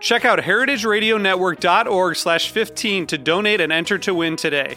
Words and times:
Check 0.00 0.24
out 0.24 0.38
heritageradionetwork.org 0.38 2.16
slash 2.16 2.50
15 2.50 3.06
to 3.06 3.18
donate 3.18 3.60
and 3.60 3.72
enter 3.72 3.98
to 3.98 4.14
win 4.14 4.36
today. 4.36 4.76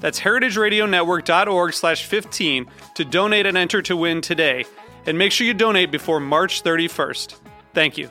That's 0.00 0.20
heritageradionetwork.org 0.20 1.72
slash 1.74 2.04
15 2.04 2.66
to 2.94 3.04
donate 3.04 3.46
and 3.46 3.56
enter 3.56 3.82
to 3.82 3.96
win 3.96 4.20
today. 4.20 4.64
And 5.06 5.18
make 5.18 5.32
sure 5.32 5.46
you 5.46 5.54
donate 5.54 5.90
before 5.90 6.20
March 6.20 6.62
31st. 6.62 7.34
Thank 7.74 7.98
you. 7.98 8.10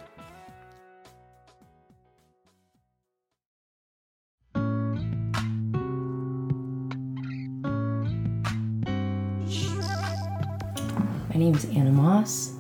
My 11.38 11.44
name 11.44 11.53
is 11.55 11.66
Anna 11.66 11.91
Moss. 11.91 12.53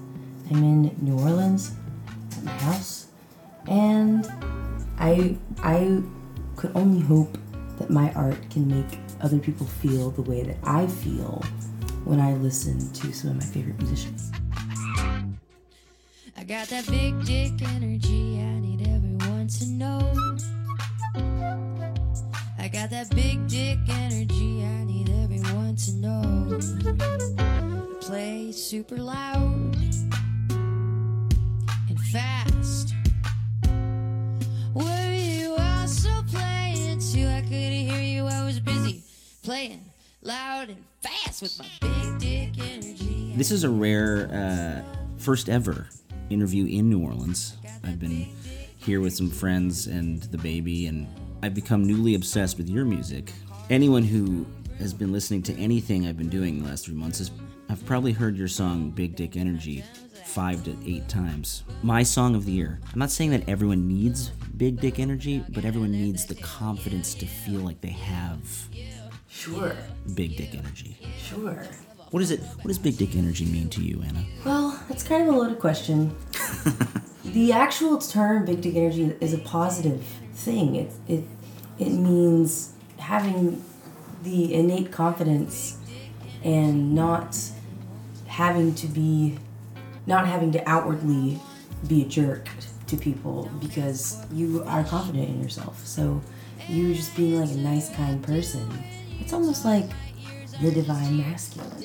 I'm 0.51 0.63
in 0.63 0.95
New 1.01 1.17
Orleans 1.19 1.75
at 2.37 2.43
my 2.43 2.51
house, 2.51 2.96
and 3.67 4.25
I 4.99 5.37
I 5.59 6.01
could 6.55 6.71
only 6.75 7.01
hope 7.01 7.37
that 7.77 7.89
my 7.89 8.11
art 8.13 8.37
can 8.49 8.67
make 8.67 8.99
other 9.21 9.39
people 9.39 9.65
feel 9.65 10.11
the 10.11 10.21
way 10.23 10.43
that 10.43 10.57
I 10.63 10.87
feel 10.87 11.43
when 12.05 12.19
I 12.19 12.33
listen 12.35 12.91
to 12.93 13.11
some 13.13 13.31
of 13.31 13.35
my 13.37 13.43
favorite 13.43 13.77
musicians. 13.79 14.31
I 16.35 16.43
got 16.43 16.67
that 16.69 16.87
big 16.87 17.25
dick 17.25 17.53
energy, 17.61 18.39
I 18.39 18.59
need 18.59 18.87
everyone 18.87 19.47
to 19.47 19.65
know. 19.67 20.13
I 22.59 22.67
got 22.69 22.89
that 22.89 23.09
big 23.11 23.47
dick 23.47 23.79
energy, 23.89 24.63
I 24.63 24.83
need 24.83 25.09
everyone 25.09 25.75
to 25.75 25.93
know. 25.93 26.59
Play 28.01 28.51
super 28.51 28.97
loud 28.97 29.76
playing 39.47 39.79
loud 40.23 40.67
and 40.67 40.83
fast 40.99 41.41
with 41.41 41.57
my 41.57 41.65
big 41.79 42.19
dick 42.19 42.49
energy. 42.69 43.31
This 43.37 43.49
is 43.49 43.63
a 43.63 43.69
rare 43.69 44.29
uh, 44.29 44.97
first 45.17 45.47
ever 45.47 45.87
interview 46.29 46.65
in 46.65 46.89
New 46.89 46.99
Orleans. 46.99 47.55
I've 47.85 47.97
been 47.97 48.27
here 48.75 48.99
with 48.99 49.15
some 49.15 49.29
friends 49.29 49.87
and 49.87 50.21
the 50.23 50.37
baby, 50.37 50.87
and 50.87 51.07
I've 51.41 51.53
become 51.53 51.87
newly 51.87 52.15
obsessed 52.15 52.57
with 52.57 52.67
your 52.67 52.83
music. 52.83 53.31
Anyone 53.69 54.03
who 54.03 54.45
has 54.79 54.93
been 54.93 55.13
listening 55.13 55.43
to 55.43 55.53
anything 55.53 56.07
I've 56.07 56.17
been 56.17 56.27
doing 56.27 56.61
the 56.61 56.67
last 56.67 56.83
three 56.83 56.95
months 56.95 57.19
has 57.19 57.31
I've 57.69 57.85
probably 57.85 58.11
heard 58.11 58.35
your 58.35 58.49
song 58.49 58.89
Big 58.89 59.15
Dick 59.15 59.37
Energy 59.37 59.81
five 60.25 60.61
to 60.65 60.75
eight 60.85 61.07
times. 61.07 61.63
My 61.83 62.03
song 62.03 62.35
of 62.35 62.43
the 62.43 62.51
year. 62.51 62.81
I'm 62.91 62.99
not 62.99 63.11
saying 63.11 63.31
that 63.31 63.47
everyone 63.47 63.87
needs 63.87 64.29
big 64.57 64.81
dick 64.81 64.99
energy, 64.99 65.43
but 65.49 65.63
everyone 65.63 65.91
needs 65.91 66.25
the 66.25 66.35
confidence 66.35 67.13
to 67.15 67.25
feel 67.25 67.61
like 67.61 67.79
they 67.79 67.91
have 67.91 68.39
Sure, 69.37 69.77
big 70.15 70.35
dick 70.35 70.55
energy. 70.55 70.97
sure. 71.19 71.63
What 72.09 72.23
is 72.23 72.31
it? 72.31 72.39
What 72.39 72.67
does 72.69 72.79
big 72.79 72.97
dick 72.97 73.15
energy 73.15 73.45
mean 73.45 73.69
to 73.69 73.83
you, 73.83 74.01
Anna? 74.01 74.25
Well, 74.43 74.81
it's 74.89 75.03
kind 75.03 75.27
of 75.27 75.35
a 75.35 75.37
loaded 75.37 75.59
question. 75.59 76.15
the 77.23 77.53
actual 77.53 77.99
term 77.99 78.45
"big 78.45 78.61
dick 78.61 78.75
energy" 78.75 79.15
is 79.21 79.35
a 79.35 79.37
positive 79.37 80.03
thing. 80.33 80.75
It 80.75 80.91
it 81.07 81.23
it 81.77 81.91
means 81.91 82.73
having 82.97 83.63
the 84.23 84.55
innate 84.55 84.91
confidence 84.91 85.77
and 86.43 86.95
not 86.95 87.37
having 88.25 88.73
to 88.73 88.87
be 88.87 89.37
not 90.07 90.25
having 90.25 90.51
to 90.53 90.67
outwardly 90.67 91.39
be 91.87 92.01
a 92.01 92.05
jerk 92.05 92.49
to 92.87 92.97
people 92.97 93.51
because 93.59 94.25
you 94.33 94.63
are 94.65 94.83
confident 94.83 95.29
in 95.29 95.43
yourself. 95.43 95.85
So 95.85 96.21
you 96.67 96.95
just 96.95 97.15
being 97.15 97.39
like 97.39 97.51
a 97.51 97.59
nice, 97.59 97.89
kind 97.91 98.23
person. 98.23 98.67
It's 99.19 99.33
almost 99.33 99.65
like 99.65 99.85
the 100.61 100.71
divine 100.71 101.17
masculine. 101.17 101.83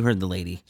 You 0.00 0.06
heard 0.06 0.18
the 0.18 0.26
lady. 0.26 0.62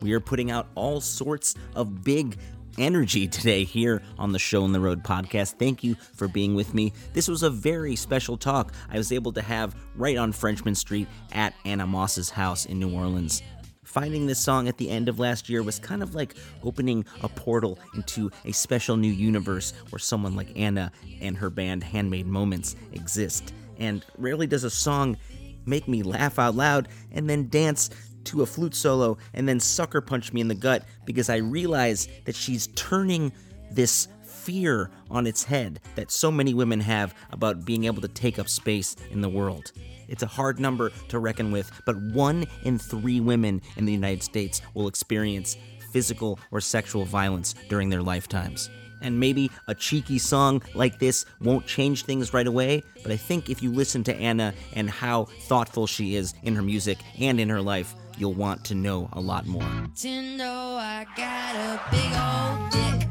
We 0.00 0.14
are 0.14 0.20
putting 0.20 0.50
out 0.50 0.68
all 0.74 1.02
sorts 1.02 1.54
of 1.74 2.04
big 2.04 2.38
energy 2.78 3.28
today 3.28 3.64
here 3.64 4.00
on 4.16 4.32
the 4.32 4.38
Show 4.38 4.64
on 4.64 4.72
the 4.72 4.80
Road 4.80 5.04
podcast. 5.04 5.58
Thank 5.58 5.84
you 5.84 5.94
for 6.14 6.26
being 6.26 6.54
with 6.54 6.72
me. 6.72 6.94
This 7.12 7.28
was 7.28 7.42
a 7.42 7.50
very 7.50 7.96
special 7.96 8.38
talk 8.38 8.72
I 8.88 8.96
was 8.96 9.12
able 9.12 9.30
to 9.32 9.42
have 9.42 9.76
right 9.94 10.16
on 10.16 10.32
Frenchmen 10.32 10.74
Street 10.74 11.06
at 11.32 11.52
Anna 11.66 11.86
Moss's 11.86 12.30
house 12.30 12.64
in 12.64 12.78
New 12.78 12.90
Orleans. 12.90 13.42
Finding 13.84 14.26
this 14.26 14.38
song 14.38 14.68
at 14.68 14.78
the 14.78 14.88
end 14.88 15.10
of 15.10 15.18
last 15.18 15.50
year 15.50 15.62
was 15.62 15.78
kind 15.78 16.02
of 16.02 16.14
like 16.14 16.34
opening 16.64 17.04
a 17.22 17.28
portal 17.28 17.78
into 17.94 18.30
a 18.46 18.52
special 18.52 18.96
new 18.96 19.12
universe 19.12 19.74
where 19.90 19.98
someone 19.98 20.34
like 20.34 20.58
Anna 20.58 20.90
and 21.20 21.36
her 21.36 21.50
band 21.50 21.84
Handmade 21.84 22.26
Moments 22.26 22.74
exist. 22.94 23.52
And 23.78 24.02
rarely 24.16 24.46
does 24.46 24.64
a 24.64 24.70
song 24.70 25.18
make 25.66 25.86
me 25.86 26.02
laugh 26.02 26.38
out 26.38 26.54
loud 26.54 26.88
and 27.12 27.28
then 27.28 27.48
dance 27.48 27.90
to 28.28 28.42
a 28.42 28.46
flute 28.46 28.74
solo 28.74 29.18
and 29.34 29.48
then 29.48 29.60
sucker 29.60 30.00
punch 30.00 30.32
me 30.32 30.40
in 30.40 30.48
the 30.48 30.54
gut 30.54 30.84
because 31.04 31.28
I 31.28 31.36
realize 31.36 32.08
that 32.24 32.36
she's 32.36 32.68
turning 32.68 33.32
this 33.70 34.08
fear 34.24 34.90
on 35.10 35.26
its 35.26 35.44
head 35.44 35.80
that 35.94 36.10
so 36.10 36.30
many 36.30 36.54
women 36.54 36.80
have 36.80 37.14
about 37.32 37.64
being 37.64 37.84
able 37.84 38.00
to 38.00 38.08
take 38.08 38.38
up 38.38 38.48
space 38.48 38.96
in 39.10 39.20
the 39.20 39.28
world. 39.28 39.72
It's 40.08 40.22
a 40.22 40.26
hard 40.26 40.58
number 40.58 40.90
to 41.08 41.18
reckon 41.18 41.52
with, 41.52 41.70
but 41.84 42.00
one 42.00 42.46
in 42.64 42.78
three 42.78 43.20
women 43.20 43.60
in 43.76 43.84
the 43.84 43.92
United 43.92 44.22
States 44.22 44.62
will 44.72 44.88
experience 44.88 45.56
physical 45.92 46.38
or 46.50 46.60
sexual 46.60 47.04
violence 47.04 47.54
during 47.68 47.90
their 47.90 48.02
lifetimes. 48.02 48.70
And 49.00 49.20
maybe 49.20 49.50
a 49.68 49.74
cheeky 49.74 50.18
song 50.18 50.62
like 50.74 50.98
this 50.98 51.24
won't 51.40 51.66
change 51.66 52.04
things 52.04 52.32
right 52.32 52.46
away, 52.46 52.82
but 53.02 53.12
I 53.12 53.16
think 53.16 53.48
if 53.48 53.62
you 53.62 53.70
listen 53.70 54.02
to 54.04 54.16
Anna 54.16 54.54
and 54.72 54.90
how 54.90 55.24
thoughtful 55.42 55.86
she 55.86 56.16
is 56.16 56.34
in 56.42 56.56
her 56.56 56.62
music 56.62 56.98
and 57.20 57.38
in 57.38 57.48
her 57.48 57.60
life, 57.60 57.94
you'll 58.18 58.34
want 58.34 58.64
to 58.66 58.74
know 58.74 59.08
a 59.12 59.20
lot 59.20 59.46
more. 59.46 59.62
To 59.96 60.22
know 60.36 60.76
I 60.80 61.06
got 61.16 61.54
a 61.56 61.80
big 61.90 62.12
old 62.14 63.00
dick. 63.00 63.08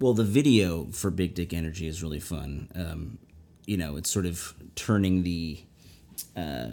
Well, 0.00 0.12
the 0.14 0.24
video 0.24 0.84
for 0.92 1.10
Big 1.10 1.34
Dick 1.34 1.52
Energy 1.54 1.86
is 1.86 2.02
really 2.02 2.20
fun. 2.20 2.68
Um, 2.74 3.18
you 3.66 3.76
know, 3.76 3.96
it's 3.96 4.10
sort 4.10 4.26
of 4.26 4.54
turning 4.74 5.22
the 5.22 5.58
uh, 6.36 6.68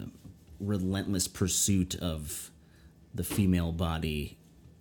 relentless 0.60 1.26
pursuit 1.26 1.94
of 1.96 2.50
the 3.14 3.24
female 3.24 3.72
body 3.72 4.36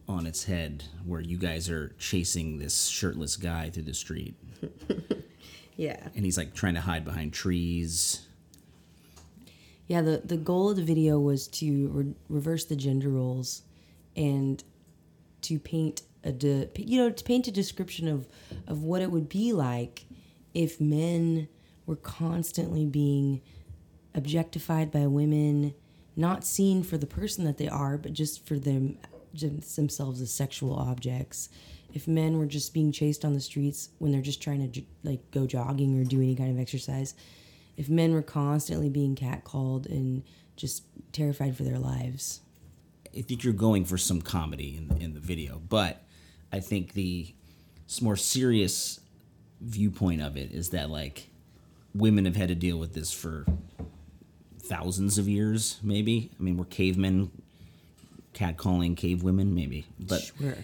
on 0.10 0.28
its 0.28 0.44
head, 0.44 0.84
where 1.06 1.22
you 1.22 1.38
guys 1.38 1.70
are 1.70 1.96
chasing 1.98 2.58
this 2.58 2.88
shirtless 2.88 3.38
guy 3.38 3.70
through 3.70 3.84
the 3.84 3.94
street, 3.94 4.36
Yeah. 5.78 6.06
and 6.14 6.26
he's 6.26 6.38
like 6.38 6.54
trying 6.54 6.74
to 6.74 6.82
hide 6.82 7.06
behind 7.06 7.32
trees. 7.32 8.28
Yeah, 9.88 10.02
the, 10.02 10.22
the 10.24 10.38
goal 10.38 10.70
of 10.70 10.78
the 10.78 10.84
video 10.84 11.20
was 11.20 11.48
to 11.50 11.88
re- 11.90 12.16
reverse 12.30 12.66
the 12.66 12.76
gender 12.76 13.10
roles 13.10 13.64
and 14.16 14.64
to 15.42 15.60
paint 15.60 16.04
a 16.24 16.32
de- 16.32 16.70
you 16.78 16.98
know 16.98 17.10
to 17.10 17.24
paint 17.24 17.48
a 17.48 17.52
description 17.52 18.08
of 18.08 18.28
of 18.68 18.84
what 18.84 19.02
it 19.02 19.12
would 19.12 19.28
be 19.28 19.52
like 19.52 20.06
if 20.54 20.80
men 20.80 21.50
were 21.86 21.98
constantly 21.98 22.86
being 22.86 23.42
objectified 24.16 24.92
by 24.92 25.08
women, 25.08 25.74
not 26.16 26.46
seen 26.46 26.84
for 26.84 26.98
the 26.98 27.08
person 27.08 27.44
that 27.46 27.58
they 27.58 27.68
are, 27.68 27.98
but 27.98 28.14
just 28.14 28.46
for 28.46 28.58
them 28.58 28.98
just 29.34 29.76
themselves 29.76 30.22
as 30.22 30.32
sexual 30.32 30.76
objects. 30.76 31.50
If 31.92 32.08
men 32.08 32.38
were 32.38 32.46
just 32.46 32.74
being 32.74 32.92
chased 32.92 33.26
on 33.26 33.34
the 33.34 33.42
streets 33.42 33.90
when 33.98 34.12
they're 34.12 34.22
just 34.22 34.42
trying 34.42 34.72
to 34.72 34.82
like 35.04 35.32
go 35.32 35.48
jogging 35.48 36.00
or 36.00 36.04
do 36.04 36.22
any 36.22 36.36
kind 36.36 36.52
of 36.52 36.60
exercise, 36.60 37.16
if 37.78 37.90
men 37.90 38.14
were 38.14 38.22
constantly 38.22 38.90
being 38.90 39.16
catcalled 39.16 39.86
and 39.88 40.24
just 40.56 40.84
terrified 41.12 41.56
for 41.58 41.64
their 41.64 41.80
lives. 41.80 42.42
I 43.18 43.22
think 43.22 43.44
you're 43.44 43.54
going 43.54 43.86
for 43.86 43.98
some 43.98 44.22
comedy 44.22 44.78
in 44.78 44.98
in 45.02 45.14
the 45.14 45.20
video, 45.20 45.62
but 45.70 46.02
I 46.52 46.60
think 46.60 46.94
the 46.94 47.34
more 48.02 48.16
serious 48.16 49.00
viewpoint 49.62 50.22
of 50.22 50.36
it 50.38 50.52
is 50.52 50.70
that 50.70 50.90
like 50.90 51.30
women 51.94 52.26
have 52.26 52.36
had 52.36 52.48
to 52.50 52.56
deal 52.56 52.78
with 52.78 52.94
this 52.94 53.12
for 53.12 53.46
thousands 54.60 55.18
of 55.18 55.28
years, 55.28 55.80
maybe. 55.84 56.32
I 56.40 56.44
mean, 56.44 56.58
we're 56.58 56.66
cavemen 56.66 57.30
catcalling 58.34 58.98
cave 58.98 59.22
women, 59.24 59.54
maybe, 59.54 59.86
but 60.00 60.22
Sure. 60.40 60.58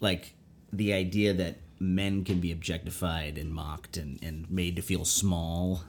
like 0.00 0.34
the 0.72 0.92
idea 0.94 1.34
that 1.34 1.56
men 1.80 2.24
can 2.24 2.40
be 2.40 2.50
objectified 2.52 3.38
and 3.38 3.52
mocked 3.52 3.96
and, 3.96 4.18
and 4.22 4.50
made 4.50 4.76
to 4.76 4.82
feel 4.82 5.04
small 5.04 5.82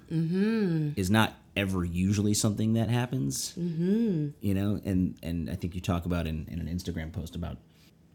is 0.96 1.10
not 1.10 1.34
ever 1.56 1.84
usually 1.84 2.34
something 2.34 2.74
that 2.74 2.90
happens 2.90 3.54
mm-hmm. 3.60 4.30
you 4.40 4.54
know 4.54 4.80
and 4.86 5.16
and 5.24 5.50
i 5.50 5.56
think 5.56 5.74
you 5.76 5.82
talk 5.82 6.06
about 6.06 6.28
in, 6.28 6.46
in 6.50 6.60
an 6.60 6.68
instagram 6.68 7.12
post 7.12 7.36
about 7.36 7.58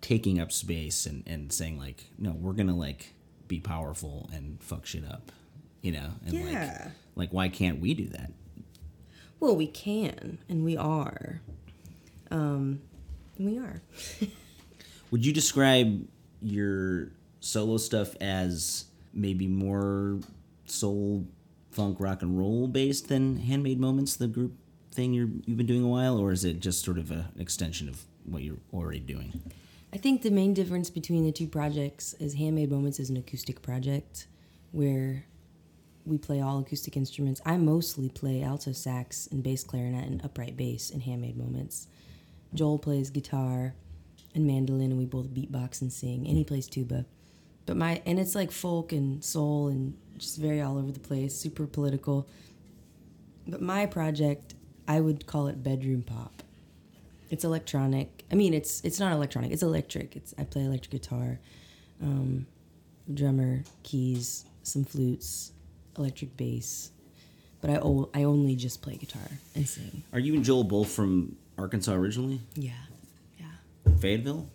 taking 0.00 0.40
up 0.40 0.52
space 0.52 1.04
and 1.06 1.22
and 1.26 1.52
saying 1.52 1.78
like 1.78 2.04
no 2.18 2.30
we're 2.32 2.52
gonna 2.52 2.76
like 2.76 3.12
be 3.48 3.58
powerful 3.60 4.30
and 4.32 4.62
fuck 4.62 4.86
shit 4.86 5.04
up 5.04 5.32
you 5.82 5.92
know 5.92 6.10
and 6.24 6.32
Yeah. 6.34 6.78
like 6.84 6.92
like 7.16 7.32
why 7.32 7.48
can't 7.48 7.80
we 7.80 7.92
do 7.94 8.06
that 8.08 8.30
Well, 9.40 9.56
we 9.56 9.66
can, 9.66 10.38
and 10.48 10.64
we 10.64 10.74
are. 10.78 11.40
Um, 12.30 12.80
and 13.36 13.46
we 13.46 13.58
are. 13.58 13.82
Would 15.10 15.26
you 15.26 15.32
describe 15.34 16.06
your 16.40 17.08
solo 17.44 17.76
stuff 17.76 18.16
as 18.20 18.86
maybe 19.12 19.46
more 19.46 20.18
soul, 20.64 21.26
funk, 21.70 22.00
rock 22.00 22.22
and 22.22 22.38
roll 22.38 22.66
based 22.66 23.08
than 23.08 23.36
Handmade 23.36 23.78
Moments, 23.78 24.16
the 24.16 24.26
group 24.26 24.54
thing 24.92 25.12
you're, 25.12 25.28
you've 25.44 25.58
been 25.58 25.66
doing 25.66 25.82
a 25.82 25.88
while, 25.88 26.18
or 26.18 26.32
is 26.32 26.44
it 26.44 26.60
just 26.60 26.84
sort 26.84 26.98
of 26.98 27.10
a, 27.10 27.30
an 27.34 27.40
extension 27.40 27.88
of 27.88 28.02
what 28.24 28.42
you're 28.42 28.58
already 28.72 29.00
doing? 29.00 29.42
I 29.92 29.98
think 29.98 30.22
the 30.22 30.30
main 30.30 30.54
difference 30.54 30.90
between 30.90 31.24
the 31.24 31.32
two 31.32 31.46
projects 31.46 32.14
is 32.14 32.34
Handmade 32.34 32.70
Moments 32.70 32.98
is 32.98 33.10
an 33.10 33.16
acoustic 33.16 33.62
project 33.62 34.26
where 34.72 35.26
we 36.06 36.18
play 36.18 36.40
all 36.40 36.58
acoustic 36.58 36.96
instruments. 36.96 37.40
I 37.44 37.56
mostly 37.56 38.08
play 38.08 38.42
alto 38.42 38.72
sax 38.72 39.28
and 39.30 39.42
bass 39.42 39.64
clarinet 39.64 40.06
and 40.06 40.24
upright 40.24 40.56
bass 40.56 40.90
in 40.90 41.00
Handmade 41.00 41.36
Moments. 41.36 41.88
Joel 42.54 42.78
plays 42.78 43.10
guitar 43.10 43.74
and 44.34 44.46
mandolin 44.46 44.90
and 44.90 44.98
we 44.98 45.06
both 45.06 45.28
beatbox 45.28 45.80
and 45.80 45.92
sing 45.92 46.26
and 46.26 46.36
he 46.36 46.44
plays 46.44 46.66
tuba. 46.66 47.06
But 47.66 47.76
my 47.76 48.02
and 48.06 48.18
it's 48.18 48.34
like 48.34 48.50
folk 48.50 48.92
and 48.92 49.24
soul 49.24 49.68
and 49.68 49.96
just 50.18 50.38
very 50.38 50.60
all 50.60 50.78
over 50.78 50.92
the 50.92 51.00
place, 51.00 51.34
super 51.34 51.66
political. 51.66 52.28
But 53.46 53.60
my 53.62 53.86
project, 53.86 54.54
I 54.88 55.00
would 55.00 55.26
call 55.26 55.48
it 55.48 55.62
bedroom 55.62 56.02
pop. 56.02 56.42
It's 57.30 57.44
electronic. 57.44 58.24
I 58.30 58.34
mean, 58.34 58.54
it's 58.54 58.80
it's 58.84 59.00
not 59.00 59.12
electronic. 59.12 59.50
It's 59.50 59.62
electric. 59.62 60.14
It's 60.16 60.34
I 60.38 60.44
play 60.44 60.62
electric 60.64 60.90
guitar, 61.02 61.38
um, 62.02 62.46
drummer, 63.12 63.64
keys, 63.82 64.44
some 64.62 64.84
flutes, 64.84 65.52
electric 65.98 66.36
bass. 66.36 66.90
But 67.60 67.70
I 67.70 67.76
o- 67.78 68.10
I 68.14 68.24
only 68.24 68.56
just 68.56 68.82
play 68.82 68.96
guitar 68.96 69.22
and 69.54 69.66
sing. 69.66 70.02
Are 70.12 70.18
you 70.18 70.34
and 70.34 70.44
Joel 70.44 70.64
both 70.64 70.90
from 70.90 71.36
Arkansas 71.56 71.94
originally? 71.94 72.40
Yeah, 72.54 72.72
yeah. 73.40 73.46
Fayetteville? 74.00 74.46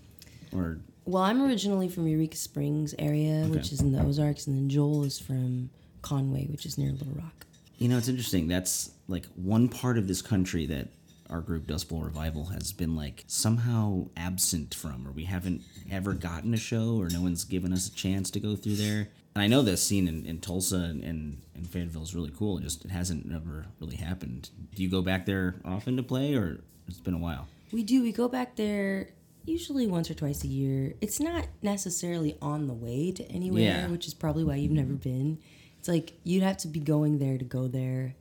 Or 0.54 0.78
Well, 1.10 1.24
I'm 1.24 1.42
originally 1.42 1.88
from 1.88 2.08
Eureka 2.08 2.38
Springs 2.38 2.94
area, 3.00 3.46
which 3.48 3.72
is 3.72 3.82
in 3.82 3.92
the 3.92 4.00
Ozarks, 4.00 4.46
and 4.46 4.56
then 4.56 4.70
Joel 4.70 5.04
is 5.06 5.18
from 5.18 5.72
Conway, 6.04 6.46
which 6.46 6.68
is 6.68 6.78
near 6.78 6.92
Little 6.92 7.16
Rock. 7.16 7.48
You 7.80 7.88
know, 7.88 7.98
it's 7.98 8.10
interesting. 8.10 8.48
That's 8.48 8.92
like 9.08 9.26
one 9.34 9.70
part 9.70 9.98
of 9.98 10.08
this 10.08 10.22
country 10.22 10.68
that 10.68 10.90
our 11.28 11.42
group 11.42 11.66
Dust 11.66 11.90
Bowl 11.90 12.02
Revival 12.02 12.46
has 12.46 12.72
been 12.72 12.96
like 12.96 13.24
somehow 13.26 14.10
absent 14.16 14.76
from, 14.76 15.08
or 15.08 15.12
we 15.12 15.24
haven't 15.24 15.64
ever 15.90 16.14
gotten 16.14 16.54
a 16.54 16.58
show, 16.58 17.02
or 17.02 17.10
no 17.10 17.22
one's 17.22 17.44
given 17.44 17.74
us 17.74 17.88
a 17.88 17.92
chance 17.92 18.30
to 18.30 18.40
go 18.40 18.56
through 18.56 18.76
there. 18.76 19.10
And 19.34 19.42
I 19.42 19.48
know 19.48 19.64
this 19.64 19.82
scene 19.82 20.08
in, 20.08 20.28
in 20.28 20.40
Tulsa 20.40 20.76
and, 20.76 21.04
and, 21.04 21.42
and 21.56 21.68
Fayetteville 21.68 22.04
is 22.04 22.14
really 22.14 22.32
cool. 22.38 22.60
It 22.60 22.62
just 22.62 22.86
it 22.86 22.92
hasn't 22.92 23.26
never 23.26 23.66
really 23.80 23.96
happened. 23.96 24.52
Do 24.76 24.84
you 24.84 24.90
go 24.92 25.02
back 25.02 25.26
there 25.26 25.56
often 25.66 25.98
to 25.98 26.04
play, 26.04 26.36
or 26.36 26.60
it's 26.88 27.00
been 27.00 27.16
a 27.16 27.20
while? 27.20 27.48
We 27.72 27.82
do. 27.82 28.04
We 28.04 28.12
go 28.12 28.28
back 28.28 28.56
there 28.56 29.10
usually 29.50 29.88
once 29.88 30.10
or 30.10 30.14
twice 30.14 30.44
a 30.44 30.48
year. 30.48 30.94
It's 31.02 31.20
not 31.20 31.48
necessarily 31.62 32.38
on 32.42 32.68
the 32.68 32.74
way 32.74 33.12
to 33.12 33.24
anywhere, 33.32 33.62
Yeah. 33.62 33.88
which 33.88 34.08
is 34.08 34.14
probably 34.14 34.44
why 34.44 34.56
you've 34.56 34.72
never 34.72 34.94
been. 34.94 35.40
It's 35.80 35.88
like 35.88 36.14
you'd 36.24 36.44
have 36.44 36.58
to 36.58 36.68
be 36.68 36.80
going 36.80 37.20
there 37.20 37.38
to 37.38 37.46
go 37.46 37.68
there. 37.68 38.16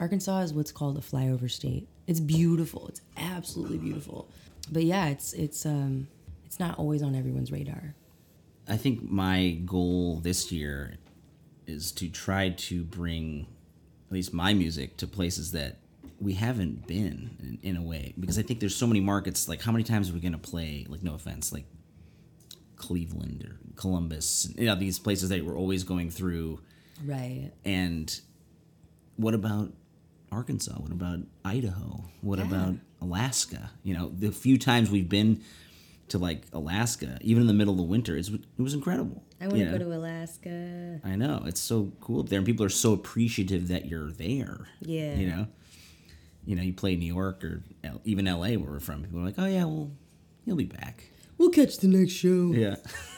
Arkansas 0.00 0.40
is 0.40 0.52
what's 0.54 0.72
called 0.72 0.96
a 0.98 1.00
flyover 1.00 1.50
state. 1.50 1.86
It's 2.06 2.20
beautiful. 2.20 2.88
It's 2.88 3.02
absolutely 3.16 3.78
beautiful. 3.78 4.28
But 4.70 4.84
yeah, 4.84 5.08
it's 5.08 5.32
it's 5.34 5.64
um 5.66 6.08
it's 6.44 6.58
not 6.58 6.78
always 6.78 7.02
on 7.02 7.14
everyone's 7.14 7.52
radar. 7.52 7.94
I 8.68 8.76
think 8.76 9.10
my 9.10 9.60
goal 9.64 10.16
this 10.20 10.50
year 10.52 10.96
is 11.66 11.92
to 11.92 12.08
try 12.08 12.50
to 12.50 12.82
bring 12.84 13.46
at 14.08 14.12
least 14.12 14.32
my 14.32 14.52
music 14.54 14.96
to 14.98 15.06
places 15.06 15.52
that 15.52 15.78
we 16.22 16.34
haven't 16.34 16.86
been 16.86 17.36
in, 17.40 17.58
in 17.62 17.76
a 17.76 17.82
way 17.82 18.14
because 18.18 18.38
I 18.38 18.42
think 18.42 18.60
there's 18.60 18.76
so 18.76 18.86
many 18.86 19.00
markets 19.00 19.48
like 19.48 19.60
how 19.62 19.72
many 19.72 19.84
times 19.84 20.08
are 20.10 20.12
we 20.14 20.20
going 20.20 20.32
to 20.32 20.38
play 20.38 20.86
like 20.88 21.02
no 21.02 21.14
offense 21.14 21.52
like 21.52 21.66
Cleveland 22.76 23.44
or 23.44 23.58
Columbus 23.76 24.48
you 24.56 24.66
know 24.66 24.74
these 24.74 24.98
places 24.98 25.28
that 25.30 25.44
we're 25.44 25.56
always 25.58 25.84
going 25.84 26.10
through 26.10 26.60
Right. 27.04 27.50
and 27.64 28.20
what 29.16 29.34
about 29.34 29.72
Arkansas? 30.30 30.72
What 30.72 30.92
about 30.92 31.18
Idaho? 31.44 32.04
What 32.22 32.38
about 32.38 32.76
Alaska? 33.00 33.70
You 33.82 33.94
know, 33.94 34.08
the 34.08 34.32
few 34.32 34.56
times 34.58 34.90
we've 34.90 35.08
been 35.08 35.42
to 36.08 36.18
like 36.18 36.44
Alaska, 36.52 37.18
even 37.20 37.42
in 37.42 37.46
the 37.46 37.52
middle 37.52 37.74
of 37.74 37.78
the 37.78 37.84
winter, 37.84 38.16
it's, 38.16 38.28
it 38.30 38.40
was 38.58 38.72
incredible. 38.74 39.22
I 39.40 39.48
want 39.48 39.58
to 39.58 39.64
know? 39.66 39.72
go 39.72 39.78
to 39.78 39.94
Alaska. 39.94 41.00
I 41.04 41.16
know 41.16 41.42
it's 41.46 41.60
so 41.60 41.92
cool 42.00 42.20
up 42.20 42.28
there, 42.30 42.38
and 42.38 42.46
people 42.46 42.64
are 42.64 42.70
so 42.70 42.92
appreciative 42.92 43.68
that 43.68 43.86
you're 43.86 44.10
there. 44.12 44.68
Yeah. 44.80 45.14
You 45.16 45.26
know, 45.28 45.46
you 46.44 46.56
know, 46.56 46.62
you 46.62 46.72
play 46.72 46.96
New 46.96 47.12
York 47.12 47.44
or 47.44 47.62
L- 47.84 48.00
even 48.04 48.26
L.A. 48.26 48.56
where 48.56 48.70
we're 48.70 48.80
from. 48.80 49.02
People 49.02 49.20
are 49.20 49.24
like, 49.24 49.38
"Oh 49.38 49.46
yeah, 49.46 49.64
well, 49.64 49.90
you'll 50.44 50.56
be 50.56 50.64
back." 50.64 51.04
We'll 51.38 51.50
catch 51.50 51.78
the 51.78 51.88
next 51.88 52.12
show. 52.12 52.52
Yeah. 52.52 52.76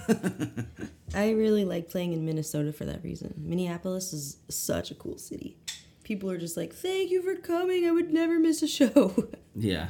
I 1.15 1.31
really 1.33 1.65
like 1.65 1.89
playing 1.91 2.13
in 2.13 2.25
Minnesota 2.25 2.73
for 2.73 2.85
that 2.87 3.03
reason. 3.05 3.35
Minneapolis 3.37 4.13
is 4.13 4.39
such 4.49 4.91
a 4.91 4.95
cool 4.95 5.19
city. 5.19 5.57
People 6.05 6.31
are 6.31 6.39
just 6.39 6.57
like, 6.57 6.73
"Thank 6.75 7.11
you 7.11 7.23
for 7.23 7.35
coming. 7.37 7.87
I 7.87 7.91
would 7.91 8.13
never 8.13 8.39
miss 8.39 8.63
a 8.63 8.69
show. 8.69 9.29
yeah. 9.55 9.89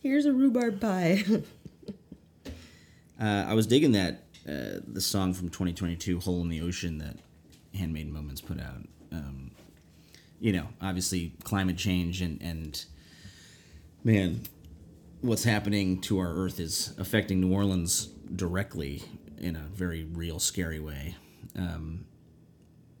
Here's 0.00 0.26
a 0.26 0.32
rhubarb 0.32 0.80
pie." 0.80 1.24
Uh, 3.20 3.44
I 3.48 3.54
was 3.54 3.68
digging 3.68 3.92
that 3.92 4.24
uh, 4.48 4.80
the 4.84 5.00
song 5.00 5.32
from 5.32 5.48
2022, 5.48 6.18
"Hole 6.18 6.40
in 6.40 6.48
the 6.48 6.60
Ocean," 6.60 6.98
that 6.98 7.18
Handmade 7.72 8.12
Moments 8.12 8.40
put 8.40 8.58
out. 8.58 8.88
Um, 9.12 9.51
you 10.42 10.52
know, 10.52 10.66
obviously 10.80 11.32
climate 11.44 11.76
change 11.76 12.20
and 12.20 12.42
and 12.42 12.84
man, 14.02 14.42
what's 15.20 15.44
happening 15.44 16.00
to 16.00 16.18
our 16.18 16.34
Earth 16.34 16.58
is 16.58 16.94
affecting 16.98 17.40
New 17.40 17.54
Orleans 17.54 18.06
directly 18.34 19.04
in 19.38 19.54
a 19.54 19.60
very 19.72 20.02
real, 20.02 20.40
scary 20.40 20.80
way. 20.80 21.14
Um, 21.56 22.06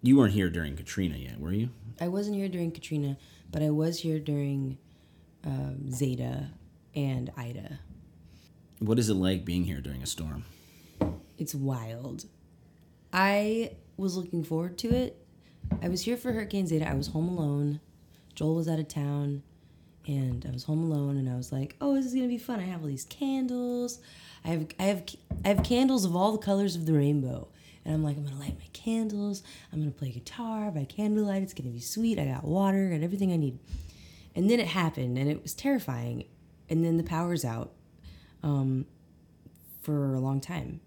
you 0.02 0.16
weren't 0.16 0.34
here 0.34 0.50
during 0.50 0.76
Katrina 0.76 1.16
yet, 1.16 1.40
were 1.40 1.52
you? 1.52 1.70
I 2.00 2.06
wasn't 2.06 2.36
here 2.36 2.48
during 2.48 2.70
Katrina, 2.70 3.16
but 3.50 3.60
I 3.60 3.70
was 3.70 3.98
here 3.98 4.20
during 4.20 4.78
um, 5.44 5.90
Zeta 5.90 6.50
and 6.94 7.32
Ida. 7.36 7.80
What 8.78 9.00
is 9.00 9.10
it 9.10 9.14
like 9.14 9.44
being 9.44 9.64
here 9.64 9.80
during 9.80 10.02
a 10.02 10.06
storm? 10.06 10.44
It's 11.38 11.56
wild. 11.56 12.26
I 13.12 13.72
was 13.96 14.16
looking 14.16 14.44
forward 14.44 14.78
to 14.78 14.94
it. 14.94 15.21
I 15.82 15.88
was 15.88 16.02
here 16.02 16.16
for 16.16 16.32
Hurricane 16.32 16.66
Zeta. 16.66 16.88
I 16.88 16.94
was 16.94 17.08
home 17.08 17.28
alone. 17.28 17.80
Joel 18.34 18.54
was 18.54 18.68
out 18.68 18.78
of 18.78 18.88
town, 18.88 19.42
and 20.06 20.44
I 20.48 20.52
was 20.52 20.64
home 20.64 20.84
alone. 20.90 21.16
And 21.16 21.28
I 21.28 21.36
was 21.36 21.52
like, 21.52 21.76
"Oh, 21.80 21.94
this 21.94 22.06
is 22.06 22.14
gonna 22.14 22.28
be 22.28 22.38
fun. 22.38 22.60
I 22.60 22.64
have 22.64 22.82
all 22.82 22.88
these 22.88 23.04
candles. 23.04 24.00
I 24.44 24.48
have 24.48 24.66
I 24.78 24.82
have 24.84 25.04
I 25.44 25.48
have 25.48 25.64
candles 25.64 26.04
of 26.04 26.14
all 26.16 26.32
the 26.32 26.38
colors 26.38 26.76
of 26.76 26.86
the 26.86 26.92
rainbow." 26.92 27.48
And 27.84 27.94
I'm 27.94 28.04
like, 28.04 28.16
I'm 28.16 28.24
gonna 28.24 28.38
light 28.38 28.56
my 28.58 28.68
candles. 28.72 29.42
I'm 29.72 29.80
gonna 29.80 29.90
play 29.90 30.10
guitar 30.12 30.70
by 30.70 30.84
candlelight. 30.84 31.42
It's 31.42 31.52
gonna 31.54 31.70
be 31.70 31.80
sweet. 31.80 32.18
I 32.18 32.26
got 32.26 32.44
water. 32.44 32.88
Got 32.90 33.02
everything 33.02 33.32
I 33.32 33.36
need. 33.36 33.58
And 34.34 34.48
then 34.48 34.60
it 34.60 34.68
happened, 34.68 35.18
and 35.18 35.28
it 35.28 35.42
was 35.42 35.52
terrifying. 35.52 36.24
And 36.70 36.84
then 36.84 36.96
the 36.96 37.02
power's 37.02 37.44
out 37.44 37.72
um, 38.42 38.86
for 39.82 40.14
a 40.14 40.20
long 40.20 40.40
time, 40.40 40.80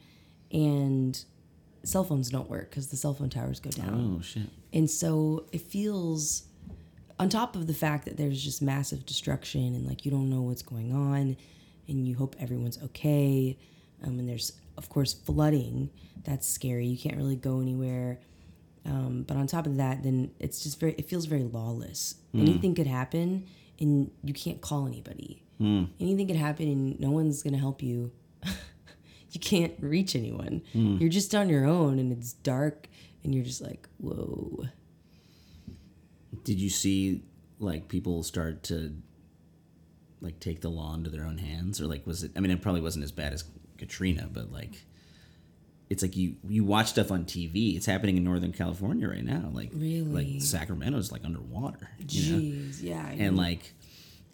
and 0.51 1.23
cell 1.83 2.03
phones 2.03 2.29
don't 2.29 2.49
work 2.49 2.69
because 2.69 2.87
the 2.87 2.97
cell 2.97 3.13
phone 3.13 3.29
towers 3.29 3.59
go 3.59 3.69
down. 3.69 4.17
Oh 4.17 4.21
shit. 4.21 4.49
And 4.75 4.89
so 4.89 5.45
it 5.53 5.61
feels, 5.61 6.43
on 7.17 7.29
top 7.29 7.55
of 7.55 7.65
the 7.65 7.73
fact 7.73 8.05
that 8.05 8.17
there's 8.17 8.43
just 8.43 8.61
massive 8.61 9.05
destruction 9.05 9.73
and 9.73 9.87
like 9.87 10.03
you 10.05 10.11
don't 10.11 10.29
know 10.29 10.41
what's 10.41 10.61
going 10.61 10.93
on 10.93 11.37
and 11.87 12.07
you 12.07 12.15
hope 12.15 12.35
everyone's 12.39 12.77
okay. 12.83 13.57
Um, 14.03 14.19
and 14.19 14.27
there's, 14.27 14.51
of 14.77 14.89
course, 14.89 15.13
flooding. 15.13 15.89
That's 16.25 16.45
scary. 16.45 16.85
You 16.87 16.97
can't 16.97 17.15
really 17.15 17.37
go 17.37 17.61
anywhere. 17.61 18.19
Um, 18.85 19.23
but 19.25 19.37
on 19.37 19.47
top 19.47 19.65
of 19.65 19.77
that, 19.77 20.03
then 20.03 20.31
it's 20.39 20.61
just 20.61 20.79
very, 20.79 20.93
it 20.97 21.07
feels 21.07 21.25
very 21.25 21.43
lawless. 21.43 22.15
Anything 22.41 22.75
could 22.75 22.85
happen 22.87 23.47
and 23.79 24.11
you 24.23 24.33
can't 24.33 24.59
call 24.61 24.85
anybody. 24.87 25.41
Anything 26.01 26.27
could 26.27 26.35
happen 26.35 26.67
and 26.67 26.99
no 26.99 27.11
one's 27.11 27.41
going 27.41 27.53
to 27.53 27.59
help 27.59 27.81
you. 27.81 28.11
you 29.31 29.39
can't 29.39 29.73
reach 29.79 30.15
anyone. 30.17 30.61
You're 30.99 31.09
just 31.09 31.33
on 31.33 31.47
your 31.49 31.65
own 31.65 31.97
and 31.97 32.11
it's 32.11 32.33
dark 32.33 32.89
and 33.25 33.35
you're 33.35 33.43
just 33.43 33.61
like, 33.61 33.87
whoa. 33.97 34.65
Did 36.43 36.59
you 36.59 36.69
see 36.69 37.23
like 37.59 37.87
people 37.87 38.23
start 38.23 38.63
to 38.63 38.95
like 40.21 40.39
take 40.39 40.61
the 40.61 40.69
law 40.69 40.93
into 40.93 41.09
their 41.09 41.25
own 41.25 41.37
hands, 41.37 41.81
or 41.81 41.87
like 41.87 42.05
was 42.05 42.23
it? 42.23 42.31
I 42.35 42.39
mean, 42.39 42.51
it 42.51 42.61
probably 42.61 42.81
wasn't 42.81 43.03
as 43.03 43.11
bad 43.11 43.33
as 43.33 43.43
Katrina, 43.77 44.29
but 44.31 44.51
like 44.51 44.85
it's 45.89 46.01
like 46.01 46.15
you 46.15 46.35
you 46.47 46.63
watch 46.63 46.89
stuff 46.89 47.11
on 47.11 47.25
TV. 47.25 47.75
It's 47.75 47.85
happening 47.85 48.17
in 48.17 48.23
Northern 48.23 48.53
California 48.53 49.07
right 49.07 49.23
now. 49.23 49.49
Like 49.51 49.71
Really? 49.73 50.01
like 50.33 50.41
Sacramento's 50.41 51.11
like 51.11 51.23
underwater. 51.25 51.89
You 52.07 52.31
know? 52.31 52.39
Jeez, 52.39 52.81
yeah. 52.81 53.05
I 53.07 53.11
and 53.13 53.35
know. 53.35 53.41
like 53.41 53.73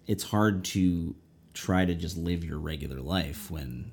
it's 0.08 0.24
hard 0.24 0.64
to 0.66 1.16
try 1.54 1.86
to 1.86 1.94
just 1.94 2.18
live 2.18 2.44
your 2.44 2.58
regular 2.60 3.02
life 3.02 3.52
when 3.52 3.92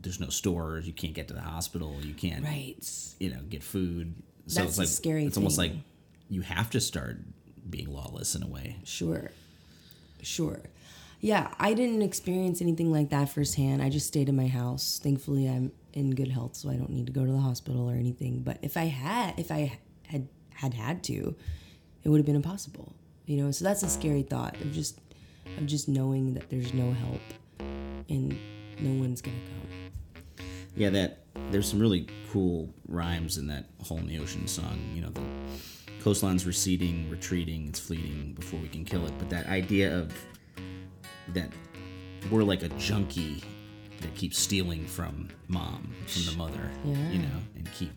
there's 0.00 0.20
no 0.20 0.28
stores 0.28 0.86
you 0.86 0.92
can't 0.92 1.14
get 1.14 1.28
to 1.28 1.34
the 1.34 1.40
hospital 1.40 1.96
you 2.02 2.14
can't 2.14 2.44
right. 2.44 2.78
you 3.18 3.30
know 3.30 3.40
get 3.48 3.62
food 3.62 4.14
so 4.46 4.60
That's 4.60 4.72
it's 4.72 4.78
like 4.78 4.88
scary 4.88 5.24
it's 5.26 5.36
almost 5.36 5.58
like 5.58 5.72
you 6.28 6.40
have 6.42 6.70
to 6.70 6.80
start 6.80 7.18
being 7.68 7.92
lawless 7.92 8.34
in 8.34 8.42
a 8.42 8.48
way 8.48 8.76
Sure. 8.84 9.30
Sure. 10.22 10.60
Yeah, 11.20 11.52
I 11.58 11.74
didn't 11.74 12.02
experience 12.02 12.62
anything 12.62 12.90
like 12.90 13.10
that 13.10 13.28
firsthand. 13.28 13.82
I 13.82 13.90
just 13.90 14.06
stayed 14.06 14.28
in 14.28 14.36
my 14.36 14.48
house. 14.48 14.98
Thankfully, 15.02 15.48
I'm 15.48 15.72
in 15.92 16.14
good 16.14 16.28
health, 16.28 16.56
so 16.56 16.70
I 16.70 16.76
don't 16.76 16.90
need 16.90 17.06
to 17.06 17.12
go 17.12 17.26
to 17.26 17.32
the 17.32 17.38
hospital 17.38 17.88
or 17.88 17.94
anything. 17.94 18.40
But 18.42 18.58
if 18.62 18.76
I 18.76 18.84
had, 18.84 19.38
if 19.38 19.50
I 19.50 19.78
had 20.06 20.28
had 20.54 20.74
had 20.74 21.04
to, 21.04 21.34
it 22.02 22.08
would 22.08 22.18
have 22.18 22.26
been 22.26 22.36
impossible. 22.36 22.94
You 23.26 23.42
know, 23.42 23.50
so 23.50 23.64
that's 23.64 23.82
a 23.82 23.88
scary 23.88 24.22
thought 24.22 24.54
of 24.60 24.72
just 24.72 24.98
of 25.58 25.66
just 25.66 25.88
knowing 25.88 26.34
that 26.34 26.48
there's 26.48 26.72
no 26.72 26.92
help 26.92 27.20
and 28.08 28.36
no 28.80 28.98
one's 29.00 29.20
gonna 29.20 29.36
come. 29.36 29.79
Yeah 30.76 30.90
that 30.90 31.18
there's 31.50 31.68
some 31.68 31.80
really 31.80 32.06
cool 32.32 32.72
rhymes 32.88 33.38
in 33.38 33.46
that 33.46 33.66
hole 33.82 33.98
in 33.98 34.06
the 34.06 34.18
ocean 34.18 34.46
song 34.46 34.78
you 34.94 35.00
know 35.02 35.10
the 35.10 35.22
coastline's 36.02 36.46
receding 36.46 37.08
retreating 37.10 37.68
it's 37.68 37.80
fleeting 37.80 38.32
before 38.38 38.58
we 38.60 38.68
can 38.68 38.84
kill 38.84 39.04
it 39.06 39.12
but 39.18 39.28
that 39.30 39.46
idea 39.46 39.96
of 39.98 40.12
that 41.34 41.50
we're 42.30 42.42
like 42.42 42.62
a 42.62 42.68
junkie 42.70 43.42
that 44.00 44.14
keeps 44.14 44.38
stealing 44.38 44.86
from 44.86 45.28
mom 45.48 45.92
from 46.06 46.24
the 46.24 46.32
mother 46.38 46.70
Yeah. 46.84 47.10
you 47.10 47.18
know 47.18 47.38
and 47.56 47.70
keep 47.72 47.90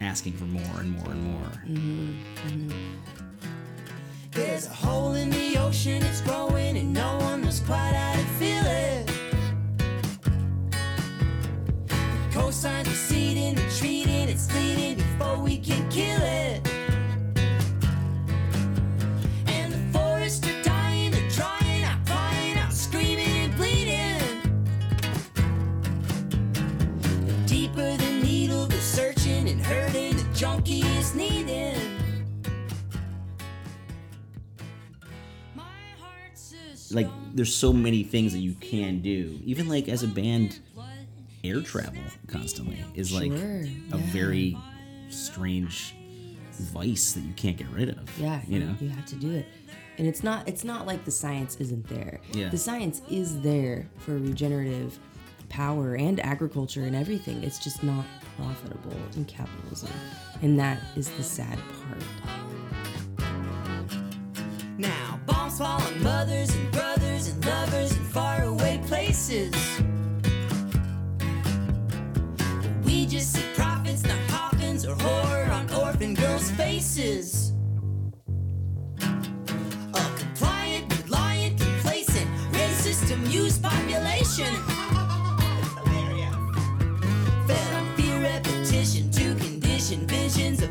asking 0.00 0.34
for 0.34 0.44
more 0.44 0.80
and 0.80 0.90
more 0.92 1.10
and 1.10 1.22
more 1.24 1.50
mm-hmm, 1.66 2.12
mm-hmm. 2.46 2.94
There's 4.32 4.66
a 4.66 4.70
hole 4.70 5.14
in 5.14 5.30
the 5.30 5.56
ocean, 5.58 6.00
it's 6.04 6.20
growing, 6.20 6.76
and 6.76 6.92
no 6.92 7.16
one 7.18 7.40
knows 7.42 7.58
quite 7.60 7.92
how 7.92 8.12
to 8.12 8.24
feel 8.38 8.62
it. 8.64 8.97
Receding, 12.48 13.56
retreating, 13.56 14.26
it's 14.30 14.50
fleeting 14.50 14.96
before 14.96 15.36
we 15.36 15.58
can 15.58 15.86
kill 15.90 16.22
it. 16.22 16.66
And 19.46 19.70
the 19.70 19.78
forests 19.92 20.48
are 20.48 20.62
dying, 20.62 21.10
they're 21.10 21.28
drying 21.28 21.84
out, 21.84 22.06
crying 22.06 22.56
out, 22.56 22.72
screaming 22.72 23.28
and 23.28 23.54
bleeding. 23.54 24.40
The 27.26 27.34
deeper 27.44 27.96
the 27.98 28.12
needle, 28.22 28.64
the 28.64 28.80
searching 28.80 29.46
and 29.50 29.60
hurting, 29.60 30.16
the 30.16 30.24
junkie 30.32 30.80
is 30.80 31.14
needing. 31.14 31.76
My 35.54 35.64
heart's 36.00 36.54
a 36.54 36.94
like 36.94 37.08
there's 37.34 37.54
so 37.54 37.74
many 37.74 38.04
things 38.04 38.32
that 38.32 38.38
you 38.40 38.54
can 38.54 39.02
do 39.02 39.38
even 39.44 39.68
like 39.68 39.90
as 39.90 40.02
a 40.02 40.08
band. 40.08 40.60
Air 41.44 41.60
travel 41.60 42.02
constantly 42.26 42.82
is 42.94 43.12
like 43.12 43.30
Sure, 43.32 43.60
a 43.60 43.64
yeah. 43.64 43.96
very 44.12 44.56
strange 45.08 45.94
vice 46.52 47.12
that 47.12 47.20
you 47.20 47.32
can't 47.34 47.56
get 47.56 47.68
rid 47.70 47.88
of 47.90 48.18
Yeah, 48.20 48.40
you 48.48 48.58
know 48.60 48.74
you 48.80 48.88
have 48.88 49.06
to 49.06 49.14
do 49.16 49.30
it. 49.32 49.46
And 49.98 50.06
it's 50.06 50.22
not 50.22 50.48
it's 50.48 50.64
not 50.64 50.86
like 50.86 51.04
the 51.04 51.10
science 51.10 51.56
isn't 51.56 51.88
there. 51.88 52.20
Yeah. 52.32 52.48
The 52.50 52.58
science 52.58 53.02
is 53.10 53.40
there 53.40 53.88
for 53.98 54.16
regenerative 54.18 54.98
power 55.48 55.94
and 55.96 56.20
agriculture 56.20 56.84
and 56.84 56.94
everything. 56.94 57.42
It's 57.42 57.58
just 57.58 57.82
not 57.82 58.04
profitable 58.36 58.92
in 59.16 59.24
capitalism. 59.24 59.90
And 60.42 60.58
that 60.58 60.80
is 60.96 61.08
the 61.10 61.22
sad 61.22 61.58
part. 61.58 62.02
Now, 64.76 65.18
bombs 65.26 65.58
fall 65.58 65.80
on 65.80 66.02
mothers 66.02 66.54
and 66.54 66.70
brothers 66.70 67.28
and 67.28 67.44
lovers 67.44 67.96
in 67.96 68.04
faraway 68.04 68.80
places. 68.86 69.52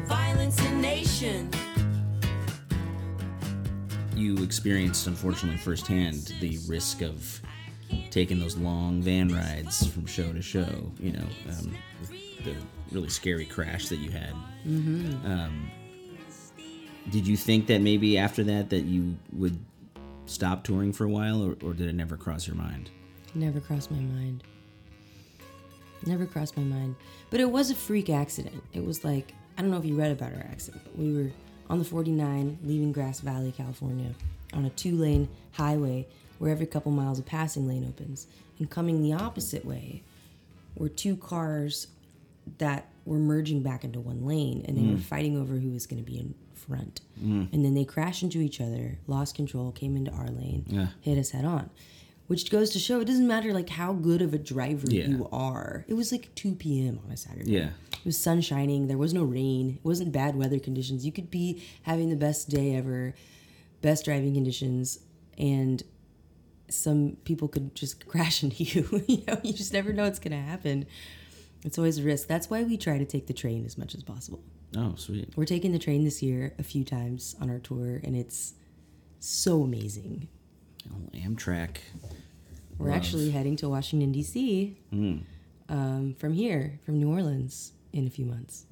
Violence 0.08 0.60
and 0.62 0.82
nation. 0.82 1.50
you 4.16 4.38
experienced 4.44 5.06
unfortunately 5.06 5.58
firsthand 5.60 6.34
the 6.40 6.58
risk 6.68 7.02
of 7.04 7.40
taking 8.10 8.40
those 8.40 8.58
long 8.58 9.00
van 9.00 9.28
rides 9.30 9.86
from 9.88 10.08
show 10.08 10.34
to 10.34 10.42
show 10.42 10.92
you 11.00 11.12
know 11.12 11.28
um, 11.50 11.76
the 12.44 12.56
really 12.92 13.10
scary 13.10 13.46
crash 13.46 13.90
that 13.90 13.98
you 13.98 14.10
had 14.10 14.34
um, 15.24 15.70
did 17.12 17.28
you 17.28 17.38
think 17.38 17.68
that 17.68 17.80
maybe 17.80 18.18
after 18.18 18.44
that 18.44 18.72
that 18.72 18.86
you 18.86 19.16
would 19.34 19.60
stop 20.26 20.64
touring 20.64 20.92
for 20.92 21.04
a 21.04 21.10
while 21.10 21.44
or, 21.44 21.56
or 21.64 21.74
did 21.74 21.88
it 21.88 21.94
never 21.94 22.18
cross 22.18 22.48
your 22.48 22.56
mind 22.56 22.90
Never 23.36 23.60
crossed 23.60 23.92
my 23.92 24.00
mind. 24.00 24.44
Never 26.06 26.26
crossed 26.26 26.58
my 26.58 26.64
mind. 26.64 26.96
But 27.30 27.40
it 27.40 27.52
was 27.52 27.70
a 27.70 27.76
freak 27.76 28.10
accident. 28.10 28.64
It 28.74 28.84
was 28.84 29.04
like, 29.04 29.34
I 29.58 29.62
don't 29.62 29.72
know 29.72 29.78
if 29.78 29.86
you 29.86 29.96
read 29.96 30.12
about 30.12 30.34
our 30.34 30.42
accident, 30.42 30.84
but 30.84 30.98
we 30.98 31.14
were 31.14 31.32
on 31.70 31.80
the 31.80 31.86
49 31.86 32.60
leaving 32.64 32.92
Grass 32.92 33.20
Valley, 33.20 33.52
California, 33.52 34.12
on 34.54 34.66
a 34.66 34.70
two 34.72 34.96
lane 34.96 35.28
highway 35.52 36.08
where 36.40 36.52
every 36.52 36.68
couple 36.68 36.92
miles 36.92 37.20
a 37.20 37.24
passing 37.24 37.68
lane 37.68 37.86
opens. 37.88 38.28
And 38.60 38.70
coming 38.70 39.02
the 39.02 39.14
opposite 39.14 39.66
way 39.66 40.04
were 40.76 40.90
two 40.90 41.16
cars 41.16 41.88
that 42.60 42.88
were 43.06 43.18
merging 43.18 43.62
back 43.62 43.84
into 43.84 44.00
one 44.00 44.26
lane 44.26 44.64
and 44.68 44.78
they 44.78 44.82
were 44.82 44.98
hmm. 44.98 45.02
fighting 45.02 45.38
over 45.40 45.56
who 45.56 45.72
was 45.72 45.86
going 45.86 46.04
to 46.04 46.10
be 46.10 46.20
in 46.20 46.34
front. 46.54 47.02
Hmm. 47.20 47.46
And 47.52 47.66
then 47.66 47.74
they 47.74 47.86
crashed 47.86 48.24
into 48.24 48.40
each 48.40 48.62
other, 48.62 48.98
lost 49.08 49.36
control, 49.36 49.72
came 49.72 49.96
into 49.96 50.12
our 50.12 50.28
lane, 50.28 50.66
Yeah. 50.68 50.88
hit 51.02 51.18
us 51.18 51.32
head 51.32 51.46
on. 51.46 51.70
Which 52.28 52.50
goes 52.52 52.72
to 52.72 52.80
show 52.80 53.00
it 53.00 53.06
doesn't 53.06 53.28
matter 53.28 53.54
like 53.54 53.70
how 53.70 53.94
good 53.94 54.22
of 54.22 54.34
a 54.34 54.38
driver 54.38 54.88
Yeah. 54.90 55.08
you 55.08 55.30
are. 55.32 55.86
It 55.88 55.94
was 55.94 56.12
like 56.12 56.34
2 56.36 56.56
p.m. 56.56 57.00
on 57.06 57.12
a 57.12 57.18
Saturday. 57.18 57.52
Yeah. 57.52 57.70
It 58.08 58.12
was 58.16 58.18
sun 58.18 58.40
shining. 58.40 58.88
There 58.88 58.98
was 58.98 59.14
no 59.14 59.26
rain. 59.26 59.80
It 59.84 59.86
wasn't 59.86 60.14
bad 60.14 60.38
weather 60.38 60.60
conditions. 60.60 61.06
You 61.06 61.12
could 61.12 61.30
be 61.30 61.62
having 61.82 62.10
the 62.10 62.16
best 62.16 62.48
day 62.48 62.74
ever, 62.74 63.14
best 63.82 64.06
driving 64.06 64.34
conditions, 64.34 65.00
and 65.38 65.84
some 66.70 67.18
people 67.26 67.50
could 67.50 67.76
just 67.76 68.06
crash 68.08 68.44
into 68.44 68.64
you. 68.64 69.04
you 69.10 69.24
know, 69.28 69.38
you 69.44 69.52
just 69.52 69.74
never 69.74 69.92
know 69.92 70.06
what's 70.06 70.20
gonna 70.20 70.42
happen. 70.42 70.86
It's 71.66 71.78
always 71.78 71.98
a 71.98 72.04
risk. 72.04 72.30
That's 72.30 72.50
why 72.50 72.64
we 72.64 72.78
try 72.78 72.98
to 72.98 73.04
take 73.04 73.28
the 73.28 73.34
train 73.34 73.66
as 73.66 73.78
much 73.78 73.94
as 73.94 74.04
possible. 74.04 74.42
oh 74.78 74.94
sweet 74.96 75.34
We're 75.36 75.44
taking 75.44 75.74
the 75.74 75.80
train 75.80 76.06
this 76.06 76.24
year 76.24 76.54
a 76.58 76.64
few 76.64 76.86
times 76.86 77.36
on 77.42 77.50
our 77.50 77.60
tour, 77.60 78.00
and 78.06 78.16
it's 78.16 78.54
so 79.20 79.64
amazing. 79.64 80.30
Oh, 80.90 81.10
amtrak 81.14 81.80
We're 82.78 82.88
Love. 82.88 82.96
actually 82.96 83.32
heading 83.32 83.58
to 83.58 83.68
Washington 83.68 84.14
D.C. 84.14 84.78
Um, 85.68 86.16
from 86.18 86.32
here, 86.32 86.80
from 86.86 87.00
New 87.00 87.12
Orleans, 87.12 87.74
in 87.94 88.08
a 88.08 88.10
few 88.10 88.26
months. 88.26 88.66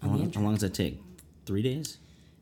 how 0.00 0.08
long, 0.08 0.32
how 0.32 0.40
long 0.40 0.52
does 0.52 0.62
that 0.62 0.74
take 0.74 1.00
three 1.46 1.62
days 1.62 1.98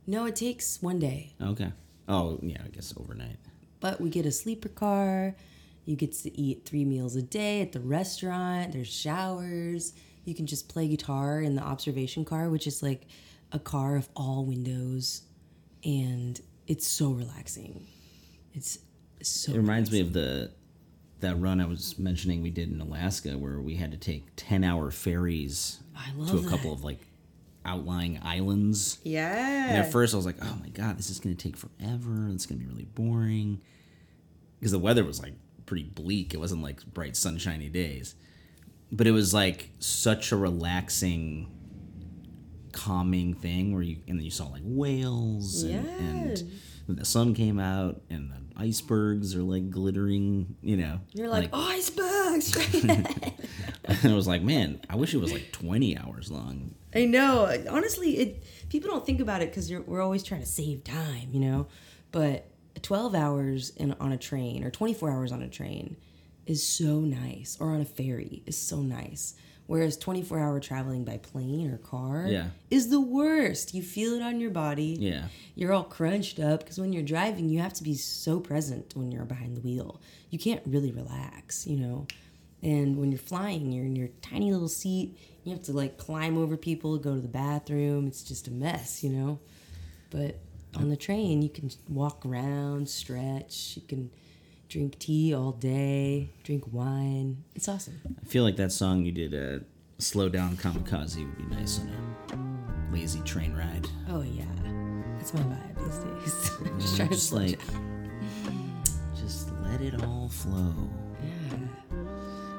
No, 0.06 0.26
it 0.26 0.36
takes 0.36 0.80
one 0.82 0.98
day. 0.98 1.32
okay 1.40 1.72
Oh 2.08 2.38
yeah, 2.42 2.58
I 2.64 2.68
guess 2.68 2.92
overnight. 2.98 3.36
But 3.78 4.00
we 4.00 4.10
get 4.10 4.26
a 4.26 4.32
sleeper 4.32 4.68
car. 4.68 5.36
You 5.84 5.94
get 5.94 6.12
to 6.12 6.38
eat 6.38 6.64
three 6.66 6.84
meals 6.84 7.14
a 7.14 7.22
day 7.22 7.62
at 7.62 7.70
the 7.72 7.78
restaurant. 7.80 8.72
There's 8.72 8.88
showers. 8.92 9.92
You 10.24 10.34
can 10.34 10.46
just 10.46 10.68
play 10.68 10.88
guitar 10.88 11.40
in 11.40 11.54
the 11.54 11.62
observation 11.62 12.24
car, 12.24 12.50
which 12.50 12.66
is 12.66 12.82
like 12.82 13.06
a 13.52 13.58
car 13.60 13.94
of 13.96 14.08
all 14.16 14.44
windows, 14.44 15.22
and 15.84 16.40
it's 16.66 16.86
so 16.86 17.10
relaxing. 17.10 17.86
It's 18.54 18.78
so. 19.22 19.52
It 19.52 19.56
reminds 19.56 19.90
me 19.92 20.00
of 20.00 20.12
the 20.12 20.50
that 21.20 21.38
run 21.40 21.60
I 21.60 21.66
was 21.66 21.98
mentioning 21.98 22.42
we 22.42 22.50
did 22.50 22.70
in 22.70 22.80
Alaska 22.80 23.30
where 23.38 23.60
we 23.60 23.76
had 23.76 23.90
to 23.92 23.96
take 23.96 24.24
ten 24.36 24.64
hour 24.64 24.90
ferries 24.90 25.80
to 26.28 26.36
a 26.38 26.40
that. 26.40 26.50
couple 26.50 26.72
of 26.72 26.82
like 26.84 27.00
outlying 27.64 28.18
islands. 28.22 28.98
Yeah. 29.02 29.68
And 29.68 29.78
at 29.78 29.92
first 29.92 30.14
I 30.14 30.16
was 30.16 30.26
like, 30.26 30.36
oh 30.42 30.58
my 30.60 30.68
god, 30.70 30.98
this 30.98 31.10
is 31.10 31.20
gonna 31.20 31.34
take 31.34 31.56
forever. 31.56 32.28
It's 32.32 32.46
gonna 32.46 32.60
be 32.60 32.66
really 32.66 32.84
boring. 32.86 33.60
Because 34.58 34.72
the 34.72 34.78
weather 34.78 35.04
was 35.04 35.22
like 35.22 35.34
pretty 35.66 35.84
bleak. 35.84 36.34
It 36.34 36.38
wasn't 36.38 36.62
like 36.62 36.84
bright 36.86 37.16
sunshiny 37.16 37.68
days. 37.68 38.14
But 38.92 39.06
it 39.06 39.12
was 39.12 39.32
like 39.32 39.70
such 39.78 40.32
a 40.32 40.36
relaxing 40.36 41.48
calming 42.72 43.34
thing 43.34 43.72
where 43.72 43.82
you 43.82 43.98
and 44.08 44.18
then 44.18 44.24
you 44.24 44.30
saw 44.30 44.46
like 44.46 44.62
whales 44.64 45.62
and, 45.64 45.86
and 45.88 46.50
the 46.96 47.04
sun 47.04 47.34
came 47.34 47.58
out 47.58 48.00
and 48.10 48.30
the 48.30 48.36
icebergs 48.60 49.34
are 49.34 49.42
like 49.42 49.70
glittering, 49.70 50.56
you 50.60 50.76
know. 50.76 51.00
You're 51.12 51.28
like, 51.28 51.50
oh, 51.52 51.70
icebergs. 51.70 52.56
and 52.84 53.34
I 54.04 54.14
was 54.14 54.26
like, 54.26 54.42
man, 54.42 54.80
I 54.88 54.96
wish 54.96 55.14
it 55.14 55.18
was 55.18 55.32
like 55.32 55.52
20 55.52 55.98
hours 55.98 56.30
long. 56.30 56.74
I 56.94 57.06
know. 57.06 57.44
Honestly, 57.68 58.18
it 58.18 58.44
people 58.68 58.90
don't 58.90 59.04
think 59.04 59.20
about 59.20 59.42
it 59.42 59.50
because 59.50 59.72
we're 59.72 60.02
always 60.02 60.22
trying 60.22 60.40
to 60.40 60.46
save 60.46 60.84
time, 60.84 61.28
you 61.32 61.40
know. 61.40 61.66
But 62.12 62.50
12 62.82 63.14
hours 63.14 63.70
in 63.70 63.94
on 64.00 64.12
a 64.12 64.18
train 64.18 64.64
or 64.64 64.70
24 64.70 65.10
hours 65.10 65.32
on 65.32 65.42
a 65.42 65.48
train 65.48 65.96
is 66.46 66.66
so 66.66 67.00
nice, 67.00 67.56
or 67.60 67.70
on 67.70 67.80
a 67.80 67.84
ferry 67.84 68.42
is 68.46 68.58
so 68.58 68.80
nice. 68.80 69.34
Whereas 69.70 69.96
24 69.96 70.40
hour 70.40 70.58
traveling 70.58 71.04
by 71.04 71.18
plane 71.18 71.70
or 71.70 71.78
car 71.78 72.26
Yeah. 72.28 72.48
is 72.72 72.88
the 72.88 73.00
worst. 73.00 73.72
You 73.72 73.82
feel 73.84 74.14
it 74.14 74.20
on 74.20 74.40
your 74.40 74.50
body. 74.50 74.96
Yeah. 74.98 75.28
You're 75.54 75.72
all 75.72 75.84
crunched 75.84 76.40
up 76.40 76.58
because 76.64 76.80
when 76.80 76.92
you're 76.92 77.04
driving, 77.04 77.48
you 77.48 77.60
have 77.60 77.74
to 77.74 77.84
be 77.84 77.94
so 77.94 78.40
present 78.40 78.96
when 78.96 79.12
you're 79.12 79.24
behind 79.24 79.56
the 79.56 79.60
wheel. 79.60 80.00
You 80.28 80.40
can't 80.40 80.60
really 80.66 80.90
relax, 80.90 81.68
you 81.68 81.76
know. 81.76 82.08
And 82.64 82.96
when 82.96 83.12
you're 83.12 83.20
flying, 83.20 83.70
you're 83.70 83.84
in 83.86 83.94
your 83.94 84.08
tiny 84.22 84.50
little 84.50 84.68
seat. 84.68 85.16
You 85.44 85.52
have 85.52 85.62
to 85.62 85.72
like 85.72 85.98
climb 85.98 86.36
over 86.36 86.56
people, 86.56 86.98
go 86.98 87.14
to 87.14 87.20
the 87.20 87.28
bathroom. 87.28 88.08
It's 88.08 88.24
just 88.24 88.48
a 88.48 88.50
mess, 88.50 89.04
you 89.04 89.10
know. 89.10 89.38
But 90.10 90.40
on 90.74 90.88
the 90.88 90.96
train, 90.96 91.42
you 91.42 91.48
can 91.48 91.70
walk 91.88 92.26
around, 92.26 92.88
stretch. 92.88 93.74
You 93.76 93.82
can 93.86 94.10
drink 94.70 94.98
tea 95.00 95.34
all 95.34 95.52
day, 95.52 96.30
drink 96.44 96.62
wine. 96.72 97.42
It's 97.54 97.68
awesome. 97.68 98.00
I 98.22 98.24
feel 98.26 98.44
like 98.44 98.56
that 98.56 98.70
song 98.72 99.04
you 99.04 99.12
did, 99.12 99.34
uh, 99.34 99.62
Slow 99.98 100.28
Down 100.30 100.56
Kamikaze, 100.56 101.16
would 101.18 101.36
be 101.36 101.54
nice 101.54 101.80
on 101.80 101.88
a 102.88 102.94
lazy 102.94 103.20
train 103.22 103.52
ride. 103.52 103.86
Oh 104.08 104.22
yeah, 104.22 104.44
that's 105.18 105.34
my 105.34 105.40
vibe 105.40 105.84
these 105.84 105.98
days. 105.98 106.50
just 106.80 106.96
trying 106.96 107.08
Just 107.10 107.28
slow 107.28 107.40
like, 107.40 107.60
just 109.20 109.50
let 109.62 109.80
it 109.82 110.02
all 110.04 110.28
flow. 110.28 110.72
Yeah. 111.22 111.58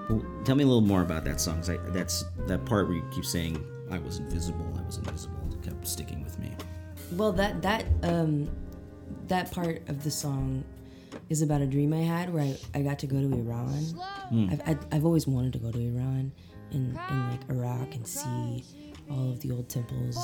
Well, 0.09 0.25
tell 0.43 0.55
me 0.55 0.65
a 0.65 0.67
little 0.67 0.81
more 0.81 1.01
about 1.01 1.23
that 1.23 1.39
song. 1.39 1.57
'cause 1.57 1.69
I, 1.69 1.77
that's 1.91 2.25
that 2.47 2.65
part 2.65 2.87
where 2.87 2.97
you 2.97 3.05
keep 3.11 3.25
saying, 3.25 3.63
I 3.89 3.99
was 3.99 4.19
invisible, 4.19 4.69
I 4.77 4.81
was 4.85 4.97
invisible, 4.97 5.37
it 5.53 5.61
kept 5.63 5.87
sticking 5.87 6.23
with 6.23 6.37
me. 6.39 6.51
Well, 7.13 7.31
that 7.33 7.61
that 7.61 7.85
um, 8.03 8.49
that 9.27 9.49
part 9.51 9.87
of 9.87 10.03
the 10.03 10.11
song 10.11 10.63
is 11.29 11.41
about 11.41 11.61
a 11.61 11.65
dream 11.65 11.93
I 11.93 12.01
had 12.01 12.33
where 12.33 12.43
I, 12.43 12.57
I 12.73 12.81
got 12.81 12.99
to 12.99 13.07
go 13.07 13.19
to 13.19 13.33
Iran. 13.33 13.83
Hmm. 14.29 14.49
I've, 14.51 14.61
I've 14.65 14.85
I've 14.91 15.05
always 15.05 15.27
wanted 15.27 15.53
to 15.53 15.59
go 15.59 15.71
to 15.71 15.79
Iran 15.79 16.31
and 16.71 16.97
in 17.09 17.29
like 17.29 17.49
Iraq 17.49 17.95
and 17.95 18.07
see 18.07 18.63
all 19.09 19.29
of 19.29 19.41
the 19.41 19.51
old 19.51 19.67
temples 19.69 20.17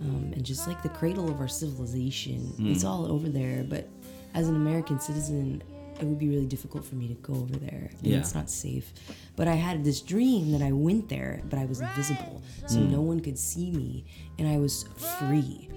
um, 0.00 0.32
and 0.34 0.44
just 0.44 0.66
like 0.66 0.82
the 0.82 0.88
cradle 0.88 1.30
of 1.30 1.40
our 1.40 1.48
civilization. 1.48 2.40
Hmm. 2.56 2.72
It's 2.72 2.84
all 2.84 3.10
over 3.10 3.28
there, 3.28 3.64
but 3.64 3.88
as 4.34 4.48
an 4.48 4.56
American 4.56 5.00
citizen. 5.00 5.62
It 6.00 6.04
would 6.04 6.20
be 6.20 6.28
really 6.28 6.46
difficult 6.46 6.84
for 6.84 6.94
me 6.94 7.08
to 7.08 7.14
go 7.14 7.34
over 7.34 7.56
there. 7.56 7.90
And 7.90 8.06
Yeah. 8.06 8.18
It's 8.18 8.32
not 8.32 8.48
safe. 8.48 8.92
But 9.34 9.48
I 9.48 9.54
had 9.54 9.82
this 9.82 10.00
dream 10.00 10.52
that 10.52 10.62
I 10.62 10.70
went 10.70 11.08
there, 11.08 11.42
but 11.50 11.58
I 11.58 11.64
was 11.64 11.80
invisible. 11.80 12.40
So 12.68 12.78
hmm. 12.78 12.92
no 12.92 13.00
one 13.00 13.18
could 13.18 13.36
see 13.36 13.72
me. 13.72 14.04
And 14.38 14.46
I 14.46 14.58
was 14.58 14.84
free 15.18 15.68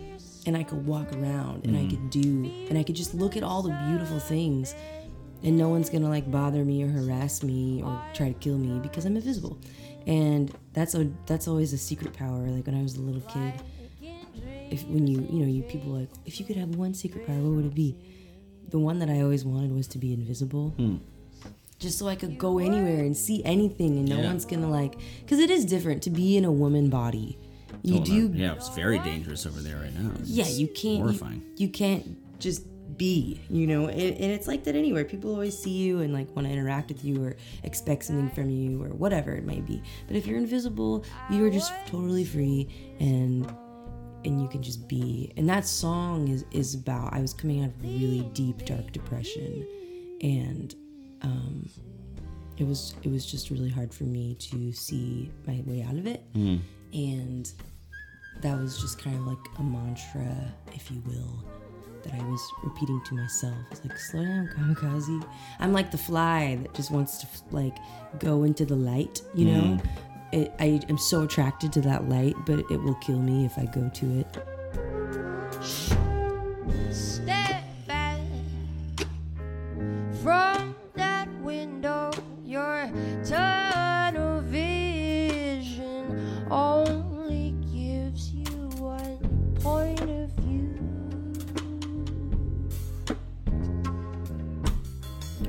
and 0.45 0.58
I 0.58 0.63
could 0.63 0.86
walk 0.86 1.13
around 1.13 1.65
and 1.65 1.77
I 1.77 1.88
could 1.89 1.99
mm. 1.99 2.12
do 2.12 2.67
and 2.69 2.77
I 2.77 2.84
could 2.84 2.95
just 2.95 3.13
look 3.13 3.38
at 3.38 3.43
all 3.43 3.62
the 3.62 3.77
beautiful 3.88 4.19
things 4.19 4.73
and 5.43 5.58
no 5.58 5.69
one's 5.69 5.89
gonna 5.89 6.10
like 6.10 6.30
bother 6.30 6.63
me 6.63 6.84
or 6.84 6.88
harass 6.88 7.43
me 7.43 7.82
or 7.84 8.01
try 8.13 8.27
to 8.27 8.34
kill 8.36 8.58
me 8.58 8.80
because 8.80 9.06
I'm 9.06 9.15
invisible. 9.15 9.58
And 10.08 10.51
that's 10.73 10.95
a 10.95 11.10
that's 11.25 11.47
always 11.47 11.73
a 11.73 11.77
secret 11.77 12.13
power. 12.13 12.47
Like 12.47 12.65
when 12.65 12.75
I 12.75 12.82
was 12.82 12.95
a 12.95 13.01
little 13.01 13.21
kid, 13.21 13.54
if 14.69 14.84
when 14.88 15.08
you 15.08 15.27
you 15.32 15.39
know 15.39 15.47
you 15.47 15.63
people 15.63 15.91
like 15.91 16.10
if 16.25 16.39
you 16.39 16.45
could 16.45 16.58
have 16.58 16.75
one 16.75 16.93
secret 16.93 17.25
power, 17.25 17.38
what 17.38 17.51
would 17.56 17.65
it 17.65 17.75
be? 17.75 17.95
The 18.69 18.80
one 18.80 18.99
that 18.99 19.10
I 19.10 19.21
always 19.21 19.43
wanted 19.43 19.73
was 19.73 19.88
to 19.89 19.97
be 19.97 20.13
invisible. 20.13 20.69
Hmm. 20.71 20.97
Just 21.80 21.97
so 21.97 22.08
I 22.08 22.15
could 22.15 22.38
go 22.38 22.60
anywhere 22.60 22.99
and 22.99 23.17
see 23.17 23.43
anything, 23.43 23.97
and 23.97 24.08
no 24.08 24.17
Yeah. 24.17 24.27
one's 24.27 24.45
gonna 24.45 24.69
like, 24.69 24.97
because 25.21 25.39
it 25.39 25.49
is 25.49 25.65
different 25.65 26.04
to 26.04 26.12
be 26.12 26.38
in 26.38 26.45
a 26.45 26.51
woman 26.51 26.89
body. 26.89 27.38
You 27.84 27.95
Well, 27.95 28.03
do 28.03 28.29
not- 28.29 28.38
yeah, 28.38 28.53
it's 28.53 28.69
very 28.69 28.99
dangerous 28.99 29.45
over 29.45 29.60
there 29.60 29.77
right 29.77 29.93
now. 29.99 30.12
yeah 30.23 30.47
you 30.47 30.67
can't 30.67 30.97
you, 30.97 31.03
horrifying. 31.03 31.43
you 31.57 31.69
can't 31.69 32.17
just 32.39 32.65
be 32.97 33.39
you 33.49 33.65
know 33.67 33.88
and, 33.88 33.99
and 34.01 34.31
it's 34.31 34.47
like 34.47 34.63
that 34.65 34.75
anywhere. 34.75 35.05
People 35.05 35.31
always 35.31 35.57
see 35.57 35.71
you 35.71 35.99
and 36.01 36.13
like 36.13 36.34
want 36.36 36.47
to 36.47 36.53
interact 36.53 36.89
with 36.89 37.03
you 37.05 37.23
or 37.23 37.38
expect 37.63 38.03
something 38.03 38.29
from 38.31 38.49
you 38.49 38.84
or 38.84 38.89
whatever 38.89 39.31
it 39.31 39.45
might 39.45 39.65
be. 39.65 39.81
But 40.07 40.15
if 40.17 40.27
you're 40.27 40.38
invisible 40.38 41.05
you 41.29 41.45
are 41.45 41.49
just 41.49 41.71
totally 41.88 42.25
free 42.25 42.67
and 42.99 43.51
and 44.23 44.39
you 44.39 44.47
can 44.47 44.62
just 44.62 44.88
be. 44.88 45.31
And 45.38 45.49
that 45.49 45.65
song 45.65 46.27
is 46.27 46.45
is 46.51 46.75
about 46.75 47.13
i 47.13 47.21
was 47.21 47.34
coming 47.34 47.62
out 47.63 47.69
of 47.69 47.81
really 47.81 48.29
deep 48.34 48.65
dark 48.65 48.91
depression 48.91 49.65
and 50.21 50.75
um 51.23 51.67
it 52.57 52.67
was 52.67 52.93
it 53.03 53.10
was 53.10 53.25
just 53.25 53.49
really 53.49 53.69
hard 53.69 53.91
for 53.93 54.03
me 54.03 54.36
to 54.36 54.71
see 54.73 55.31
my 55.47 55.63
way 55.65 55.81
out 55.81 55.95
of 55.95 56.05
it 56.05 56.21
and 56.93 57.51
that 58.41 58.58
was 58.60 58.80
just 58.80 58.99
kind 58.99 59.15
of 59.17 59.27
like 59.27 59.38
a 59.60 59.63
mantra, 59.63 60.54
if 60.73 60.89
you 60.91 61.01
will, 61.06 61.43
that 62.04 62.13
I 62.13 62.23
was 62.23 62.41
repeating 62.63 63.01
to 63.06 63.15
myself. 63.15 63.56
It's 63.71 63.84
like, 63.84 63.97
slow 63.97 64.23
down, 64.23 64.49
kamikaze. 64.56 65.27
I'm 65.60 65.73
like 65.73 65.91
the 65.91 65.97
fly 65.97 66.58
that 66.62 66.73
just 66.73 66.91
wants 66.91 67.19
to 67.19 67.27
like 67.51 67.77
go 68.19 68.43
into 68.43 68.65
the 68.65 68.75
light, 68.75 69.21
you 69.34 69.45
know? 69.45 69.62
Mm. 69.62 69.86
It, 70.34 70.54
I 70.60 70.80
am 70.88 70.97
so 70.97 71.23
attracted 71.23 71.73
to 71.73 71.82
that 71.82 72.08
light, 72.08 72.36
but 72.45 72.60
it 72.71 72.82
will 72.82 72.95
kill 72.95 73.19
me 73.19 73.45
if 73.45 73.58
I 73.58 73.65
go 73.65 73.89
to 73.89 74.19
it. 74.19 75.97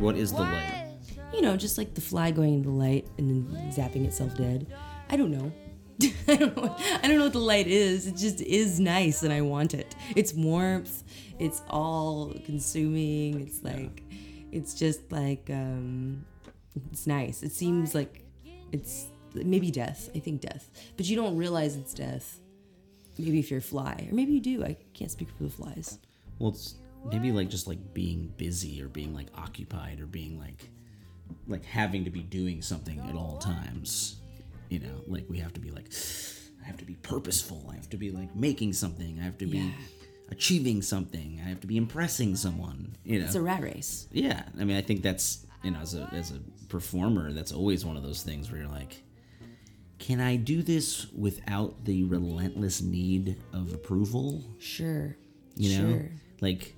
What 0.02 0.16
is 0.16 0.32
the 0.32 0.40
light? 0.40 0.88
You 1.32 1.42
know, 1.42 1.56
just 1.56 1.78
like 1.78 1.94
the 1.94 2.00
fly 2.00 2.32
going 2.32 2.54
into 2.54 2.70
the 2.70 2.74
light 2.74 3.06
and 3.18 3.30
then 3.30 3.70
zapping 3.70 4.04
itself 4.04 4.36
dead. 4.36 4.66
I 5.08 5.16
don't 5.16 5.30
know. 5.30 5.52
I 6.26 6.34
don't 6.34 6.56
know. 6.56 6.76
I 7.00 7.06
don't 7.06 7.18
know 7.18 7.24
what 7.26 7.32
the 7.32 7.38
light 7.38 7.68
is. 7.68 8.08
It 8.08 8.16
just 8.16 8.40
is 8.40 8.80
nice, 8.80 9.22
and 9.22 9.32
I 9.32 9.42
want 9.42 9.74
it. 9.74 9.94
It's 10.16 10.34
warmth. 10.34 11.04
It's 11.38 11.62
all 11.70 12.34
consuming. 12.44 13.42
It's 13.42 13.62
like, 13.62 14.02
it's 14.50 14.74
just 14.74 15.12
like, 15.12 15.48
um, 15.50 16.24
it's 16.90 17.06
nice. 17.06 17.44
It 17.44 17.52
seems 17.52 17.94
like 17.94 18.24
it's 18.72 19.06
maybe 19.34 19.70
death. 19.70 20.10
I 20.16 20.18
think 20.18 20.40
death, 20.40 20.68
but 20.96 21.08
you 21.08 21.14
don't 21.14 21.36
realize 21.36 21.76
it's 21.76 21.94
death. 21.94 22.40
Maybe 23.18 23.38
if 23.38 23.52
you're 23.52 23.60
a 23.60 23.62
fly, 23.62 24.08
or 24.10 24.16
maybe 24.16 24.32
you 24.32 24.40
do. 24.40 24.64
I 24.64 24.76
can't 24.94 25.12
speak 25.12 25.28
for 25.38 25.44
the 25.44 25.50
flies. 25.50 26.00
Well, 26.40 26.50
it's 26.50 26.74
maybe 27.10 27.32
like 27.32 27.48
just 27.48 27.66
like 27.66 27.94
being 27.94 28.32
busy 28.36 28.82
or 28.82 28.88
being 28.88 29.14
like 29.14 29.28
occupied 29.36 30.00
or 30.00 30.06
being 30.06 30.38
like 30.38 30.70
like 31.48 31.64
having 31.64 32.04
to 32.04 32.10
be 32.10 32.20
doing 32.22 32.62
something 32.62 32.98
at 33.08 33.14
all 33.14 33.38
times. 33.38 34.16
You 34.68 34.80
know, 34.80 35.02
like 35.06 35.26
we 35.28 35.38
have 35.38 35.52
to 35.54 35.60
be 35.60 35.70
like 35.70 35.86
I 36.62 36.66
have 36.66 36.76
to 36.78 36.84
be 36.84 36.94
purposeful. 36.94 37.68
I 37.70 37.74
have 37.76 37.90
to 37.90 37.96
be 37.96 38.10
like 38.10 38.34
making 38.36 38.72
something. 38.74 39.18
I 39.20 39.24
have 39.24 39.38
to 39.38 39.46
be 39.46 39.58
Yeah. 39.58 39.70
achieving 40.30 40.80
something. 40.82 41.40
I 41.44 41.48
have 41.48 41.60
to 41.60 41.66
be 41.66 41.76
impressing 41.76 42.36
someone. 42.36 42.96
You 43.04 43.18
know. 43.20 43.26
It's 43.26 43.34
a 43.34 43.42
rat 43.42 43.62
race. 43.62 44.06
yeah, 44.12 44.44
I 44.58 44.64
mean, 44.64 44.76
I 44.76 44.82
think 44.82 45.02
that's 45.02 45.46
you 45.64 45.70
know, 45.72 45.78
as 45.80 45.94
a 45.94 46.08
as 46.12 46.30
a 46.32 46.40
performer, 46.68 47.32
that's 47.32 47.52
always 47.52 47.84
one 47.84 47.96
of 47.96 48.02
those 48.02 48.22
things 48.22 48.50
where 48.50 48.60
you're 48.62 48.70
like, 48.70 49.02
can 49.98 50.20
I 50.20 50.36
do 50.36 50.62
this 50.62 51.06
without 51.12 51.84
the 51.84 52.04
relentless 52.04 52.80
need 52.80 53.36
of 53.52 53.72
approval? 53.74 54.42
Sure. 54.58 55.16
you 55.54 55.78
know 55.78 55.90
Sure. 55.98 56.10
like 56.40 56.74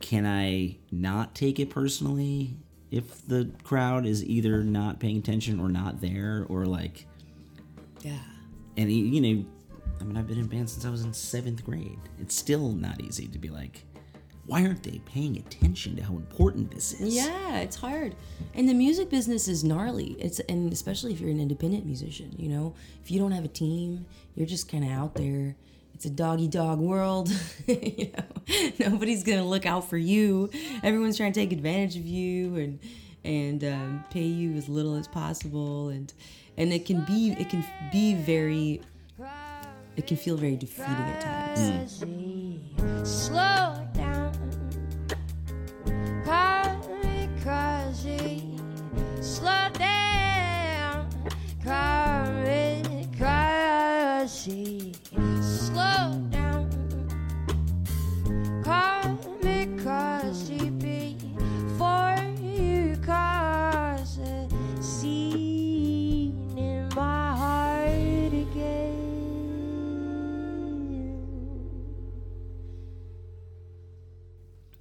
can 0.00 0.26
I 0.26 0.76
not 0.90 1.34
take 1.34 1.58
it 1.60 1.70
personally 1.70 2.56
if 2.90 3.26
the 3.28 3.50
crowd 3.62 4.06
is 4.06 4.24
either 4.24 4.62
not 4.64 4.98
paying 4.98 5.18
attention 5.18 5.60
or 5.60 5.68
not 5.68 6.00
there 6.00 6.46
or 6.48 6.66
like 6.66 7.06
Yeah. 8.02 8.18
and 8.76 8.90
you 8.90 9.20
know 9.20 9.44
I 10.00 10.04
mean 10.04 10.16
I've 10.16 10.26
been 10.26 10.38
in 10.38 10.46
band 10.46 10.68
since 10.70 10.84
I 10.84 10.90
was 10.90 11.04
in 11.04 11.12
7th 11.12 11.62
grade. 11.62 11.98
It's 12.18 12.34
still 12.34 12.72
not 12.72 13.00
easy 13.02 13.26
to 13.28 13.38
be 13.38 13.48
like 13.50 13.84
why 14.46 14.64
aren't 14.66 14.82
they 14.82 14.98
paying 15.04 15.36
attention 15.36 15.94
to 15.94 16.02
how 16.02 16.14
important 16.16 16.72
this 16.72 16.94
is? 17.00 17.14
Yeah, 17.14 17.58
it's 17.58 17.76
hard. 17.76 18.16
And 18.54 18.68
the 18.68 18.74
music 18.74 19.08
business 19.08 19.46
is 19.46 19.62
gnarly. 19.62 20.16
It's 20.18 20.40
and 20.40 20.72
especially 20.72 21.12
if 21.12 21.20
you're 21.20 21.30
an 21.30 21.38
independent 21.38 21.86
musician, 21.86 22.34
you 22.36 22.48
know, 22.48 22.74
if 23.04 23.12
you 23.12 23.20
don't 23.20 23.30
have 23.30 23.44
a 23.44 23.48
team, 23.48 24.06
you're 24.34 24.48
just 24.48 24.68
kind 24.68 24.82
of 24.82 24.90
out 24.90 25.14
there. 25.14 25.54
It's 26.00 26.06
a 26.06 26.10
doggy 26.10 26.48
dog 26.48 26.78
world. 26.78 27.28
you 27.66 28.10
know, 28.16 28.70
nobody's 28.78 29.22
gonna 29.22 29.44
look 29.44 29.66
out 29.66 29.90
for 29.90 29.98
you. 29.98 30.48
Everyone's 30.82 31.18
trying 31.18 31.34
to 31.34 31.38
take 31.38 31.52
advantage 31.52 31.94
of 31.98 32.06
you 32.06 32.56
and 32.56 32.78
and 33.22 33.62
um, 33.64 34.04
pay 34.08 34.24
you 34.24 34.54
as 34.54 34.66
little 34.66 34.94
as 34.94 35.06
possible. 35.06 35.90
And 35.90 36.10
and 36.56 36.72
it 36.72 36.86
can 36.86 37.04
be 37.04 37.36
it 37.38 37.50
can 37.50 37.62
be 37.92 38.14
very 38.14 38.80
it 39.98 40.06
can 40.06 40.16
feel 40.16 40.38
very 40.38 40.56
defeating 40.56 40.86
at 40.86 41.20
times. 41.20 42.02
Slow 43.04 43.86
down. 43.92 44.32
Call 46.24 46.80
crazy. 47.42 48.58
Slow 49.20 49.68
down. 49.74 51.10
Call 51.62 52.24
crazy. 53.18 54.94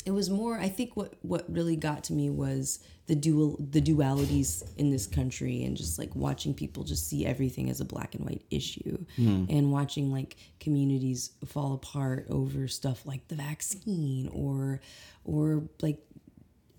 It 0.09 0.13
was 0.13 0.29
more 0.29 0.57
i 0.57 0.67
think 0.67 0.95
what 0.95 1.13
what 1.21 1.45
really 1.51 1.75
got 1.75 2.03
to 2.03 2.13
me 2.13 2.29
was 2.29 2.79
the 3.07 3.15
dual 3.15 3.57
the 3.59 3.81
dualities 3.81 4.63
in 4.77 4.91
this 4.91 5.07
country 5.07 5.63
and 5.63 5.77
just 5.77 5.97
like 5.97 6.15
watching 6.15 6.53
people 6.53 6.83
just 6.83 7.07
see 7.07 7.25
everything 7.25 7.69
as 7.69 7.79
a 7.79 7.85
black 7.85 8.15
and 8.15 8.25
white 8.25 8.43
issue 8.49 8.97
hmm. 9.15 9.45
and 9.49 9.71
watching 9.71 10.11
like 10.11 10.35
communities 10.59 11.31
fall 11.45 11.73
apart 11.73 12.25
over 12.29 12.67
stuff 12.67 13.05
like 13.05 13.27
the 13.27 13.35
vaccine 13.35 14.27
or 14.31 14.81
or 15.23 15.63
like 15.81 15.99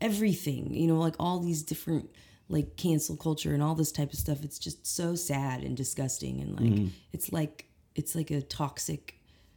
everything 0.01 0.73
you 0.75 0.87
know 0.87 0.99
like 0.99 1.17
all 1.19 1.41
these 1.41 1.63
different 1.63 2.09
like 2.51 2.77
cancel 2.77 3.17
culture 3.17 3.55
and 3.55 3.63
all 3.63 3.75
this 3.75 3.93
type 3.93 4.13
of 4.13 4.19
stuff. 4.19 4.43
It's 4.43 4.59
just 4.59 4.85
so 4.87 5.15
sad 5.15 5.63
and 5.63 5.77
disgusting 5.77 6.41
and 6.41 6.61
like 6.61 6.79
hmm. 6.79 6.87
it's 7.13 7.33
like 7.33 7.67
it's 7.95 8.15
like 8.15 8.31
a 8.31 8.43
toxic 8.43 9.15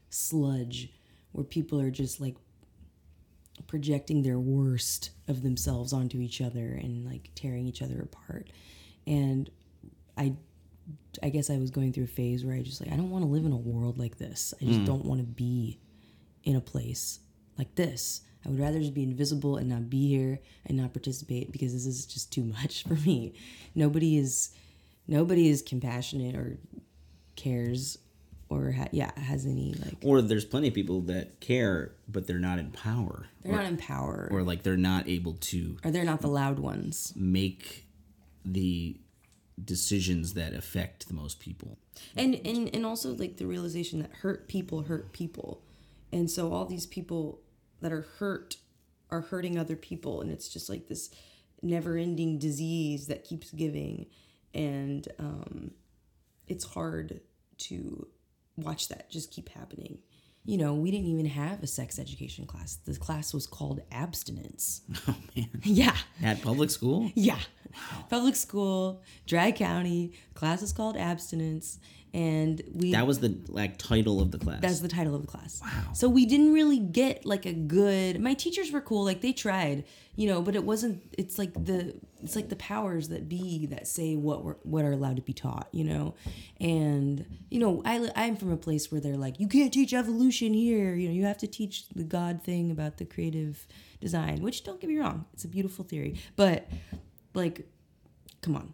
sludge 0.10 0.94
where 1.32 1.44
people 1.44 1.82
are 1.82 1.90
just 1.90 2.22
like 2.22 2.36
projecting 3.68 4.24
their 4.24 4.40
worst 4.40 5.12
of 5.28 5.44
themselves 5.44 5.94
onto 5.94 6.20
each 6.20 6.42
other 6.42 6.80
and 6.82 7.06
like 7.06 7.30
tearing 7.36 7.68
each 7.68 7.82
other 7.82 8.02
apart. 8.02 8.50
And 9.08 9.50
i 10.16 10.32
i 11.24 11.30
guess 11.30 11.50
i 11.50 11.58
was 11.58 11.72
going 11.72 11.92
through 11.92 12.04
a 12.04 12.08
phase 12.08 12.46
where 12.46 12.56
i 12.56 12.62
just 12.62 12.82
like 12.82 12.92
i 12.92 12.96
don't 12.96 13.10
want 13.10 13.24
to 13.24 13.30
live 13.30 13.46
in 13.46 13.52
a 13.52 13.58
world 13.58 13.98
like 13.98 14.18
this. 14.18 14.54
I 14.62 14.66
just 14.66 14.82
mm. 14.82 14.86
don't 14.86 15.06
want 15.06 15.22
to 15.22 15.26
be 15.26 15.80
in 16.44 16.56
a 16.56 16.62
place 16.62 17.20
like 17.58 17.76
this. 17.76 18.22
I 18.46 18.50
would 18.50 18.60
rather 18.60 18.80
just 18.80 18.94
be 18.94 19.04
invisible 19.04 19.58
and 19.58 19.70
not 19.70 19.90
be 19.90 20.08
here 20.10 20.40
and 20.66 20.78
not 20.78 20.94
participate 20.94 21.52
because 21.52 21.74
this 21.74 21.86
is 21.86 22.06
just 22.06 22.32
too 22.32 22.44
much 22.44 22.84
for 22.84 22.96
me. 22.96 23.34
Nobody 23.76 24.18
is 24.18 24.50
nobody 25.08 25.50
is 25.50 25.62
compassionate 25.62 26.36
or 26.36 26.58
cares 27.36 27.98
or 28.56 28.72
ha- 28.72 28.88
yeah 28.92 29.12
has 29.20 29.46
any 29.46 29.74
like 29.86 29.98
Or 30.04 30.22
there's 30.22 30.46
plenty 30.46 30.68
of 30.70 30.74
people 30.74 31.02
that 31.02 31.40
care 31.40 31.94
but 32.08 32.28
they're 32.28 32.40
not 32.40 32.60
in 32.60 32.72
power. 32.72 33.28
they're 33.42 33.54
not 33.56 33.66
in 33.66 33.78
power. 33.78 34.28
Or 34.32 34.44
like 34.44 34.64
they're 34.64 34.78
not 34.78 35.08
able 35.08 35.34
to 35.52 35.78
or 35.84 35.92
they're 35.92 36.04
not 36.06 36.22
the 36.22 36.28
loud 36.28 36.60
ones. 36.60 37.14
make 37.16 37.86
the 38.46 38.98
decisions 39.64 40.34
that 40.34 40.54
affect 40.54 41.08
the 41.08 41.14
most 41.14 41.40
people. 41.40 41.78
and 42.16 42.36
and 42.46 42.74
and 42.74 42.86
also 42.86 43.14
like 43.16 43.38
the 43.38 43.46
realization 43.46 44.00
that 44.00 44.12
hurt 44.22 44.48
people 44.48 44.82
hurt 44.84 45.12
people. 45.14 45.62
And 46.12 46.30
so 46.30 46.52
all 46.54 46.66
these 46.66 46.86
people 46.86 47.42
that 47.82 47.92
are 47.92 48.06
hurt 48.20 48.58
are 49.10 49.22
hurting 49.22 49.58
other 49.60 49.76
people. 49.76 50.22
And 50.22 50.32
it's 50.32 50.48
just 50.50 50.70
like 50.70 50.88
this 50.88 51.10
never 51.62 51.96
ending 51.98 52.40
disease 52.40 53.08
that 53.08 53.24
keeps 53.24 53.52
giving. 53.52 54.08
And 54.54 55.08
um 55.20 55.72
it's 56.48 56.66
hard 56.66 57.22
to 57.60 58.08
watch 58.58 58.88
that 58.90 59.10
just 59.10 59.32
keep 59.32 59.50
happening 59.50 59.98
you 60.46 60.58
know 60.58 60.74
we 60.74 60.92
didn't 60.92 61.08
even 61.08 61.26
have 61.26 61.64
a 61.64 61.68
sex 61.68 61.98
education 61.98 62.46
class 62.46 62.76
the 62.86 62.96
class 62.96 63.34
was 63.34 63.48
called 63.48 63.82
abstinence 63.92 64.82
Oh 65.08 65.16
man. 65.36 65.50
yeah 65.64 65.96
At 66.24 66.42
public 66.42 66.70
school? 66.70 67.12
yeah. 67.16 67.40
Public 68.08 68.36
school, 68.36 69.02
Dry 69.26 69.52
County, 69.52 70.14
class 70.36 70.62
is 70.62 70.72
called 70.72 70.96
abstinence, 70.96 71.80
and 72.14 72.62
we 72.74 72.92
That 72.92 73.08
was 73.08 73.20
the 73.20 73.36
like 73.48 73.78
title 73.78 74.22
of 74.22 74.32
the 74.32 74.38
class. 74.38 74.62
that's 74.62 74.82
the 74.82 74.88
title 74.88 75.16
of 75.16 75.22
the 75.22 75.28
class. 75.28 75.62
Wow. 75.64 75.94
So 75.94 76.08
we 76.08 76.26
didn't 76.26 76.54
really 76.54 76.80
get 76.80 77.26
like 77.26 77.46
a 77.46 77.54
good 77.54 78.20
my 78.20 78.34
teachers 78.36 78.72
were 78.72 78.82
cool, 78.82 79.04
like 79.04 79.22
they 79.22 79.34
tried, 79.34 79.84
you 80.16 80.28
know, 80.28 80.42
but 80.42 80.56
it 80.56 80.64
wasn't 80.64 81.02
it's 81.18 81.40
like 81.40 81.54
the 81.54 81.96
it's 82.22 82.36
like 82.36 82.50
the 82.50 82.56
powers 82.56 83.10
that 83.10 83.28
be 83.28 83.66
that 83.68 83.88
say 83.88 84.16
what 84.16 84.44
we're 84.44 84.56
what 84.64 84.86
are 84.86 84.92
allowed 84.92 85.16
to 85.16 85.22
be 85.24 85.34
taught, 85.34 85.68
you 85.72 85.84
know. 85.84 86.14
And 86.60 87.26
you 87.50 87.60
know, 87.60 87.82
I 87.84 88.10
I'm 88.16 88.36
from 88.38 88.52
a 88.52 88.58
place 88.58 88.92
where 88.92 89.02
they're 89.02 89.18
like 89.18 89.40
you 89.40 89.48
can't 89.48 89.74
teach 89.74 89.94
evolution 89.94 90.54
here, 90.54 90.94
you 90.94 91.08
know, 91.08 91.14
you 91.14 91.26
have 91.26 91.40
to 91.40 91.48
teach 91.48 91.90
the 91.90 92.04
god 92.04 92.44
thing 92.44 92.70
about 92.70 92.98
the 92.98 93.06
creative 93.06 93.66
design, 94.00 94.42
which 94.44 94.64
don't 94.64 94.80
get 94.80 94.90
me 94.90 94.98
wrong, 94.98 95.26
it's 95.34 95.46
a 95.46 95.48
beautiful 95.48 95.84
theory, 95.84 96.16
but 96.36 96.68
like 97.34 97.68
come 98.42 98.56
on. 98.56 98.74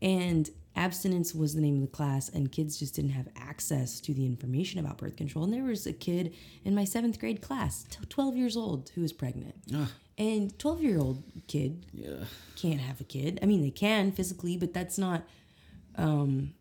And 0.00 0.48
abstinence 0.78 1.34
was 1.34 1.54
the 1.54 1.60
name 1.60 1.74
of 1.74 1.80
the 1.82 1.88
class, 1.88 2.28
and 2.28 2.50
kids 2.52 2.78
just 2.78 2.94
didn't 2.94 3.10
have 3.10 3.28
access 3.36 4.00
to 4.00 4.14
the 4.14 4.24
information 4.24 4.78
about 4.78 4.96
birth 4.98 5.16
control. 5.16 5.44
And 5.44 5.52
there 5.52 5.64
was 5.64 5.86
a 5.86 5.92
kid 5.92 6.34
in 6.64 6.74
my 6.74 6.84
seventh 6.84 7.18
grade 7.18 7.42
class, 7.42 7.86
12 8.08 8.36
years 8.36 8.56
old, 8.56 8.90
who 8.94 9.02
was 9.02 9.12
pregnant. 9.12 9.56
And 10.16 10.56
12 10.58 10.82
year 10.82 10.98
old 10.98 11.22
kid 11.48 11.84
yeah. 11.92 12.24
can't 12.56 12.80
have 12.80 13.00
a 13.00 13.04
kid. 13.04 13.38
I 13.42 13.46
mean, 13.46 13.60
they 13.62 13.70
can 13.70 14.12
physically, 14.12 14.56
but 14.56 14.72
that's 14.72 14.98
not, 14.98 15.24
Um, 15.96 16.54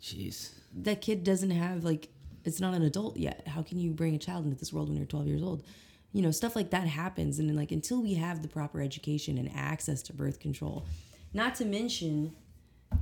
Jeez. 0.00 0.50
that 0.74 1.02
kid 1.02 1.22
doesn't 1.22 1.50
have, 1.50 1.84
like, 1.84 2.08
it's 2.44 2.60
not 2.60 2.72
an 2.72 2.82
adult 2.82 3.18
yet. 3.18 3.46
How 3.46 3.62
can 3.62 3.78
you 3.78 3.90
bring 3.90 4.14
a 4.14 4.18
child 4.18 4.44
into 4.46 4.56
this 4.56 4.72
world 4.72 4.88
when 4.88 4.96
you're 4.96 5.06
12 5.06 5.26
years 5.26 5.42
old? 5.42 5.62
You 6.12 6.22
know, 6.22 6.30
stuff 6.30 6.56
like 6.56 6.70
that 6.70 6.86
happens. 6.88 7.38
And 7.38 7.48
then, 7.48 7.56
like, 7.56 7.72
until 7.72 8.00
we 8.00 8.14
have 8.14 8.40
the 8.40 8.48
proper 8.48 8.80
education 8.80 9.36
and 9.36 9.50
access 9.54 10.02
to 10.04 10.14
birth 10.14 10.40
control, 10.40 10.86
not 11.34 11.54
to 11.56 11.64
mention 11.64 12.34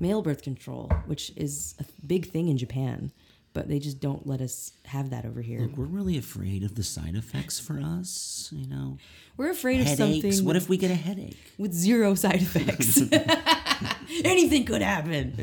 male 0.01 0.23
birth 0.23 0.43
control, 0.43 0.91
which 1.07 1.33
is 1.37 1.75
a 1.79 1.85
big 2.07 2.31
thing 2.31 2.49
in 2.49 2.57
Japan, 2.59 3.13
but 3.55 3.69
they 3.69 3.79
just 3.79 4.01
don't 4.01 4.27
let 4.27 4.41
us 4.41 4.73
have 4.85 5.11
that 5.11 5.25
over 5.25 5.41
here. 5.41 5.61
Look, 5.61 5.77
we're 5.77 5.85
really 5.87 6.17
afraid 6.19 6.63
of 6.63 6.75
the 6.75 6.83
side 6.83 7.15
effects 7.15 7.59
for 7.59 7.81
us, 7.81 8.51
you 8.55 8.67
know. 8.69 8.99
We're 9.37 9.51
afraid 9.51 9.81
of 9.81 9.87
Headaches. 9.87 10.23
something 10.23 10.45
What 10.45 10.55
with, 10.55 10.63
if 10.65 10.69
we 10.69 10.77
get 10.77 10.91
a 10.91 10.95
headache? 10.95 11.37
with 11.59 11.73
zero 11.73 12.15
side 12.15 12.43
effects. 12.43 13.01
Anything 14.25 14.65
could 14.65 14.83
happen. 14.83 15.35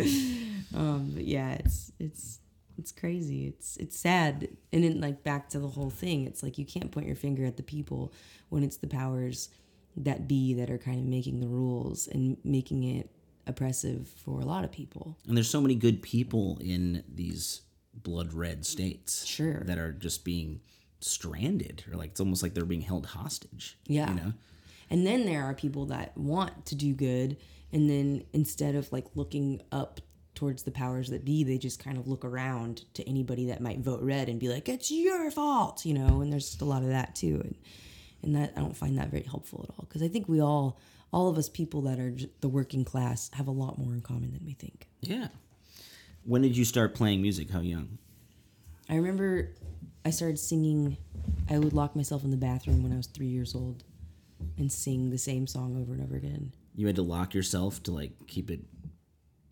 Um, 0.73 1.11
but 1.13 1.25
yeah, 1.25 1.53
it's 1.53 1.91
it's 1.99 2.39
it's 2.77 2.91
crazy. 2.91 3.47
It's 3.47 3.77
it's 3.77 3.97
sad, 3.97 4.49
and 4.73 4.83
then 4.83 4.99
like 4.99 5.23
back 5.23 5.49
to 5.49 5.59
the 5.59 5.67
whole 5.67 5.89
thing. 5.89 6.25
It's 6.25 6.43
like 6.43 6.57
you 6.57 6.65
can't 6.65 6.91
point 6.91 7.07
your 7.07 7.15
finger 7.15 7.45
at 7.45 7.57
the 7.57 7.63
people 7.63 8.11
when 8.49 8.63
it's 8.63 8.77
the 8.77 8.87
powers 8.87 9.49
that 9.97 10.27
be 10.27 10.53
that 10.55 10.69
are 10.69 10.77
kind 10.77 10.99
of 10.99 11.05
making 11.05 11.39
the 11.39 11.47
rules 11.47 12.07
and 12.07 12.35
making 12.43 12.83
it 12.83 13.09
oppressive 13.47 14.07
for 14.07 14.39
a 14.39 14.45
lot 14.45 14.63
of 14.63 14.71
people. 14.71 15.17
And 15.27 15.35
there's 15.35 15.49
so 15.49 15.61
many 15.61 15.75
good 15.75 16.01
people 16.01 16.57
in 16.61 17.03
these 17.07 17.61
blood 17.93 18.33
red 18.33 18.65
states. 18.65 19.25
Sure. 19.25 19.61
That 19.65 19.77
are 19.77 19.91
just 19.91 20.25
being 20.25 20.61
stranded 20.99 21.83
or 21.91 21.97
like 21.97 22.11
it's 22.11 22.19
almost 22.19 22.41
like 22.41 22.53
they're 22.53 22.65
being 22.65 22.81
held 22.81 23.05
hostage. 23.05 23.77
Yeah. 23.87 24.09
You 24.09 24.15
know? 24.15 24.33
And 24.89 25.05
then 25.05 25.25
there 25.25 25.43
are 25.43 25.53
people 25.53 25.87
that 25.87 26.17
want 26.17 26.67
to 26.67 26.75
do 26.75 26.93
good, 26.93 27.37
and 27.71 27.89
then 27.89 28.23
instead 28.33 28.75
of 28.75 28.91
like 28.91 29.05
looking 29.15 29.61
up 29.71 29.99
towards 30.35 30.63
the 30.63 30.71
powers 30.71 31.09
that 31.09 31.25
be, 31.25 31.43
they 31.43 31.57
just 31.57 31.83
kind 31.83 31.97
of 31.97 32.07
look 32.07 32.23
around 32.23 32.83
to 32.93 33.07
anybody 33.09 33.47
that 33.47 33.61
might 33.61 33.79
vote 33.79 34.01
red 34.03 34.29
and 34.29 34.39
be 34.39 34.47
like, 34.47 34.69
"It's 34.69 34.91
your 34.91 35.31
fault," 35.31 35.85
you 35.85 35.95
know. 35.95 36.21
And 36.21 36.31
there's 36.31 36.49
just 36.49 36.61
a 36.61 36.65
lot 36.65 36.83
of 36.83 36.89
that 36.89 37.15
too, 37.15 37.41
and 37.43 37.55
and 38.21 38.35
that 38.35 38.53
I 38.55 38.59
don't 38.59 38.75
find 38.75 38.97
that 38.97 39.09
very 39.09 39.23
helpful 39.23 39.65
at 39.67 39.69
all 39.71 39.85
because 39.87 40.01
I 40.01 40.07
think 40.07 40.27
we 40.27 40.41
all, 40.41 40.79
all 41.11 41.29
of 41.29 41.37
us 41.37 41.49
people 41.49 41.81
that 41.83 41.99
are 41.99 42.13
the 42.41 42.49
working 42.49 42.83
class, 42.83 43.29
have 43.33 43.47
a 43.47 43.51
lot 43.51 43.77
more 43.77 43.93
in 43.93 44.01
common 44.01 44.31
than 44.33 44.45
we 44.45 44.53
think. 44.53 44.87
Yeah. 45.01 45.27
When 46.23 46.41
did 46.41 46.57
you 46.57 46.65
start 46.65 46.95
playing 46.95 47.21
music? 47.21 47.49
How 47.51 47.61
young? 47.61 47.97
I 48.89 48.95
remember 48.95 49.51
I 50.03 50.09
started 50.09 50.37
singing. 50.39 50.97
I 51.49 51.57
would 51.59 51.73
lock 51.73 51.95
myself 51.95 52.23
in 52.23 52.31
the 52.31 52.37
bathroom 52.37 52.83
when 52.83 52.91
I 52.91 52.97
was 52.97 53.07
three 53.07 53.27
years 53.27 53.55
old, 53.55 53.83
and 54.57 54.71
sing 54.71 55.09
the 55.09 55.17
same 55.17 55.47
song 55.47 55.79
over 55.81 55.93
and 55.93 56.03
over 56.03 56.15
again. 56.15 56.51
You 56.75 56.87
had 56.87 56.95
to 56.97 57.01
lock 57.01 57.33
yourself 57.33 57.81
to 57.83 57.91
like 57.91 58.11
keep 58.27 58.51
it 58.51 58.61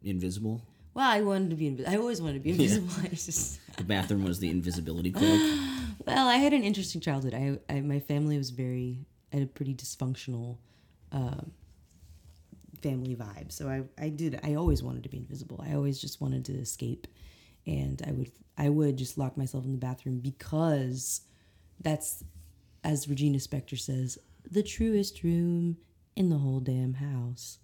invisible. 0.04 0.62
Well, 0.94 1.10
I 1.10 1.22
wanted 1.22 1.50
to 1.50 1.56
be 1.56 1.68
invisible. 1.68 1.96
I 1.96 1.98
always 1.98 2.22
wanted 2.22 2.36
to 2.36 2.40
be 2.42 2.52
invisible. 2.52 2.90
I 3.04 3.10
was 3.10 3.26
just 3.26 3.60
The 3.78 3.84
bathroom 3.84 4.24
was 4.24 4.40
the 4.40 4.50
invisibility 4.50 5.12
cloak. 5.12 5.42
well, 6.06 6.28
I 6.28 6.36
had 6.36 6.54
an 6.54 6.64
interesting 6.64 7.02
childhood. 7.02 7.34
I, 7.34 7.58
I 7.74 7.82
my 7.82 8.00
family 8.00 8.38
was 8.38 8.52
very 8.52 9.06
I 9.32 9.38
had 9.38 9.44
a 9.44 9.48
pretty 9.48 9.74
dysfunctional 9.74 10.58
uh, 11.14 11.42
family 12.82 13.16
vibe. 13.16 13.52
So 13.52 13.70
I 13.70 13.84
I 14.04 14.10
did 14.10 14.40
I 14.44 14.56
always 14.56 14.84
wanted 14.84 15.04
to 15.04 15.10
be 15.10 15.18
invisible. 15.18 15.64
I 15.66 15.74
always 15.74 16.00
just 16.00 16.20
wanted 16.20 16.46
to 16.46 16.54
escape, 16.54 17.08
and 17.66 18.02
I 18.06 18.12
would 18.12 18.32
I 18.58 18.70
would 18.70 18.98
just 18.98 19.18
lock 19.18 19.38
myself 19.38 19.66
in 19.66 19.72
the 19.72 19.78
bathroom 19.78 20.20
because 20.20 21.22
that's 21.80 22.24
as 22.84 23.08
Regina 23.08 23.38
Spektor 23.38 23.80
says 23.80 24.18
the 24.50 24.64
truest 24.64 25.24
room 25.24 25.78
in 26.16 26.30
the 26.30 26.38
whole 26.38 26.60
damn 26.60 26.96
house. 26.96 27.60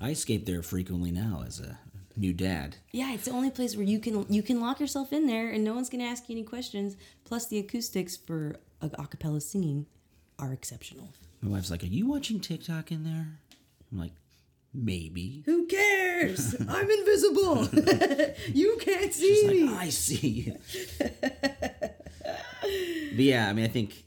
I 0.00 0.10
escape 0.10 0.46
there 0.46 0.62
frequently 0.62 1.12
now 1.12 1.44
as 1.46 1.60
a 1.60 1.78
new 2.16 2.32
dad. 2.32 2.76
Yeah, 2.90 3.12
it's 3.12 3.26
the 3.26 3.32
only 3.32 3.50
place 3.50 3.76
where 3.76 3.84
you 3.84 3.98
can 3.98 4.26
you 4.28 4.42
can 4.42 4.60
lock 4.60 4.80
yourself 4.80 5.12
in 5.12 5.26
there 5.26 5.50
and 5.50 5.62
no 5.62 5.74
one's 5.74 5.90
gonna 5.90 6.04
ask 6.04 6.28
you 6.28 6.36
any 6.36 6.44
questions. 6.44 6.96
Plus, 7.24 7.46
the 7.46 7.58
acoustics 7.58 8.16
for 8.16 8.56
a 8.80 8.88
cappella 9.06 9.40
singing 9.40 9.86
are 10.38 10.52
exceptional. 10.52 11.10
My 11.42 11.50
wife's 11.50 11.70
like, 11.70 11.82
"Are 11.82 11.86
you 11.86 12.06
watching 12.06 12.40
TikTok 12.40 12.92
in 12.92 13.02
there?" 13.04 13.38
I'm 13.90 13.98
like, 13.98 14.12
"Maybe." 14.72 15.42
Who 15.46 15.66
cares? 15.66 16.54
I'm 16.68 16.90
invisible. 16.90 17.64
you 18.54 18.78
can't 18.80 19.12
see 19.12 19.34
She's 19.34 19.50
me. 19.50 19.64
like, 19.64 19.76
"I 19.80 19.88
see 19.90 20.28
you." 20.28 20.56
but 21.50 23.18
yeah, 23.18 23.48
I 23.48 23.52
mean, 23.52 23.64
I 23.64 23.68
think 23.68 24.04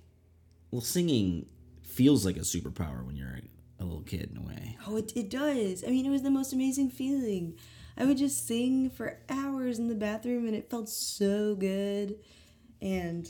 well, 0.71 0.81
singing 0.81 1.45
feels 1.83 2.25
like 2.25 2.37
a 2.37 2.41
superpower 2.41 3.05
when 3.05 3.15
you're 3.15 3.39
a 3.79 3.83
little 3.83 4.01
kid 4.03 4.29
in 4.31 4.37
a 4.37 4.41
way. 4.47 4.77
oh, 4.87 4.97
it, 4.97 5.11
it 5.15 5.29
does. 5.29 5.83
I 5.83 5.87
mean, 5.87 6.05
it 6.05 6.09
was 6.09 6.21
the 6.23 6.31
most 6.31 6.53
amazing 6.53 6.89
feeling. 6.89 7.55
I 7.97 8.05
would 8.05 8.17
just 8.17 8.45
sing 8.47 8.89
for 8.89 9.19
hours 9.29 9.79
in 9.79 9.87
the 9.87 9.95
bathroom, 9.95 10.45
and 10.47 10.55
it 10.55 10.69
felt 10.69 10.89
so 10.89 11.55
good. 11.55 12.15
And 12.81 13.29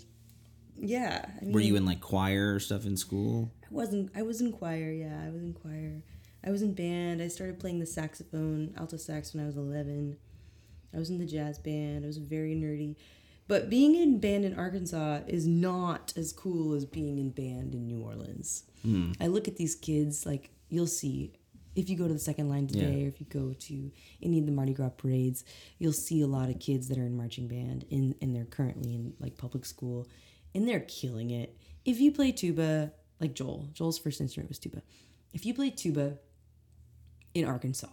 yeah, 0.75 1.25
I 1.39 1.43
mean, 1.43 1.53
Were 1.53 1.59
you 1.59 1.75
in 1.75 1.85
like 1.85 2.01
choir 2.01 2.55
or 2.55 2.59
stuff 2.59 2.85
in 2.85 2.97
school? 2.97 3.51
Wasn't. 3.75 4.11
I 4.15 4.21
was 4.21 4.41
in 4.41 4.51
choir. 4.51 4.91
Yeah, 4.91 5.21
I 5.25 5.29
was 5.29 5.43
in 5.43 5.53
choir. 5.53 6.01
I 6.45 6.51
was 6.51 6.61
in 6.61 6.73
band. 6.73 7.21
I 7.21 7.27
started 7.27 7.59
playing 7.59 7.79
the 7.79 7.85
saxophone, 7.85 8.73
alto 8.77 8.97
sax, 8.97 9.33
when 9.33 9.43
I 9.43 9.47
was 9.47 9.57
eleven. 9.57 10.17
I 10.93 10.97
was 10.97 11.09
in 11.09 11.17
the 11.17 11.25
jazz 11.25 11.59
band. 11.59 12.05
I 12.05 12.07
was 12.07 12.17
very 12.17 12.55
nerdy. 12.55 12.95
But 13.47 13.69
being 13.69 13.95
in 13.95 14.19
band 14.19 14.45
in 14.45 14.57
Arkansas 14.57 15.19
is 15.27 15.45
not 15.45 16.13
as 16.15 16.31
cool 16.33 16.73
as 16.73 16.85
being 16.85 17.19
in 17.19 17.29
band 17.31 17.75
in 17.75 17.85
New 17.87 18.01
Orleans. 18.01 18.63
Hmm. 18.81 19.11
I 19.21 19.27
look 19.27 19.47
at 19.47 19.57
these 19.57 19.75
kids 19.75 20.25
like 20.25 20.49
you'll 20.69 20.87
see 20.87 21.33
if 21.75 21.89
you 21.89 21.97
go 21.97 22.07
to 22.07 22.13
the 22.13 22.19
second 22.19 22.49
line 22.49 22.67
today 22.67 22.99
Yeah. 22.99 23.05
or 23.05 23.07
if 23.09 23.19
you 23.19 23.25
go 23.29 23.53
to 23.53 23.91
any 24.23 24.39
of 24.39 24.45
the 24.45 24.51
Mardi 24.51 24.73
Gras 24.73 24.89
parades, 24.89 25.43
you'll 25.77 25.91
see 25.93 26.21
a 26.21 26.27
lot 26.27 26.49
of 26.49 26.59
kids 26.59 26.87
that 26.87 26.97
are 26.97 27.05
in 27.05 27.17
marching 27.17 27.47
band 27.49 27.85
in 27.89 28.15
and 28.21 28.33
they're 28.35 28.45
currently 28.45 28.95
in 28.95 29.13
like 29.19 29.37
public 29.37 29.65
school 29.65 30.07
and 30.55 30.67
they're 30.67 30.79
killing 30.79 31.29
it. 31.31 31.55
If 31.83 31.99
you 31.99 32.11
play 32.13 32.31
tuba, 32.31 32.93
like 33.19 33.33
Joel, 33.33 33.69
Joel's 33.73 33.97
first 33.97 34.21
instrument 34.21 34.49
was 34.49 34.59
tuba. 34.59 34.81
If 35.33 35.45
you 35.45 35.53
play 35.53 35.69
tuba 35.69 36.17
in 37.33 37.45
Arkansas 37.45 37.87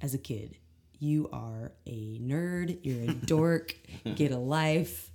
as 0.00 0.14
a 0.14 0.18
kid, 0.18 0.56
you 0.98 1.28
are 1.32 1.72
a 1.86 2.18
nerd, 2.18 2.78
you're 2.82 3.10
a 3.10 3.14
dork, 3.26 3.74
get 4.14 4.32
a 4.32 4.38
life, 4.38 5.10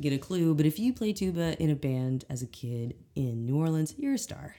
get 0.00 0.12
a 0.12 0.18
clue. 0.18 0.54
But 0.54 0.66
if 0.66 0.78
you 0.78 0.92
play 0.92 1.12
tuba 1.12 1.60
in 1.62 1.70
a 1.70 1.74
band 1.74 2.24
as 2.30 2.42
a 2.42 2.46
kid 2.46 2.94
in 3.14 3.46
New 3.46 3.56
Orleans, 3.56 3.94
you're 3.98 4.14
a 4.14 4.18
star. 4.18 4.56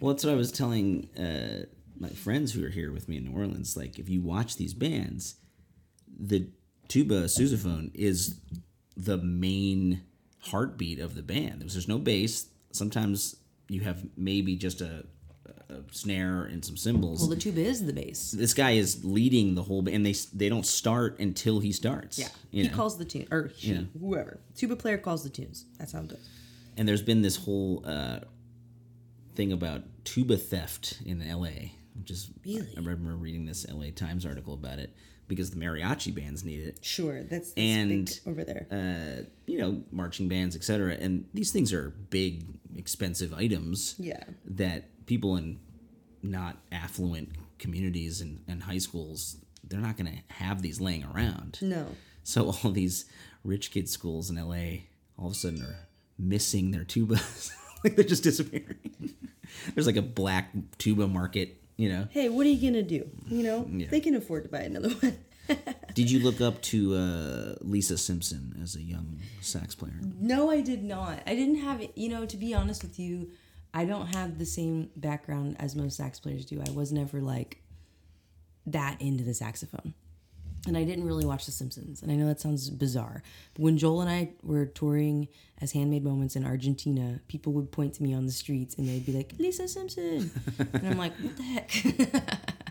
Well, 0.00 0.12
that's 0.12 0.24
what 0.24 0.32
I 0.32 0.36
was 0.36 0.50
telling 0.50 1.08
uh, 1.16 1.66
my 1.98 2.08
friends 2.08 2.52
who 2.52 2.64
are 2.64 2.70
here 2.70 2.92
with 2.92 3.08
me 3.08 3.16
in 3.18 3.24
New 3.24 3.38
Orleans. 3.38 3.76
Like, 3.76 3.98
if 3.98 4.08
you 4.08 4.20
watch 4.20 4.56
these 4.56 4.74
bands, 4.74 5.36
the 6.18 6.48
tuba 6.88 7.24
sousaphone 7.24 7.90
is 7.94 8.40
the 8.96 9.18
main 9.18 10.02
heartbeat 10.40 10.98
of 10.98 11.14
the 11.14 11.22
band. 11.22 11.60
There's, 11.60 11.74
there's 11.74 11.88
no 11.88 11.98
bass. 11.98 12.46
Sometimes 12.74 13.36
you 13.68 13.80
have 13.82 14.04
maybe 14.16 14.56
just 14.56 14.80
a, 14.80 15.04
a 15.70 15.76
snare 15.90 16.44
and 16.44 16.64
some 16.64 16.76
cymbals. 16.76 17.20
Well, 17.20 17.30
the 17.30 17.36
tuba 17.36 17.60
is 17.60 17.84
the 17.86 17.92
bass. 17.92 18.32
this 18.32 18.52
guy 18.54 18.72
is 18.72 19.04
leading 19.04 19.54
the 19.54 19.62
whole 19.62 19.88
and 19.88 20.04
they 20.04 20.14
they 20.34 20.48
don't 20.48 20.66
start 20.66 21.18
until 21.20 21.60
he 21.60 21.72
starts. 21.72 22.18
Yeah, 22.18 22.28
he 22.50 22.62
know? 22.68 22.74
calls 22.74 22.98
the 22.98 23.04
tune, 23.04 23.26
or 23.30 23.50
whoever. 23.98 24.40
Tuba 24.56 24.76
player 24.76 24.98
calls 24.98 25.22
the 25.22 25.30
tunes. 25.30 25.64
That's 25.78 25.92
how 25.92 26.00
it 26.00 26.08
goes. 26.08 26.28
and 26.76 26.86
there's 26.88 27.02
been 27.02 27.22
this 27.22 27.36
whole 27.36 27.82
uh, 27.86 28.20
thing 29.34 29.52
about 29.52 29.82
tuba 30.04 30.36
theft 30.36 30.98
in 31.06 31.20
LA, 31.26 31.70
is 32.08 32.30
Really? 32.44 32.68
I 32.76 32.80
remember 32.80 33.14
reading 33.16 33.46
this 33.46 33.66
LA 33.70 33.86
Times 33.94 34.26
article 34.26 34.54
about 34.54 34.78
it 34.78 34.94
because 35.26 35.50
the 35.50 35.56
mariachi 35.56 36.14
bands 36.14 36.44
need 36.44 36.60
it, 36.60 36.78
Sure, 36.84 37.22
that's, 37.22 37.52
that's 37.52 37.56
And, 37.56 38.20
over 38.26 38.44
there. 38.44 38.66
uh, 38.70 39.22
you 39.46 39.58
know, 39.58 39.82
marching 39.90 40.28
bands, 40.28 40.54
etc. 40.54 40.94
And 41.00 41.24
these 41.32 41.50
things 41.50 41.72
are 41.72 41.94
big, 42.10 42.44
expensive 42.76 43.32
items 43.34 43.94
yeah, 43.98 44.24
that 44.44 45.06
people 45.06 45.36
in 45.36 45.58
not 46.22 46.56
affluent 46.72 47.30
communities 47.58 48.20
and, 48.20 48.42
and 48.48 48.62
high 48.62 48.78
schools 48.78 49.36
they're 49.66 49.80
not 49.80 49.96
going 49.96 50.10
to 50.12 50.34
have 50.34 50.60
these 50.60 50.80
laying 50.80 51.04
around. 51.04 51.58
no, 51.62 51.86
So 52.22 52.50
all 52.64 52.70
these 52.70 53.06
rich 53.44 53.70
kid 53.70 53.88
schools 53.88 54.28
in 54.30 54.36
LA 54.36 54.82
all 55.18 55.26
of 55.28 55.32
a 55.32 55.34
sudden 55.34 55.62
are 55.62 55.86
missing 56.18 56.70
their 56.70 56.84
tubas. 56.84 57.50
like 57.84 57.96
they're 57.96 58.04
just 58.04 58.22
disappearing. 58.24 58.78
There's 59.74 59.86
like 59.86 59.96
a 59.96 60.02
black 60.02 60.50
tuba 60.78 61.06
market, 61.08 61.56
you 61.76 61.88
know. 61.88 62.08
hey, 62.10 62.28
what 62.28 62.44
are 62.46 62.50
you 62.50 62.70
gonna 62.70 62.82
do? 62.82 63.08
You 63.28 63.42
know, 63.44 63.68
Yeah. 63.72 63.86
they 63.90 64.00
can 64.00 64.14
afford 64.16 64.42
to 64.44 64.48
buy 64.50 64.60
another 64.60 64.90
one. 64.90 65.16
Did 65.94 66.10
you 66.10 66.20
look 66.20 66.40
up 66.40 66.60
to 66.62 66.94
uh, 66.94 67.54
Lisa 67.60 67.96
Simpson 67.96 68.58
as 68.62 68.74
a 68.74 68.82
young 68.82 69.20
sax 69.40 69.74
player? 69.74 70.00
No, 70.18 70.50
I 70.50 70.60
did 70.60 70.82
not. 70.82 71.20
I 71.26 71.34
didn't 71.34 71.58
have. 71.58 71.84
You 71.94 72.08
know, 72.08 72.26
to 72.26 72.36
be 72.36 72.52
honest 72.52 72.82
with 72.82 72.98
you, 72.98 73.30
I 73.72 73.84
don't 73.84 74.14
have 74.14 74.38
the 74.38 74.46
same 74.46 74.90
background 74.96 75.56
as 75.60 75.76
most 75.76 75.96
sax 75.96 76.18
players 76.18 76.46
do. 76.46 76.62
I 76.66 76.70
was 76.72 76.92
never 76.92 77.20
like 77.20 77.62
that 78.66 79.00
into 79.00 79.22
the 79.24 79.34
saxophone. 79.34 79.94
And 80.66 80.78
I 80.78 80.84
didn't 80.84 81.04
really 81.04 81.26
watch 81.26 81.44
The 81.44 81.52
Simpsons. 81.52 82.02
And 82.02 82.10
I 82.10 82.14
know 82.14 82.26
that 82.26 82.40
sounds 82.40 82.70
bizarre. 82.70 83.22
But 83.52 83.62
when 83.62 83.76
Joel 83.76 84.00
and 84.00 84.10
I 84.10 84.30
were 84.42 84.64
touring 84.64 85.28
as 85.60 85.72
Handmade 85.72 86.04
Moments 86.04 86.36
in 86.36 86.44
Argentina, 86.46 87.20
people 87.28 87.52
would 87.52 87.70
point 87.70 87.94
to 87.94 88.02
me 88.02 88.14
on 88.14 88.24
the 88.24 88.32
streets 88.32 88.74
and 88.76 88.88
they'd 88.88 89.04
be 89.04 89.12
like, 89.12 89.34
Lisa 89.38 89.68
Simpson. 89.68 90.30
and 90.72 90.88
I'm 90.88 90.96
like, 90.96 91.12
what 91.16 91.36
the 91.36 91.42
heck? 91.42 92.54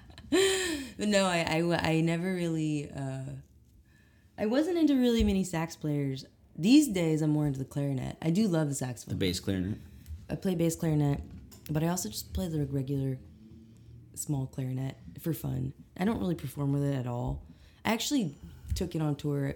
but 0.97 1.07
no, 1.07 1.25
I, 1.25 1.39
I, 1.71 1.89
I 1.91 2.01
never 2.01 2.33
really. 2.33 2.89
Uh, 2.91 3.31
I 4.37 4.45
wasn't 4.47 4.77
into 4.77 4.95
really 4.95 5.23
many 5.23 5.43
sax 5.43 5.75
players. 5.75 6.25
These 6.57 6.87
days, 6.89 7.21
I'm 7.21 7.29
more 7.31 7.45
into 7.47 7.59
the 7.59 7.65
clarinet. 7.65 8.17
I 8.21 8.29
do 8.29 8.47
love 8.47 8.69
the 8.69 8.75
saxophone. 8.75 9.13
The 9.17 9.25
bass 9.25 9.39
clarinet. 9.39 9.77
I 10.29 10.35
play 10.35 10.55
bass 10.55 10.75
clarinet, 10.75 11.21
but 11.69 11.83
I 11.83 11.87
also 11.87 12.09
just 12.09 12.33
play 12.33 12.47
the 12.47 12.65
regular 12.65 13.17
small 14.15 14.47
clarinet 14.47 14.95
for 15.21 15.33
fun. 15.33 15.73
I 15.97 16.05
don't 16.05 16.19
really 16.19 16.35
perform 16.35 16.73
with 16.73 16.83
it 16.83 16.95
at 16.95 17.07
all. 17.07 17.43
I 17.85 17.93
actually 17.93 18.35
took 18.75 18.95
it 18.95 19.01
on 19.01 19.15
tour 19.15 19.55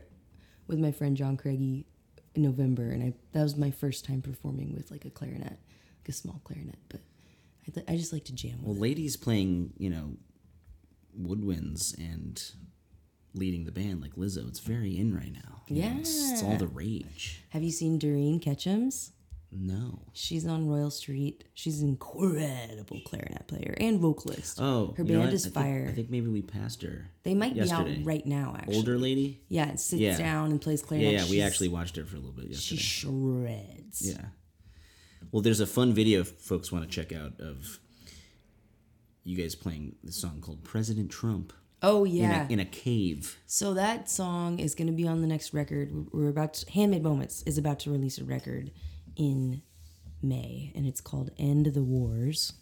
with 0.67 0.79
my 0.79 0.91
friend 0.91 1.15
John 1.17 1.37
Craigie 1.37 1.85
in 2.35 2.41
November, 2.43 2.89
and 2.91 3.01
I 3.03 3.13
that 3.31 3.43
was 3.43 3.55
my 3.57 3.71
first 3.71 4.05
time 4.05 4.21
performing 4.21 4.73
with 4.75 4.91
like 4.91 5.05
a 5.05 5.09
clarinet, 5.09 5.51
like 5.53 6.09
a 6.09 6.11
small 6.11 6.39
clarinet. 6.43 6.77
But 6.89 7.01
I, 7.67 7.71
th- 7.71 7.85
I 7.89 7.95
just 7.97 8.13
like 8.13 8.25
to 8.25 8.33
jam 8.33 8.57
with 8.59 8.63
Well, 8.67 8.75
it. 8.75 8.81
ladies 8.81 9.17
playing, 9.17 9.73
you 9.77 9.89
know, 9.89 10.11
woodwinds 11.19 11.97
and 11.97 12.41
leading 13.33 13.65
the 13.65 13.71
band 13.71 14.01
like 14.01 14.15
Lizzo, 14.15 14.47
it's 14.47 14.59
very 14.59 14.97
in 14.97 15.15
right 15.15 15.31
now. 15.33 15.61
Know, 15.69 15.97
it's, 15.99 16.31
it's 16.31 16.43
all 16.43 16.55
the 16.57 16.67
rage. 16.67 17.43
Have 17.49 17.61
you 17.63 17.71
seen 17.71 17.99
Doreen 17.99 18.39
Ketchens? 18.39 19.11
No. 19.51 20.01
She's 20.13 20.45
on 20.45 20.67
Royal 20.67 20.89
Street. 20.91 21.45
She's 21.53 21.81
an 21.81 21.89
incredible 21.89 22.99
clarinet 23.05 23.47
player 23.47 23.75
and 23.79 23.99
vocalist. 23.99 24.59
Oh, 24.61 24.93
her 24.97 25.03
band 25.05 25.31
is 25.33 25.43
I 25.45 25.49
think- 25.49 25.53
fire. 25.55 25.87
I 25.89 25.93
think 25.93 26.09
maybe 26.09 26.27
we 26.27 26.41
passed 26.41 26.81
her. 26.83 27.09
they 27.23 27.33
might 27.33 27.55
yesterday. 27.55 27.95
be 27.95 28.01
out 28.01 28.05
right 28.05 28.25
now, 28.25 28.55
actually. 28.57 28.75
Older 28.75 28.97
lady. 28.97 29.41
Yeah, 29.47 29.69
it 29.69 29.79
sits 29.79 30.01
Yeah. 30.01 30.17
down 30.17 30.51
and 30.51 30.61
plays 30.61 30.81
clarinet. 30.81 31.13
yeah. 31.13 31.29
We 31.29 31.41
actually 31.41 31.69
watched 31.69 31.95
her 31.95 32.05
for 32.05 32.15
a 32.17 32.19
little 32.19 32.33
bit 32.35 32.47
yesterday. 32.47 32.77
she 32.81 32.83
shreds. 32.83 34.01
Yeah. 34.01 34.25
Well, 35.31 35.41
there's 35.41 35.59
a 35.61 35.67
fun 35.67 35.93
video 35.93 36.21
if 36.21 36.29
folks 36.39 36.71
want 36.71 36.83
to 36.85 36.89
check 36.89 37.11
out 37.13 37.39
of 37.39 37.79
you 39.27 39.35
guys 39.37 39.55
playing 39.55 39.95
the 40.03 40.11
song 40.11 40.39
called 40.41 40.63
President 40.63 41.11
Trump 41.11 41.51
Oh 41.83 42.05
in, 42.05 42.11
yeah. 42.13 42.47
a, 42.47 42.51
in 42.51 42.59
a 42.59 42.65
cave. 42.65 43.37
so 43.45 43.73
that 43.75 44.09
song 44.09 44.57
is 44.59 44.73
going 44.73 44.87
to 44.87 44.93
be 44.93 45.07
on 45.07 45.21
the 45.21 45.27
next 45.27 45.53
record. 45.53 45.91
We're- 45.93 46.07
We're 46.13 46.29
about 46.29 46.53
to, 46.55 46.71
Handmade 46.71 47.03
Moments 47.03 47.43
is 47.43 47.57
about 47.57 47.79
to 47.81 47.91
release 47.91 48.17
a 48.17 48.23
record 48.23 48.71
in 49.15 49.61
May, 50.23 50.71
and 50.75 50.87
it's 50.87 51.01
called 51.01 51.29
End 51.37 51.67
of 51.67 51.73
the 51.75 51.83
Wars. 51.83 52.53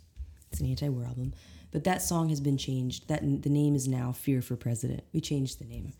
It's 0.51 0.59
an 0.59 0.67
anti-war 0.67 1.05
album, 1.05 1.33
but 1.71 1.83
that 1.85 2.01
song 2.01 2.27
has 2.29 2.41
been 2.41 2.57
changed. 2.57 3.07
That 3.07 3.21
the 3.21 3.49
name 3.49 3.75
is 3.75 3.87
now 3.87 4.11
Fear 4.11 4.41
for 4.41 4.55
President. 4.57 5.03
We 5.13 5.21
changed 5.21 5.59
the 5.59 5.65
name. 5.65 5.93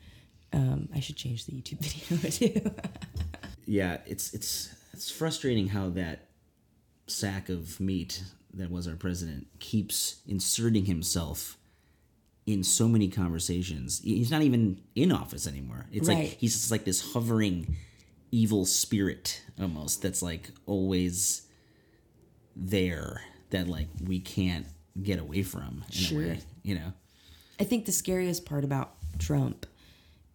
Um, 0.52 0.90
I 0.96 1.00
should 1.00 1.16
change 1.18 1.46
the 1.46 1.54
YouTube 1.54 1.80
video 2.10 2.30
too. 2.30 2.72
yeah, 3.66 3.98
it's 4.06 4.34
it's 4.34 4.74
it's 4.94 5.10
frustrating 5.12 5.68
how 5.70 5.90
that 5.92 6.28
sack 7.08 7.50
of 7.50 7.80
meat 7.80 8.24
that 8.56 8.72
was 8.72 8.88
our 8.88 8.96
president 8.96 9.48
keeps 9.60 10.22
inserting 10.28 10.86
himself 10.86 11.58
in 12.46 12.64
so 12.64 12.88
many 12.88 13.08
conversations. 13.10 14.02
He's 14.04 14.32
not 14.32 14.44
even 14.44 14.82
in 14.96 15.12
office 15.12 15.48
anymore. 15.48 15.88
It's 15.92 16.08
Right. 16.08 16.30
like 16.30 16.38
he's 16.38 16.54
just 16.54 16.72
like 16.72 16.86
this 16.86 17.14
hovering 17.14 17.76
evil 18.32 18.66
spirit 18.66 19.42
almost 19.60 20.02
that's 20.02 20.22
like 20.22 20.50
always 20.66 21.44
there 22.56 23.22
that 23.50 23.68
like 23.68 23.88
we 24.04 24.20
can't 24.20 24.66
get 25.02 25.20
away 25.20 25.44
from 25.44 25.84
in 25.88 25.94
Sure. 25.94 26.24
a 26.24 26.28
way, 26.28 26.40
you 26.64 26.76
know. 26.76 26.94
I 27.60 27.64
think 27.64 27.86
the 27.86 27.92
scariest 27.92 28.46
part 28.46 28.64
about 28.64 28.94
Trump 29.20 29.66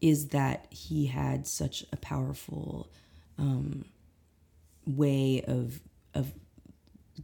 is 0.01 0.29
that 0.29 0.67
he 0.71 1.07
had 1.07 1.47
such 1.47 1.85
a 1.93 1.97
powerful 1.97 2.91
um, 3.39 3.85
way 4.87 5.43
of 5.47 5.81
of 6.15 6.33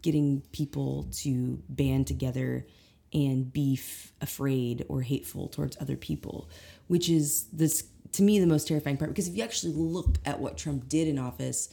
getting 0.03 0.43
people 0.53 1.09
to 1.13 1.63
band 1.69 2.07
together 2.07 2.67
and 3.13 3.53
be 3.53 3.79
f- 3.81 4.13
afraid 4.21 4.85
or 4.89 5.03
hateful 5.03 5.49
towards 5.49 5.77
other 5.81 5.97
people, 5.97 6.49
which 6.89 7.09
is 7.09 7.45
this 7.53 7.85
to 8.13 8.23
me 8.23 8.39
the 8.39 8.47
most 8.47 8.69
terrifying 8.69 8.97
part. 8.97 9.11
Because 9.11 9.29
if 9.29 9.37
you 9.37 9.43
actually 9.43 9.73
look 9.73 10.17
at 10.25 10.41
what 10.41 10.57
Trump 10.57 10.89
did 10.89 11.09
in 11.09 11.19
office, 11.19 11.69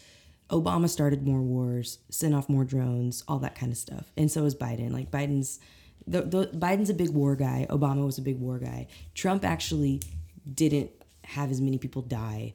Obama 0.49 0.89
started 0.89 1.25
more 1.25 1.41
wars, 1.41 1.99
sent 2.09 2.33
off 2.33 2.49
more 2.49 2.65
drones, 2.65 3.23
all 3.27 3.39
that 3.39 3.55
kind 3.55 3.71
of 3.71 3.77
stuff, 3.77 4.11
and 4.17 4.31
so 4.31 4.45
is 4.45 4.55
Biden. 4.55 4.91
Like 4.91 5.09
Biden's, 5.09 5.59
the, 6.05 6.21
the, 6.21 6.47
Biden's 6.47 6.89
a 6.89 6.93
big 6.93 7.09
war 7.09 7.35
guy. 7.35 7.65
Obama 7.69 8.05
was 8.05 8.17
a 8.17 8.21
big 8.21 8.39
war 8.39 8.59
guy. 8.59 8.87
Trump 9.15 9.45
actually 9.45 10.01
didn't 10.53 10.91
have 11.23 11.49
as 11.49 11.61
many 11.61 11.77
people 11.77 12.01
die 12.01 12.53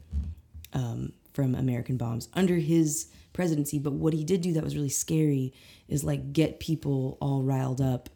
um, 0.72 1.12
from 1.38 1.54
American 1.54 1.96
bombs 1.96 2.28
under 2.34 2.56
his 2.56 3.06
presidency. 3.32 3.78
But 3.78 3.92
what 3.92 4.12
he 4.12 4.24
did 4.24 4.40
do 4.40 4.52
that 4.54 4.64
was 4.64 4.74
really 4.74 4.88
scary 4.88 5.54
is 5.86 6.02
like 6.02 6.32
get 6.32 6.58
people 6.58 7.16
all 7.20 7.44
riled 7.44 7.80
up 7.80 8.08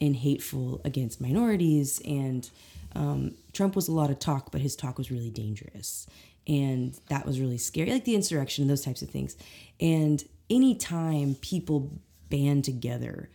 and 0.00 0.16
hateful 0.16 0.80
against 0.84 1.20
minorities. 1.20 2.02
And 2.04 2.50
um, 2.96 3.36
Trump 3.52 3.76
was 3.76 3.86
a 3.86 3.92
lot 3.92 4.10
of 4.10 4.18
talk, 4.18 4.50
but 4.50 4.60
his 4.60 4.74
talk 4.74 4.98
was 4.98 5.08
really 5.08 5.30
dangerous. 5.30 6.08
And 6.48 6.98
that 7.10 7.24
was 7.24 7.38
really 7.38 7.58
scary, 7.58 7.92
like 7.92 8.06
the 8.06 8.16
insurrection 8.16 8.62
and 8.62 8.70
those 8.70 8.84
types 8.84 9.02
of 9.02 9.08
things. 9.08 9.36
And 9.80 10.24
anytime 10.50 11.36
people 11.36 11.92
band 12.28 12.64
together 12.64 13.30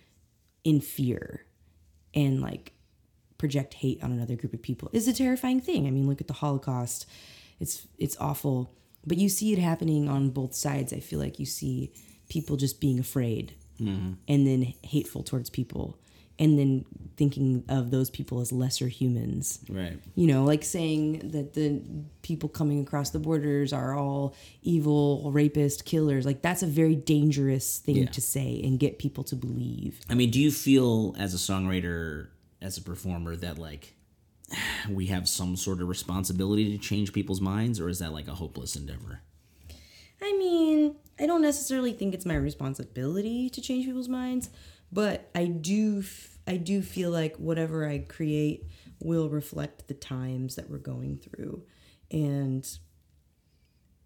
in 0.66 0.82
fear 0.82 1.46
and 2.14 2.42
like 2.42 2.74
project 3.38 3.76
hate 3.76 4.04
on 4.04 4.12
another 4.12 4.36
group 4.36 4.54
of 4.54 4.62
people 4.62 4.90
is 4.92 5.08
a 5.08 5.14
terrifying 5.14 5.62
thing. 5.62 5.88
I 5.88 5.92
mean, 5.92 6.10
look 6.10 6.20
at 6.20 6.28
the 6.28 6.34
Holocaust. 6.34 7.06
It's 7.62 7.88
it's 7.98 8.18
awful, 8.20 8.70
but 9.06 9.18
you 9.18 9.30
see 9.30 9.54
it 9.54 9.60
happening 9.60 10.10
on 10.10 10.30
both 10.30 10.54
sides. 10.54 10.94
I 10.94 11.00
feel 11.00 11.20
like 11.20 11.40
you 11.40 11.46
see 11.46 11.92
people 12.30 12.58
just 12.58 12.80
being 12.80 13.00
afraid 13.00 13.56
mm-hmm. 13.82 14.14
and 14.28 14.48
then 14.48 14.74
hateful 14.84 15.24
towards 15.24 15.50
people 15.50 15.98
and 16.40 16.58
then 16.58 16.86
thinking 17.18 17.66
of 17.68 17.92
those 17.92 18.10
people 18.10 18.40
as 18.40 18.52
lesser 18.54 18.88
humans. 18.88 19.60
Right. 19.70 20.00
You 20.16 20.28
know, 20.28 20.46
like 20.46 20.64
saying 20.64 21.32
that 21.32 21.54
the 21.54 21.82
people 22.22 22.48
coming 22.48 22.82
across 22.82 23.10
the 23.10 23.20
borders 23.20 23.74
are 23.74 23.94
all 23.94 24.36
evil, 24.62 25.30
rapist, 25.34 25.84
killers. 25.84 26.26
Like 26.26 26.42
that's 26.42 26.64
a 26.64 26.68
very 26.68 26.96
dangerous 26.96 27.80
thing 27.80 27.98
Yeah. 27.98 28.06
to 28.06 28.22
say 28.22 28.62
and 28.64 28.80
get 28.80 29.00
people 29.00 29.26
to 29.26 29.36
believe. 29.36 30.00
I 30.10 30.14
mean, 30.14 30.32
do 30.32 30.40
you 30.40 30.50
feel 30.52 31.14
as 31.20 31.34
a 31.34 31.38
songwriter, 31.38 32.28
as 32.62 32.78
a 32.78 32.82
performer, 32.82 33.36
that 33.36 33.58
like 33.58 33.96
we 34.90 35.08
have 35.08 35.28
some 35.28 35.56
sort 35.56 35.82
of 35.82 35.88
responsibility 35.88 36.76
to 36.76 36.78
change 36.78 37.14
people's 37.14 37.42
minds, 37.42 37.80
or 37.80 37.90
is 37.90 38.00
that 38.00 38.14
like 38.14 38.28
a 38.28 38.36
hopeless 38.36 38.76
endeavor? 38.76 39.22
I 40.22 40.34
mean, 40.38 40.96
I 41.20 41.26
don't 41.26 41.42
necessarily 41.42 41.94
think 41.94 42.14
it's 42.14 42.26
my 42.26 42.36
responsibility 42.36 43.50
to 43.50 43.62
change 43.62 43.86
people's 43.86 44.10
minds, 44.10 44.50
but 44.92 45.30
I 45.36 45.46
do 45.46 46.04
I 46.48 46.58
do 46.58 46.82
feel 46.82 47.12
like 47.12 47.36
whatever 47.38 47.88
I 47.88 48.00
create 48.00 48.66
will 49.00 49.30
reflect 49.30 49.88
the 49.88 49.94
times 49.94 50.56
that 50.56 50.70
we're 50.70 50.78
going 50.78 51.18
through. 51.18 51.64
And 52.12 52.68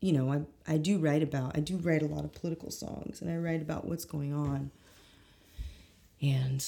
you 0.02 0.12
know, 0.12 0.32
I 0.32 0.74
I 0.74 0.78
do 0.78 0.98
write 0.98 1.24
about 1.24 1.58
I 1.58 1.62
do 1.62 1.78
write 1.78 2.04
a 2.04 2.08
lot 2.08 2.26
of 2.26 2.34
political 2.34 2.70
songs 2.70 3.22
and 3.22 3.32
I 3.32 3.38
write 3.38 3.62
about 3.62 3.86
what's 3.86 4.06
going 4.06 4.34
on. 4.34 4.72
And 6.22 6.66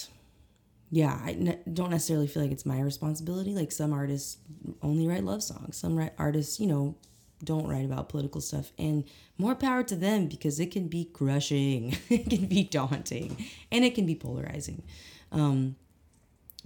yeah, 0.91 1.19
I 1.23 1.57
don't 1.73 1.89
necessarily 1.89 2.27
feel 2.27 2.43
like 2.43 2.51
it's 2.51 2.65
my 2.65 2.79
responsibility. 2.79 3.53
Like 3.53 3.71
some 3.71 3.91
artists 3.93 4.37
only 4.81 5.07
write 5.07 5.23
love 5.23 5.43
songs. 5.43 5.77
Some 5.77 5.95
write 5.97 6.13
artists, 6.17 6.59
you 6.59 6.67
know, 6.67 6.95
don't 7.43 7.67
write 7.67 7.85
about 7.85 8.09
political 8.09 8.39
stuff. 8.41 8.71
And 8.77 9.03
more 9.37 9.55
power 9.55 9.83
to 9.83 9.95
them 9.95 10.27
because 10.27 10.59
it 10.59 10.71
can 10.71 10.87
be 10.87 11.05
crushing, 11.05 11.97
it 12.09 12.29
can 12.29 12.45
be 12.47 12.63
daunting, 12.63 13.45
and 13.71 13.83
it 13.83 13.95
can 13.95 14.05
be 14.05 14.15
polarizing. 14.15 14.83
Um, 15.31 15.75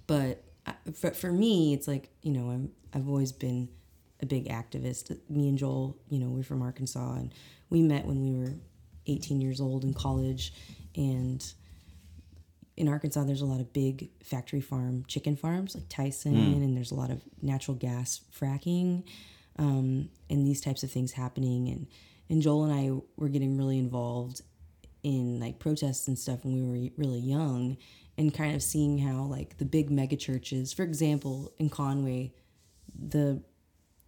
but 0.07 0.43
I- 0.65 0.75
for, 0.93 1.11
for 1.11 1.31
me, 1.31 1.73
it's 1.73 1.87
like 1.87 2.09
you 2.21 2.31
know, 2.31 2.49
I'm 2.49 2.71
I've 2.93 3.07
always 3.07 3.31
been 3.31 3.69
a 4.21 4.25
big 4.25 4.47
activist. 4.49 5.15
Me 5.29 5.47
and 5.49 5.57
Joel, 5.57 5.97
you 6.09 6.19
know, 6.19 6.29
we're 6.29 6.43
from 6.43 6.61
Arkansas, 6.61 7.13
and 7.15 7.33
we 7.69 7.81
met 7.81 8.05
when 8.05 8.21
we 8.21 8.39
were 8.39 8.53
18 9.07 9.41
years 9.41 9.61
old 9.61 9.83
in 9.83 9.93
college, 9.93 10.53
and 10.95 11.45
in 12.79 12.87
Arkansas, 12.87 13.25
there's 13.25 13.41
a 13.41 13.45
lot 13.45 13.59
of 13.59 13.73
big 13.73 14.09
factory 14.23 14.61
farm 14.61 15.03
chicken 15.05 15.35
farms 15.35 15.75
like 15.75 15.89
Tyson, 15.89 16.33
and 16.63 16.75
there's 16.77 16.91
a 16.91 16.95
lot 16.95 17.11
of 17.11 17.21
natural 17.41 17.75
gas 17.75 18.21
fracking, 18.33 19.03
um, 19.57 20.09
and 20.29 20.47
these 20.47 20.61
types 20.61 20.81
of 20.81 20.89
things 20.89 21.11
happening. 21.11 21.67
And 21.67 21.87
and 22.29 22.41
Joel 22.41 22.63
and 22.63 22.73
I 22.73 23.01
were 23.17 23.27
getting 23.27 23.57
really 23.57 23.77
involved 23.77 24.41
in 25.03 25.39
like 25.39 25.59
protests 25.59 26.07
and 26.07 26.17
stuff 26.17 26.45
when 26.45 26.55
we 26.55 26.63
were 26.63 26.91
really 26.97 27.19
young, 27.19 27.77
and 28.17 28.33
kind 28.33 28.55
of 28.55 28.63
seeing 28.63 28.97
how 28.97 29.23
like 29.23 29.57
the 29.57 29.65
big 29.65 29.91
mega 29.91 30.15
churches, 30.15 30.71
for 30.71 30.83
example, 30.83 31.51
in 31.57 31.69
Conway, 31.69 32.33
the 32.97 33.43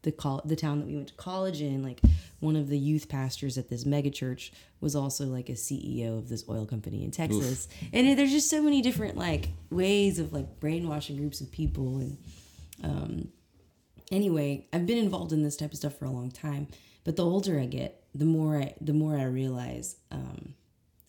the 0.04 0.14
col- 0.14 0.42
the 0.46 0.56
town 0.56 0.80
that 0.80 0.88
we 0.88 0.96
went 0.96 1.10
to 1.10 1.14
college 1.16 1.62
in, 1.62 1.84
like 1.84 2.00
one 2.41 2.56
of 2.58 2.67
the 2.67 2.77
youth 2.77 3.08
pastors 3.08 3.58
at 3.58 3.69
this 3.69 3.86
megachurch 3.86 4.51
was 4.82 4.95
also 4.95 5.25
like 5.27 5.47
a 5.47 5.54
CEO 5.54 6.17
of 6.17 6.27
this 6.27 6.43
oil 6.49 6.65
company 6.65 7.04
in 7.06 7.12
Texas. 7.12 7.67
And 7.93 8.06
it, 8.08 8.17
there's 8.17 8.32
just 8.32 8.49
so 8.49 8.62
many 8.62 8.82
different 8.82 9.15
like 9.15 9.49
ways 9.69 10.19
of 10.19 10.34
like 10.34 10.60
brainwashing 10.60 11.15
groups 11.17 11.39
of 11.39 11.51
people 11.51 11.97
and 11.97 12.17
um 12.84 13.27
anyway, 14.12 14.67
I've 14.73 14.86
been 14.86 14.97
involved 14.97 15.32
in 15.32 15.41
this 15.43 15.56
type 15.56 15.71
of 15.71 15.77
stuff 15.77 15.95
for 15.97 16.06
a 16.06 16.10
long 16.12 16.32
time, 16.32 16.67
but 17.06 17.15
the 17.15 17.23
older 17.23 17.60
I 17.60 17.65
get, 17.65 18.04
the 18.13 18.25
more 18.25 18.58
I 18.58 18.73
the 18.82 18.93
more 18.93 19.15
I 19.17 19.23
realize 19.23 19.95
um 20.12 20.54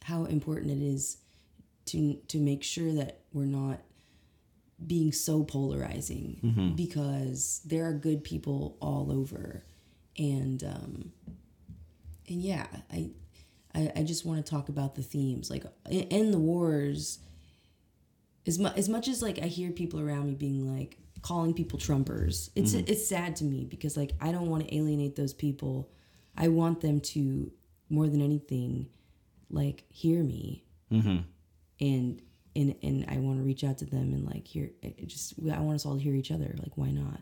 how 0.04 0.24
important 0.26 0.70
it 0.70 0.82
is 0.84 1.16
to 1.86 2.14
to 2.28 2.38
make 2.38 2.62
sure 2.62 2.92
that 2.92 3.20
we're 3.32 3.44
not 3.46 3.80
being 4.86 5.12
so 5.12 5.44
polarizing 5.44 6.72
because 6.76 7.60
there 7.64 7.84
are 7.86 7.92
good 7.92 8.24
people 8.24 8.76
all 8.80 9.12
over 9.12 9.62
and 10.18 10.62
um 10.64 11.12
and 12.29 12.42
yeah 12.42 12.66
i 12.92 13.11
i, 13.75 13.92
I 13.96 14.03
just 14.03 14.25
want 14.27 14.44
to 14.44 14.51
talk 14.51 14.68
about 14.68 14.94
the 14.94 15.03
themes 15.03 15.51
like 15.51 15.64
in, 15.90 16.03
in 16.03 16.31
the 16.31 16.38
wars 16.38 17.18
as 18.46 18.59
much 18.59 18.77
as 18.77 18.88
much 18.88 19.09
as 19.09 19.22
like 19.22 19.38
i 19.38 19.46
hear 19.46 19.70
people 19.70 20.01
around 20.01 20.27
me 20.27 20.35
being 20.35 20.75
like 20.77 20.98
calling 21.22 21.55
people 21.55 21.79
trumpers 21.79 22.51
it's 22.57 22.75
it's 22.90 23.07
sad 23.09 23.37
to 23.37 23.44
me 23.44 23.64
because 23.64 23.96
like 23.96 24.12
i 24.20 24.33
don't 24.33 24.48
want 24.51 24.66
to 24.66 24.75
alienate 24.75 25.14
those 25.16 25.33
people. 25.33 25.88
I 26.37 26.48
want 26.48 26.81
them 26.81 27.01
to 27.01 27.53
more 27.90 28.09
than 28.09 28.22
anything 28.22 28.88
like 29.51 29.85
hear 29.90 30.22
me. 30.22 30.64
And 31.81 32.22
and 32.57 32.75
and 32.83 33.05
I 33.09 33.18
want 33.18 33.38
to 33.38 33.44
reach 33.44 33.64
out 33.64 33.79
to 33.79 33.85
them 33.85 34.12
and 34.14 34.25
like 34.25 34.46
hear 34.46 34.70
just 35.07 35.35
I 35.40 35.61
want 35.61 35.75
us 35.77 35.87
all 35.87 35.96
to 35.96 36.03
hear 36.03 36.14
each 36.14 36.31
other 36.31 36.55
like 36.59 36.72
why 36.77 36.90
not 36.90 37.20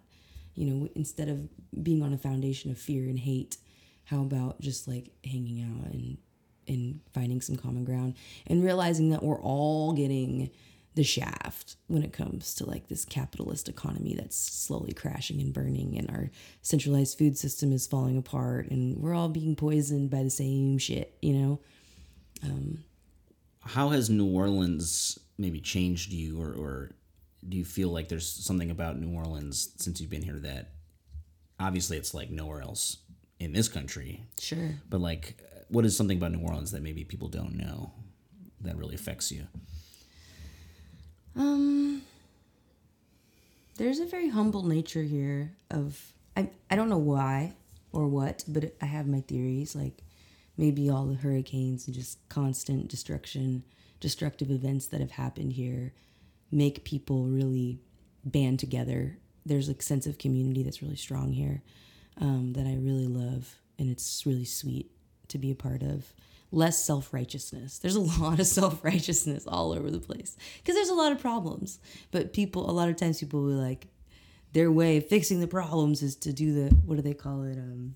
you 0.60 0.70
know 0.70 0.88
instead 0.94 1.28
of 1.28 1.48
being 1.82 2.02
on 2.02 2.12
a 2.12 2.18
foundation 2.18 2.70
of 2.70 2.78
fear 2.78 3.08
and 3.08 3.18
hate 3.18 3.56
how 4.04 4.20
about 4.20 4.61
just 4.61 4.86
like 4.86 5.11
hanging 5.24 5.62
out 5.62 5.92
and 5.92 6.18
and 6.68 7.00
finding 7.14 7.40
some 7.40 7.56
common 7.56 7.84
ground 7.84 8.14
and 8.46 8.62
realizing 8.62 9.11
that 9.11 9.22
we're 9.22 9.40
all 9.40 9.92
getting 9.92 10.50
the 10.96 11.02
shaft 11.02 11.76
when 11.86 12.02
it 12.02 12.12
comes 12.12 12.54
to 12.54 12.66
like 12.66 12.88
this 12.88 13.04
capitalist 13.04 13.68
economy 13.68 14.14
that's 14.14 14.36
slowly 14.36 14.92
crashing 14.92 15.40
and 15.40 15.54
burning 15.54 15.96
and 15.96 16.11
our 16.11 16.30
centralized 16.61 17.16
food 17.16 17.38
system 17.38 17.72
is 17.72 17.86
falling 17.86 18.18
apart 18.18 18.68
and 18.70 18.98
we're 18.98 19.14
all 19.14 19.28
being 19.28 19.56
poisoned 19.56 20.11
by 20.11 20.22
the 20.22 20.30
same 20.30 20.78
shit 20.78 21.16
you 21.22 21.32
know? 21.32 21.61
Um, 22.44 22.84
how 23.62 23.90
has 23.90 24.11
New 24.11 24.26
Orleans 24.26 25.18
maybe 25.38 25.61
changed 25.61 26.12
you, 26.12 26.40
or, 26.40 26.52
or 26.52 26.90
do 27.49 27.57
you 27.57 27.64
feel 27.64 27.88
like 27.88 28.09
there's 28.09 28.26
something 28.28 28.70
about 28.70 28.99
New 28.99 29.16
Orleans 29.16 29.72
since 29.76 30.01
you've 30.01 30.11
been 30.11 30.22
here 30.22 30.38
that 30.41 30.70
obviously 31.59 31.97
it's 31.97 32.14
like 32.14 32.30
nowhere 32.30 32.61
else 32.62 32.99
in 33.38 33.53
this 33.53 33.68
country, 33.68 34.24
sure 34.38 34.74
but 34.88 35.01
like 35.01 35.41
what 35.68 35.84
is 35.84 35.97
something 35.97 36.18
about 36.18 36.32
New 36.32 36.41
Orleans 36.41 36.72
that 36.72 36.82
maybe 36.82 37.05
people 37.05 37.28
don't 37.28 37.55
know 37.57 37.93
that 38.61 38.76
really 38.76 38.95
affects 38.95 39.30
you? 39.32 39.47
Um, 41.36 42.03
there's 43.76 44.01
a 44.01 44.07
very 44.07 44.28
humble 44.28 44.64
nature 44.66 45.03
here 45.03 45.53
of 45.70 46.12
I 46.36 46.51
I 46.70 46.76
don't 46.76 46.88
know 46.91 46.99
why. 46.99 47.55
or 47.93 48.07
what, 48.07 48.45
but 48.47 48.72
I 48.80 48.86
have 48.86 49.07
my 49.09 49.20
theories. 49.20 49.74
Like 49.74 50.03
maybe 50.57 50.91
all 50.91 51.07
the 51.07 51.14
hurricanes 51.14 51.86
and 51.86 51.95
just 51.95 52.18
constant 52.28 52.88
destruction, 52.88 53.64
destructive 53.99 54.51
events 54.51 54.86
that 54.88 55.01
have 55.01 55.12
happened 55.12 55.53
here 55.55 55.93
make 56.51 56.84
people 56.84 57.24
really 57.24 57.80
band 58.24 58.59
together. 58.59 59.18
There's 59.46 59.68
a 59.68 59.80
sense 59.80 60.07
of 60.07 60.18
community 60.18 60.62
that's 60.62 60.82
really 60.82 60.96
strong 60.96 61.32
here 61.32 61.62
um, 62.20 62.53
that 62.55 62.66
I 62.66 62.74
really 62.74 63.07
love, 63.07 63.55
and 63.78 63.90
it's 63.90 64.24
really 64.26 64.44
sweet 64.44 64.90
to 65.28 65.38
be 65.38 65.51
a 65.51 65.57
part 65.57 65.82
of. 65.82 66.12
Less 66.53 66.84
self 66.84 67.14
righteousness. 67.14 67.78
There's 67.78 67.96
a 67.96 68.01
lot 68.20 68.40
of 68.40 68.46
self 68.46 68.84
righteousness 68.84 69.46
all 69.46 69.72
over 69.72 69.90
the 69.90 70.01
place 70.01 70.36
because 70.59 70.74
there's 70.74 70.88
a 70.88 70.94
lot 70.94 71.12
of 71.12 71.20
problems. 71.20 71.78
But 72.11 72.32
people, 72.32 72.68
a 72.68 72.72
lot 72.72 72.88
of 72.88 72.96
times, 72.96 73.20
people 73.20 73.42
will 73.42 73.53
like 73.53 73.86
their 74.53 74.70
way 74.70 74.96
of 74.96 75.07
fixing 75.07 75.40
the 75.40 75.46
problems 75.46 76.03
is 76.03 76.16
to 76.16 76.32
do 76.32 76.53
the 76.53 76.74
what 76.84 76.96
do 76.96 77.03
they 77.03 77.14
call 77.14 77.44
it? 77.44 77.57
Um, 77.57 77.94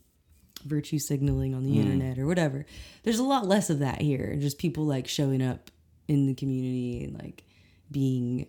virtue 0.64 0.98
signaling 0.98 1.54
on 1.54 1.64
the 1.64 1.78
internet 1.78 2.18
or 2.18 2.26
whatever. 2.26 2.64
There's 3.02 3.18
a 3.18 3.24
lot 3.24 3.46
less 3.46 3.68
of 3.70 3.80
that 3.80 4.00
here. 4.00 4.36
Just 4.36 4.58
people 4.58 4.86
like 4.86 5.06
showing 5.06 5.42
up 5.42 5.70
in 6.08 6.26
the 6.26 6.34
community 6.34 7.04
and 7.04 7.14
like 7.18 7.44
being 7.90 8.46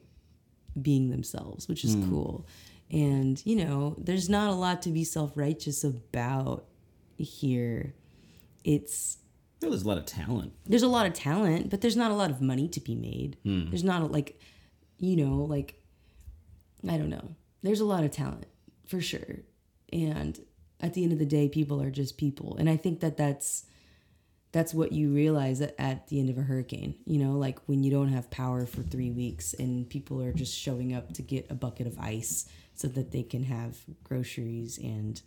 being 0.82 1.10
themselves, 1.10 1.68
which 1.68 1.84
is 1.84 1.96
hmm. 1.96 2.10
cool. 2.10 2.48
And 2.92 3.42
you 3.46 3.56
know, 3.56 3.96
there's 3.98 4.30
not 4.30 4.50
a 4.50 4.54
lot 4.54 4.82
to 4.84 4.90
be 4.90 5.04
self-righteous 5.04 5.84
about 5.84 6.66
here. 7.18 7.94
It's 8.64 9.18
Well, 9.62 9.72
there's 9.72 9.84
a 9.84 9.88
lot 9.88 9.98
of 9.98 10.06
talent. 10.06 10.54
there's 10.66 10.84
a 10.84 10.88
lot 10.88 11.06
of 11.06 11.14
talent, 11.14 11.70
but 11.70 11.82
there's 11.82 11.96
not 11.96 12.12
a 12.12 12.16
lot 12.16 12.30
of 12.30 12.42
money 12.42 12.68
to 12.70 12.80
be 12.80 12.96
made. 12.96 13.38
Hmm. 13.44 13.70
There's 13.70 13.84
not 13.84 14.02
a, 14.02 14.06
like, 14.06 14.40
you 14.98 15.16
know, 15.16 15.44
like, 15.44 15.82
I 16.88 16.98
don't 16.98 17.10
know. 17.10 17.36
There's 17.64 17.80
a 17.80 17.86
lot 17.86 18.04
of 18.04 18.12
talent 18.12 18.48
for 18.88 19.02
sure. 19.02 19.40
And 19.92 20.40
at 20.82 20.94
the 20.94 21.04
end 21.04 21.14
of 21.14 21.20
the 21.20 21.26
day, 21.26 21.48
people 21.50 21.82
are 21.82 21.90
just 21.90 22.18
people. 22.18 22.58
And 22.58 22.70
I 22.70 22.78
think 22.78 23.00
that 23.00 23.18
that's, 23.18 23.66
that's 24.56 24.74
what 24.74 24.94
you 24.94 25.14
realize 25.14 25.60
at, 25.60 25.76
at 25.78 26.08
the 26.08 26.18
end 26.18 26.30
of 26.30 26.38
a 26.38 26.42
hurricane, 26.42 26.96
you 27.06 27.20
know, 27.22 27.34
like 27.34 27.60
when 27.66 27.84
you 27.84 27.92
don't 27.92 28.08
have 28.08 28.32
power 28.32 28.66
for 28.66 28.84
three 28.84 29.12
weeks 29.12 29.54
and 29.54 29.90
people 29.90 30.22
are 30.22 30.32
just 30.32 30.58
showing 30.58 30.96
up 30.96 31.12
to 31.12 31.22
get 31.22 31.52
a 31.52 31.54
bucket 31.54 31.86
of 31.86 32.00
ice 32.00 32.46
so 32.74 32.88
that 32.88 33.12
they 33.12 33.22
can 33.22 33.44
have 33.44 33.76
groceries 34.06 34.78
and 34.78 35.22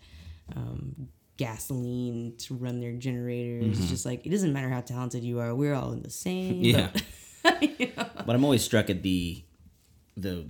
um, 0.56 1.08
gasoline 1.36 2.36
to 2.38 2.54
run 2.54 2.80
their 2.80 2.94
generators. 2.94 3.78
It's 3.78 3.90
just 3.90 4.06
like 4.06 4.24
it 4.24 4.30
doesn't 4.30 4.50
matter 4.50 4.70
how 4.70 4.80
talented 4.80 5.22
you 5.22 5.40
are, 5.40 5.54
we're 5.54 5.74
all 5.74 5.92
in 5.92 6.02
the 6.02 6.10
same. 6.10 6.62
Yeah. 6.62 6.88
boat. 7.42 7.96
But 8.24 8.34
I'm 8.34 8.44
always 8.44 8.64
struck 8.64 8.88
at 8.88 9.02
the 9.02 9.44
the 10.16 10.48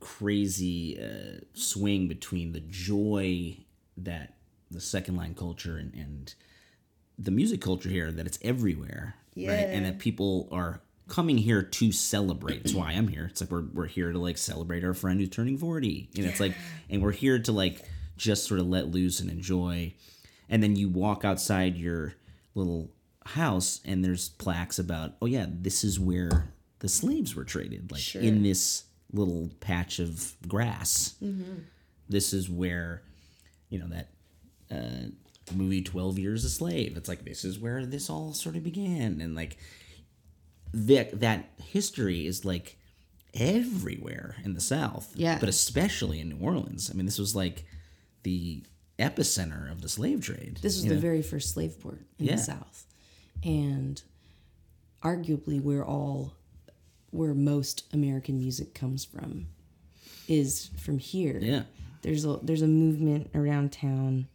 crazy 0.00 0.98
uh, 0.98 1.44
swing 1.52 2.08
between 2.08 2.52
the 2.52 2.60
joy 2.60 3.58
that 3.98 4.36
the 4.70 4.80
second 4.80 5.16
line 5.16 5.34
culture 5.34 5.76
and, 5.76 5.92
and 5.92 6.34
the 7.18 7.30
music 7.30 7.60
culture 7.60 7.88
here 7.88 8.10
that 8.12 8.26
it's 8.26 8.38
everywhere, 8.42 9.14
right? 9.36 9.68
And 9.70 9.86
that 9.86 9.98
people 9.98 10.48
are 10.52 10.80
coming 11.08 11.38
here 11.38 11.62
to 11.62 11.90
celebrate. 11.92 12.60
It's 12.62 12.74
why 12.74 12.92
I'm 12.92 13.08
here. 13.08 13.26
It's 13.30 13.40
like 13.40 13.50
we're 13.50 13.64
we're 13.72 13.86
here 13.86 14.12
to 14.12 14.18
like 14.18 14.38
celebrate 14.38 14.84
our 14.84 14.94
friend 14.94 15.18
who's 15.20 15.30
turning 15.30 15.58
40. 15.58 16.10
And 16.16 16.24
it's 16.26 16.40
like 16.40 16.54
and 16.90 17.02
we're 17.02 17.12
here 17.12 17.38
to 17.38 17.52
like 17.52 17.82
just 18.16 18.46
sort 18.46 18.60
of 18.60 18.66
let 18.66 18.88
loose 18.88 19.20
and 19.20 19.30
enjoy. 19.30 19.94
And 20.48 20.62
then 20.62 20.76
you 20.76 20.88
walk 20.88 21.24
outside 21.24 21.76
your 21.76 22.14
little 22.54 22.90
house 23.26 23.80
and 23.84 24.04
there's 24.04 24.30
plaques 24.30 24.78
about, 24.78 25.12
oh 25.22 25.26
yeah, 25.26 25.46
this 25.48 25.84
is 25.84 25.98
where 26.00 26.48
the 26.80 26.88
slaves 26.88 27.34
were 27.34 27.44
traded, 27.44 27.90
like 27.90 28.00
in 28.14 28.42
this 28.42 28.84
little 29.12 29.50
patch 29.60 29.98
of 29.98 30.34
grass. 30.46 31.14
This 32.08 32.32
is 32.32 32.48
where, 32.48 33.02
you 33.68 33.78
know, 33.78 33.88
that 33.88 34.08
uh, 34.70 35.10
movie 35.52 35.82
12 35.82 36.18
Years 36.18 36.44
a 36.44 36.50
Slave. 36.50 36.96
It's 36.96 37.08
like, 37.08 37.24
this 37.24 37.44
is 37.44 37.58
where 37.58 37.84
this 37.86 38.08
all 38.10 38.32
sort 38.34 38.56
of 38.56 38.64
began. 38.64 39.20
And 39.20 39.34
like, 39.34 39.56
that, 40.72 41.20
that 41.20 41.50
history 41.62 42.26
is 42.26 42.44
like 42.44 42.76
everywhere 43.34 44.36
in 44.44 44.54
the 44.54 44.60
South. 44.60 45.12
Yeah. 45.14 45.38
But 45.38 45.48
especially 45.48 46.20
in 46.20 46.28
New 46.30 46.44
Orleans. 46.44 46.90
I 46.90 46.94
mean, 46.96 47.06
this 47.06 47.18
was 47.18 47.34
like 47.36 47.64
the 48.22 48.62
epicenter 48.98 49.70
of 49.70 49.80
the 49.80 49.88
slave 49.88 50.22
trade. 50.24 50.58
This 50.60 50.76
was 50.76 50.84
the 50.86 50.94
know? 50.94 51.00
very 51.00 51.22
first 51.22 51.50
slave 51.52 51.80
port 51.80 52.00
in 52.18 52.26
Yeah. 52.26 52.36
the 52.36 52.42
South. 52.42 52.86
And 53.44 54.02
arguably 55.02 55.62
where 55.62 55.84
all 55.84 56.34
where 57.10 57.32
most 57.32 57.84
American 57.94 58.38
music 58.38 58.74
comes 58.74 59.04
from 59.04 59.46
is 60.26 60.70
from 60.76 60.98
here. 60.98 61.38
Yeah. 61.40 61.62
There's 62.02 62.24
a 62.24 62.38
there's 62.42 62.62
a 62.62 62.66
movement 62.66 63.30
around 63.34 63.72
town 63.72 64.28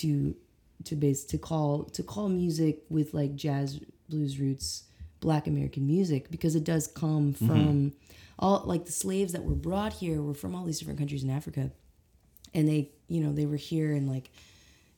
to 0.00 0.34
to 0.84 0.96
base 0.96 1.24
to 1.24 1.38
call 1.38 1.84
to 1.84 2.02
call 2.02 2.28
music 2.28 2.82
with 2.88 3.12
like 3.12 3.34
jazz 3.34 3.80
blues 4.08 4.38
roots 4.38 4.84
black 5.20 5.46
american 5.46 5.86
music 5.86 6.30
because 6.30 6.54
it 6.54 6.64
does 6.64 6.86
come 6.86 7.32
from 7.34 7.92
all 8.38 8.62
like 8.64 8.86
the 8.86 8.92
slaves 8.92 9.32
that 9.32 9.44
were 9.44 9.54
brought 9.54 9.92
here 9.92 10.22
were 10.22 10.34
from 10.34 10.54
all 10.54 10.64
these 10.64 10.78
different 10.78 10.98
countries 10.98 11.22
in 11.22 11.30
africa 11.30 11.70
and 12.54 12.66
they 12.66 12.90
you 13.08 13.20
know 13.20 13.32
they 13.32 13.44
were 13.44 13.56
here 13.56 13.92
and 13.92 14.08
like 14.08 14.30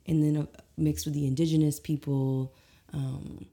and 0.07 0.23
then 0.23 0.43
uh, 0.43 0.61
mixed 0.77 1.05
with 1.05 1.15
the 1.15 1.27
indigenous 1.27 1.81
people 1.81 2.55
um, 2.93 3.47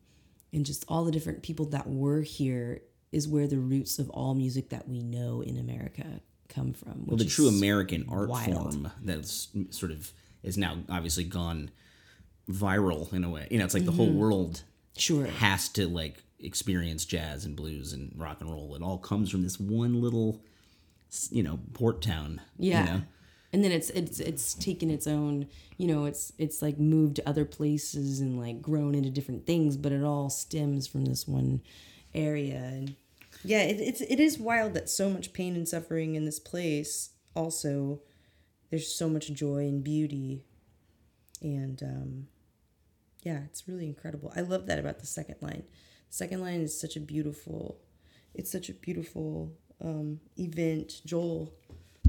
and 0.54 0.66
just 0.66 0.86
all 0.88 1.04
the 1.04 1.12
different 1.12 1.42
people 1.42 1.66
that 1.66 1.88
were 1.88 2.22
here 2.22 2.82
is 3.12 3.28
where 3.28 3.48
the 3.48 3.58
roots 3.58 3.98
of 3.98 4.10
all 4.12 4.36
music 4.36 4.70
that 4.70 4.88
we 4.88 5.02
know 5.02 5.42
in 5.42 5.58
america 5.58 6.06
come 6.48 6.74
from 6.74 7.06
well, 7.08 7.18
the 7.18 7.26
true 7.26 7.48
American 7.48 8.06
art 8.10 8.30
wild. 8.30 8.74
form 8.74 8.92
that's 9.04 9.48
sort 9.72 9.92
of 9.92 10.12
is 10.44 10.58
now 10.58 10.78
obviously 10.90 11.24
gone 11.24 11.72
viral 12.50 13.12
in 13.14 13.24
a 13.24 13.30
way. 13.30 13.48
You 13.52 13.60
know, 13.60 13.66
it's 13.66 13.74
like 13.74 13.86
the 13.86 13.92
whole 13.92 14.12
world 14.12 14.64
Mm-hmm. 15.00 15.00
sure 15.00 15.26
has 15.28 15.70
to 15.70 15.88
like 15.88 16.18
experience 16.40 17.06
jazz 17.06 17.46
and 17.46 17.56
blues 17.56 17.94
and 17.94 18.12
rock 18.18 18.42
and 18.42 18.52
roll. 18.52 18.76
It 18.76 18.82
all 18.82 18.98
comes 18.98 19.30
from 19.30 19.44
this 19.44 19.60
one 19.60 20.02
little, 20.02 20.42
you 21.30 21.44
know, 21.44 21.60
port 21.74 22.02
town. 22.02 22.42
Yeah. 22.58 22.80
You 22.80 22.86
know? 22.92 23.02
And 23.54 23.64
then 23.64 23.72
it's 23.72 23.90
it's 23.92 24.20
it's 24.20 24.54
taken 24.54 24.92
its 24.92 25.08
own, 25.08 25.48
you 25.78 25.88
know, 25.88 26.06
it's 26.06 26.34
it's 26.38 26.62
like 26.62 26.78
moved 26.80 27.16
to 27.16 27.28
other 27.30 27.46
places 27.46 28.20
and 28.20 28.40
like 28.40 28.62
grown 28.62 28.94
into 28.94 29.10
different 29.10 29.46
things, 29.48 29.76
but 29.78 29.92
it 29.92 30.04
all 30.04 30.30
stems 30.30 30.86
from 30.86 31.06
this 31.06 31.28
one 31.28 31.62
area. 32.14 32.58
And 32.58 32.96
yeah, 33.44 33.62
it, 33.62 33.80
it's 33.80 34.02
it 34.02 34.20
is 34.20 34.38
wild 34.38 34.74
that 34.76 34.90
so 34.90 35.10
much 35.10 35.34
pain 35.34 35.56
and 35.56 35.68
suffering 35.68 36.16
in 36.16 36.26
this 36.26 36.40
place. 36.40 37.12
Also, 37.36 38.02
there's 38.70 38.94
so 38.94 39.10
much 39.10 39.32
joy 39.34 39.60
and 39.60 39.84
beauty, 39.84 40.44
and 41.42 41.82
um, 41.84 42.28
yeah, 43.24 43.40
it's 43.46 43.68
really 43.68 43.88
incredible. 43.88 44.32
I 44.36 44.42
love 44.42 44.68
that 44.68 44.80
about 44.80 45.00
the 45.00 45.08
second 45.08 45.36
line. 45.42 45.64
The 46.10 46.16
second 46.16 46.42
line 46.42 46.62
is 46.62 46.80
such 46.80 46.96
a 46.96 47.00
beautiful, 47.00 47.80
it's 48.34 48.52
such 48.52 48.70
a 48.70 48.74
beautiful 48.74 49.54
um, 49.82 50.20
event. 50.38 51.02
Joel 51.06 51.54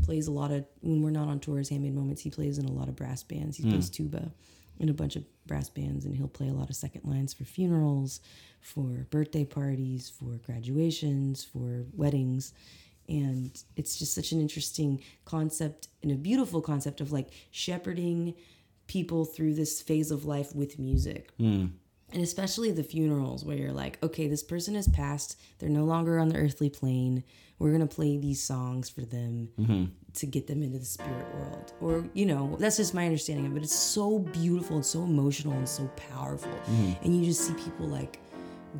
plays 0.03 0.27
a 0.27 0.33
lot 0.33 0.51
of 0.51 0.65
when 0.81 1.03
we're 1.03 1.11
not 1.11 1.29
on 1.29 1.41
tour 1.41 1.59
as 1.59 1.69
handmade 1.69 1.95
moments 1.95 2.23
he 2.23 2.31
plays 2.31 2.59
in 2.59 2.65
a 2.65 2.73
lot 2.73 2.89
of 2.89 2.97
brass 2.97 3.23
bands 3.23 3.57
he 3.57 3.63
plays 3.71 3.91
tuba 3.91 4.33
in 4.79 4.89
a 4.89 4.95
bunch 4.95 5.15
of 5.15 5.25
brass 5.47 5.69
bands 5.69 6.05
and 6.05 6.17
he'll 6.17 6.27
play 6.27 6.49
a 6.49 6.53
lot 6.53 6.71
of 6.71 6.77
second 6.77 7.03
lines 7.05 7.35
for 7.35 7.45
funerals 7.45 8.21
for 8.61 9.07
birthday 9.11 9.45
parties 9.45 10.09
for 10.11 10.39
graduations 10.45 11.45
for 11.45 11.85
weddings 11.93 12.53
and 13.11 13.63
it's 13.77 13.99
just 13.99 14.15
such 14.15 14.33
an 14.33 14.41
interesting 14.41 15.03
concept 15.25 15.89
and 16.03 16.13
a 16.13 16.15
beautiful 16.15 16.63
concept 16.63 17.01
of 17.01 17.11
like 17.13 17.31
shepherding 17.51 18.35
people 18.87 19.25
through 19.25 19.55
this 19.55 19.83
phase 19.83 20.11
of 20.11 20.25
life 20.25 20.55
with 20.55 20.79
music. 20.79 21.31
Hmm. 21.39 21.67
And 22.13 22.23
especially 22.23 22.73
the 22.73 22.83
funerals 22.83 23.45
where 23.45 23.57
you're 23.57 23.73
like 23.73 24.03
okay 24.03 24.29
this 24.29 24.43
person 24.43 24.75
has 24.77 24.89
passed. 24.89 25.39
They're 25.59 25.69
no 25.69 25.85
longer 25.85 26.19
on 26.19 26.29
the 26.29 26.37
earthly 26.37 26.71
plane. 26.71 27.25
We're 27.59 27.71
going 27.71 27.87
to 27.87 27.95
play 27.95 28.17
these 28.17 28.43
songs 28.43 28.89
for 28.89 29.03
them 29.03 29.51
mm-hmm. 29.61 29.85
to 30.15 30.27
get 30.27 30.47
them 30.47 30.63
into 30.63 30.79
the 30.79 30.85
spirit 30.87 31.27
world. 31.35 31.75
Or 31.81 32.05
you 32.15 32.27
know 32.27 32.57
that's 32.59 32.79
just 32.79 32.95
my 32.95 33.05
understanding 33.05 33.47
of 33.47 33.53
it. 33.53 33.55
But 33.57 33.63
it's 33.65 33.75
so 33.75 34.21
beautiful 34.21 34.77
and 34.77 34.87
so 34.87 35.03
emotional 35.03 35.55
and 35.55 35.69
so 35.69 35.91
powerful. 36.11 36.51
Mm-hmm. 36.51 37.05
And 37.05 37.17
you 37.17 37.25
just 37.25 37.43
see 37.43 37.55
people 37.55 37.87
like 37.87 38.19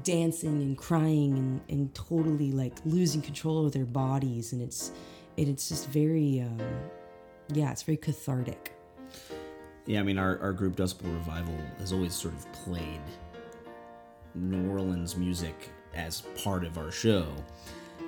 dancing 0.05 0.63
and 0.63 0.79
crying 0.79 1.37
and, 1.37 1.61
and 1.69 1.95
totally 1.95 2.53
like 2.53 2.75
losing 2.85 3.21
control 3.21 3.67
of 3.67 3.73
their 3.73 3.85
bodies 3.85 4.53
and 4.53 4.63
it's 4.63 4.93
it, 5.37 5.49
it's 5.49 5.69
just 5.69 5.89
very 5.89 6.41
um 6.41 6.61
yeah 7.53 7.71
it's 7.73 7.83
very 7.83 7.97
cathartic 7.97 8.73
Yeah, 9.87 10.01
I 10.01 10.03
mean, 10.05 10.19
our, 10.19 10.39
our 10.41 10.53
group 10.53 10.77
Dust 10.77 11.03
Bowl 11.03 11.11
Revival 11.13 11.57
has 11.79 11.93
always 11.93 12.15
sort 12.15 12.35
of 12.35 12.51
played 12.53 13.01
New 14.35 14.71
Orleans 14.71 15.17
music 15.17 15.71
as 15.95 16.21
part 16.45 16.65
of 16.65 16.79
our 16.79 16.93
show. 16.93 17.27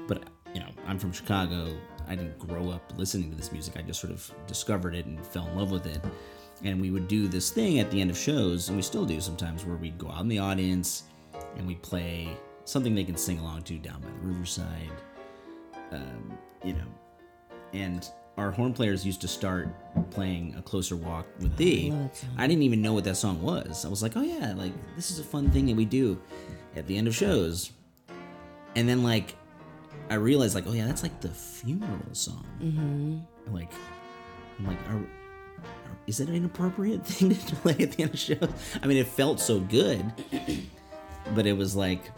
But, 0.06 0.22
you 0.54 0.60
know, 0.60 0.68
I'm 0.86 0.98
from 0.98 1.12
Chicago. 1.12 1.74
I 2.06 2.14
didn't 2.14 2.38
grow 2.38 2.70
up 2.70 2.92
listening 2.96 3.30
to 3.30 3.36
this 3.36 3.50
music. 3.50 3.76
I 3.76 3.82
just 3.82 4.00
sort 4.00 4.12
of 4.12 4.30
discovered 4.46 4.94
it 4.94 5.06
and 5.06 5.24
fell 5.26 5.48
in 5.48 5.56
love 5.56 5.72
with 5.72 5.86
it. 5.86 6.00
And 6.62 6.80
we 6.80 6.90
would 6.92 7.08
do 7.08 7.26
this 7.26 7.50
thing 7.50 7.80
at 7.80 7.90
the 7.90 8.00
end 8.00 8.10
of 8.10 8.16
shows, 8.16 8.68
and 8.68 8.76
we 8.76 8.82
still 8.82 9.04
do 9.04 9.20
sometimes, 9.20 9.64
where 9.64 9.76
we'd 9.76 9.98
go 9.98 10.08
out 10.08 10.20
in 10.20 10.28
the 10.28 10.38
audience 10.38 11.04
and 11.56 11.66
we'd 11.66 11.82
play 11.82 12.28
something 12.64 12.94
they 12.94 13.04
can 13.04 13.16
sing 13.16 13.38
along 13.38 13.62
to 13.62 13.78
down 13.78 14.00
by 14.00 14.08
the 14.08 14.28
riverside. 14.28 14.90
Um, 15.90 16.38
you 16.64 16.72
know, 16.74 16.86
and 17.72 18.08
our 18.38 18.50
horn 18.50 18.72
players 18.72 19.04
used 19.04 19.20
to 19.20 19.28
start 19.28 19.68
playing 20.10 20.54
a 20.58 20.62
closer 20.62 20.96
walk 20.96 21.26
with 21.40 21.56
thee. 21.56 21.90
song. 21.90 22.10
I 22.38 22.46
didn't 22.46 22.62
even 22.62 22.80
know 22.80 22.94
what 22.94 23.04
that 23.04 23.16
song 23.16 23.42
was. 23.42 23.84
I 23.84 23.88
was 23.88 24.02
like, 24.02 24.16
oh 24.16 24.22
yeah, 24.22 24.54
like 24.56 24.72
this 24.96 25.10
is 25.10 25.18
a 25.18 25.24
fun 25.24 25.50
thing 25.50 25.66
that 25.66 25.76
we 25.76 25.84
do 25.84 26.18
at 26.76 26.86
the 26.86 26.96
end 26.96 27.08
of 27.08 27.14
shows. 27.14 27.72
And 28.74 28.88
then 28.88 29.02
like 29.02 29.36
I 30.08 30.14
realized 30.14 30.54
like, 30.54 30.66
oh 30.66 30.72
yeah, 30.72 30.86
that's 30.86 31.02
like 31.02 31.20
the 31.20 31.28
funeral 31.28 31.98
song. 32.12 32.46
Mm-hmm. 32.60 33.54
Like, 33.54 33.70
I'm 34.58 34.66
like, 34.66 34.78
are, 34.88 34.96
are- 34.96 35.06
is 36.06 36.18
that 36.18 36.28
an 36.28 36.34
inappropriate 36.34 37.06
thing 37.06 37.34
to 37.34 37.56
play 37.56 37.76
at 37.78 37.92
the 37.92 38.02
end 38.04 38.14
of 38.14 38.18
shows? 38.18 38.48
I 38.82 38.86
mean, 38.86 38.96
it 38.96 39.06
felt 39.06 39.40
so 39.40 39.60
good, 39.60 40.04
but 41.34 41.46
it 41.46 41.56
was 41.56 41.74
like, 41.76 42.10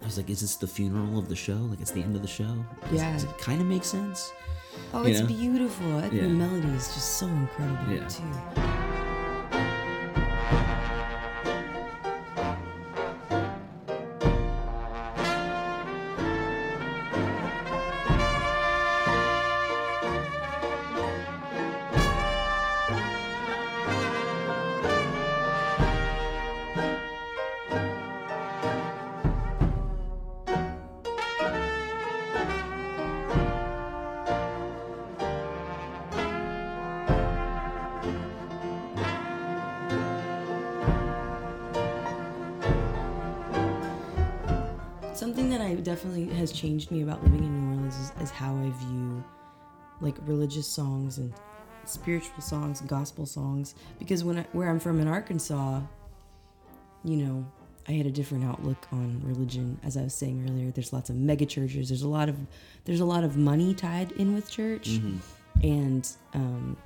I 0.00 0.04
was 0.04 0.16
like, 0.16 0.30
is 0.30 0.40
this 0.40 0.56
the 0.56 0.66
funeral 0.66 1.18
of 1.18 1.28
the 1.28 1.36
show? 1.36 1.54
Like 1.56 1.80
it's 1.80 1.90
the 1.92 2.02
end 2.02 2.16
of 2.16 2.22
the 2.22 2.28
show? 2.28 2.54
Does, 2.90 2.92
Yeah. 3.00 3.12
Does 3.12 3.24
it 3.24 3.38
kind 3.38 3.60
of 3.60 3.66
make 3.66 3.84
sense? 3.84 4.32
Oh, 4.94 5.02
You 5.02 5.10
it's 5.10 5.20
know? 5.20 5.26
beautiful. 5.26 5.98
I 5.98 6.02
think 6.02 6.14
Yeah. 6.14 6.22
the 6.22 6.28
melody 6.30 6.68
is 6.68 6.88
just 6.88 7.16
so 7.18 7.26
incredible 7.26 7.92
Yeah. 7.94 8.08
too. 8.08 8.81
Definitely 45.82 46.26
has 46.36 46.52
changed 46.52 46.90
me 46.90 47.02
about 47.02 47.22
living 47.22 47.42
in 47.44 47.60
New 47.60 47.76
Orleans 47.76 47.96
is, 47.96 48.12
is 48.22 48.30
how 48.30 48.54
I 48.56 48.70
view 48.84 49.24
like 50.00 50.16
religious 50.26 50.66
songs 50.66 51.18
and 51.18 51.32
spiritual 51.84 52.40
songs, 52.40 52.80
gospel 52.82 53.26
songs. 53.26 53.74
Because 53.98 54.24
when 54.24 54.38
I, 54.38 54.46
where 54.52 54.68
I'm 54.68 54.78
from 54.78 55.00
in 55.00 55.08
Arkansas, 55.08 55.80
you 57.04 57.16
know, 57.16 57.44
I 57.88 57.92
had 57.92 58.06
a 58.06 58.10
different 58.10 58.44
outlook 58.44 58.86
on 58.92 59.20
religion. 59.24 59.78
As 59.82 59.96
I 59.96 60.02
was 60.02 60.14
saying 60.14 60.46
earlier, 60.48 60.70
there's 60.70 60.92
lots 60.92 61.10
of 61.10 61.16
mega 61.16 61.46
churches. 61.46 61.88
There's 61.88 62.02
a 62.02 62.08
lot 62.08 62.28
of 62.28 62.36
there's 62.84 63.00
a 63.00 63.04
lot 63.04 63.24
of 63.24 63.36
money 63.36 63.74
tied 63.74 64.12
in 64.12 64.34
with 64.34 64.50
church, 64.50 65.00
and 65.62 66.08
um, 66.34 66.76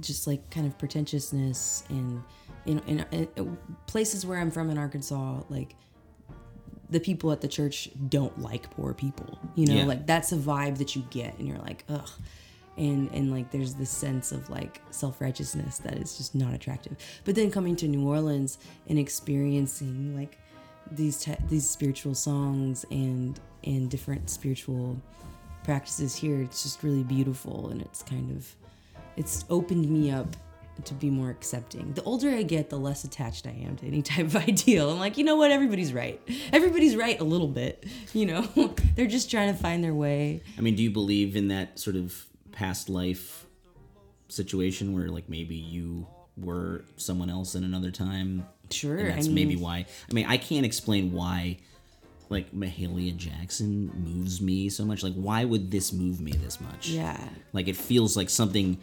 just 0.00 0.26
like 0.26 0.48
kind 0.50 0.66
of 0.66 0.76
pretentiousness 0.78 1.84
and 1.88 2.22
you 2.64 2.74
know, 2.74 2.82
in, 2.86 3.06
in 3.12 3.58
places 3.86 4.26
where 4.26 4.38
I'm 4.38 4.50
from 4.50 4.70
in 4.70 4.78
Arkansas, 4.78 5.42
like 5.48 5.76
the 6.90 7.00
people 7.00 7.32
at 7.32 7.40
the 7.40 7.48
church 7.48 7.88
don't 8.08 8.40
like 8.40 8.70
poor 8.70 8.94
people. 8.94 9.38
You 9.54 9.66
know, 9.66 9.74
Yeah. 9.74 9.84
like 9.86 10.06
that's 10.06 10.32
a 10.32 10.36
vibe 10.36 10.78
that 10.78 10.94
you 10.96 11.04
get, 11.10 11.38
and 11.38 11.46
you're 11.48 11.58
like, 11.58 11.84
ugh. 11.88 12.08
And 12.78 13.10
and 13.12 13.30
like 13.30 13.50
there's 13.50 13.74
this 13.74 13.90
sense 13.90 14.32
of 14.32 14.50
like 14.50 14.82
self 14.90 15.20
righteousness 15.20 15.78
that 15.78 15.94
is 15.96 16.16
just 16.18 16.34
not 16.34 16.52
attractive. 16.54 16.96
But 17.24 17.34
then 17.34 17.50
coming 17.50 17.74
to 17.76 17.88
New 17.88 18.06
Orleans 18.06 18.58
and 18.86 18.98
experiencing 18.98 20.14
like 20.16 20.38
these 20.90 21.18
te- 21.18 21.36
these 21.48 21.68
spiritual 21.68 22.14
songs 22.14 22.84
and 22.90 23.40
and 23.64 23.90
different 23.90 24.28
spiritual 24.30 24.96
practices 25.64 26.14
here, 26.14 26.40
it's 26.42 26.62
just 26.62 26.82
really 26.82 27.02
beautiful, 27.02 27.68
and 27.70 27.80
it's 27.82 28.02
kind 28.02 28.30
of 28.30 28.54
it's 29.16 29.44
opened 29.48 29.88
me 29.88 30.10
up 30.10 30.36
to 30.84 30.94
be 30.94 31.10
more 31.10 31.30
accepting. 31.30 31.92
The 31.94 32.02
older 32.02 32.30
I 32.30 32.42
get, 32.42 32.70
the 32.70 32.78
less 32.78 33.04
attached 33.04 33.46
I 33.46 33.50
am 33.50 33.76
to 33.76 33.86
any 33.86 34.02
type 34.12 34.26
of 34.26 34.36
ideal. 34.36 34.90
I'm 34.90 34.98
like, 34.98 35.18
you 35.18 35.24
know 35.24 35.36
what? 35.36 35.50
Everybody's 35.50 35.92
right. 35.92 36.20
Everybody's 36.52 36.96
right 36.96 37.18
a 37.20 37.24
little 37.24 37.48
bit. 37.48 37.84
You 38.12 38.26
know, 38.26 38.42
they're 38.96 39.06
just 39.06 39.30
trying 39.30 39.54
to 39.54 39.60
find 39.60 39.82
their 39.82 39.94
way. 39.94 40.42
I 40.58 40.60
mean, 40.60 40.74
do 40.76 40.82
you 40.82 40.90
believe 40.90 41.36
in 41.36 41.48
that 41.48 41.78
sort 41.78 41.96
of 41.96 42.26
past 42.52 42.88
life 42.88 43.46
situation 44.28 44.94
where 44.94 45.08
like 45.08 45.28
maybe 45.28 45.56
you 45.56 46.06
were 46.36 46.84
someone 46.96 47.30
else 47.30 47.54
in 47.54 47.64
another 47.64 47.90
time? 47.90 48.46
Sure. 48.70 48.96
And 48.96 49.10
that's 49.10 49.26
I 49.26 49.28
mean, 49.28 49.34
maybe 49.34 49.56
why. 49.56 49.86
I 50.10 50.12
mean, 50.12 50.26
I 50.26 50.36
can't 50.36 50.66
explain 50.66 51.12
why 51.12 51.58
like 52.28 52.52
Mahalia 52.52 53.16
Jackson 53.16 53.90
moves 53.94 54.40
me 54.40 54.68
so 54.68 54.84
much. 54.84 55.02
Like, 55.02 55.14
why 55.14 55.44
would 55.44 55.70
this 55.70 55.92
move 55.92 56.20
me 56.20 56.32
this 56.32 56.60
much? 56.60 56.88
Yeah, 56.88 57.20
Like, 57.52 57.68
it 57.68 57.76
feels 57.76 58.16
like 58.16 58.30
something 58.30 58.78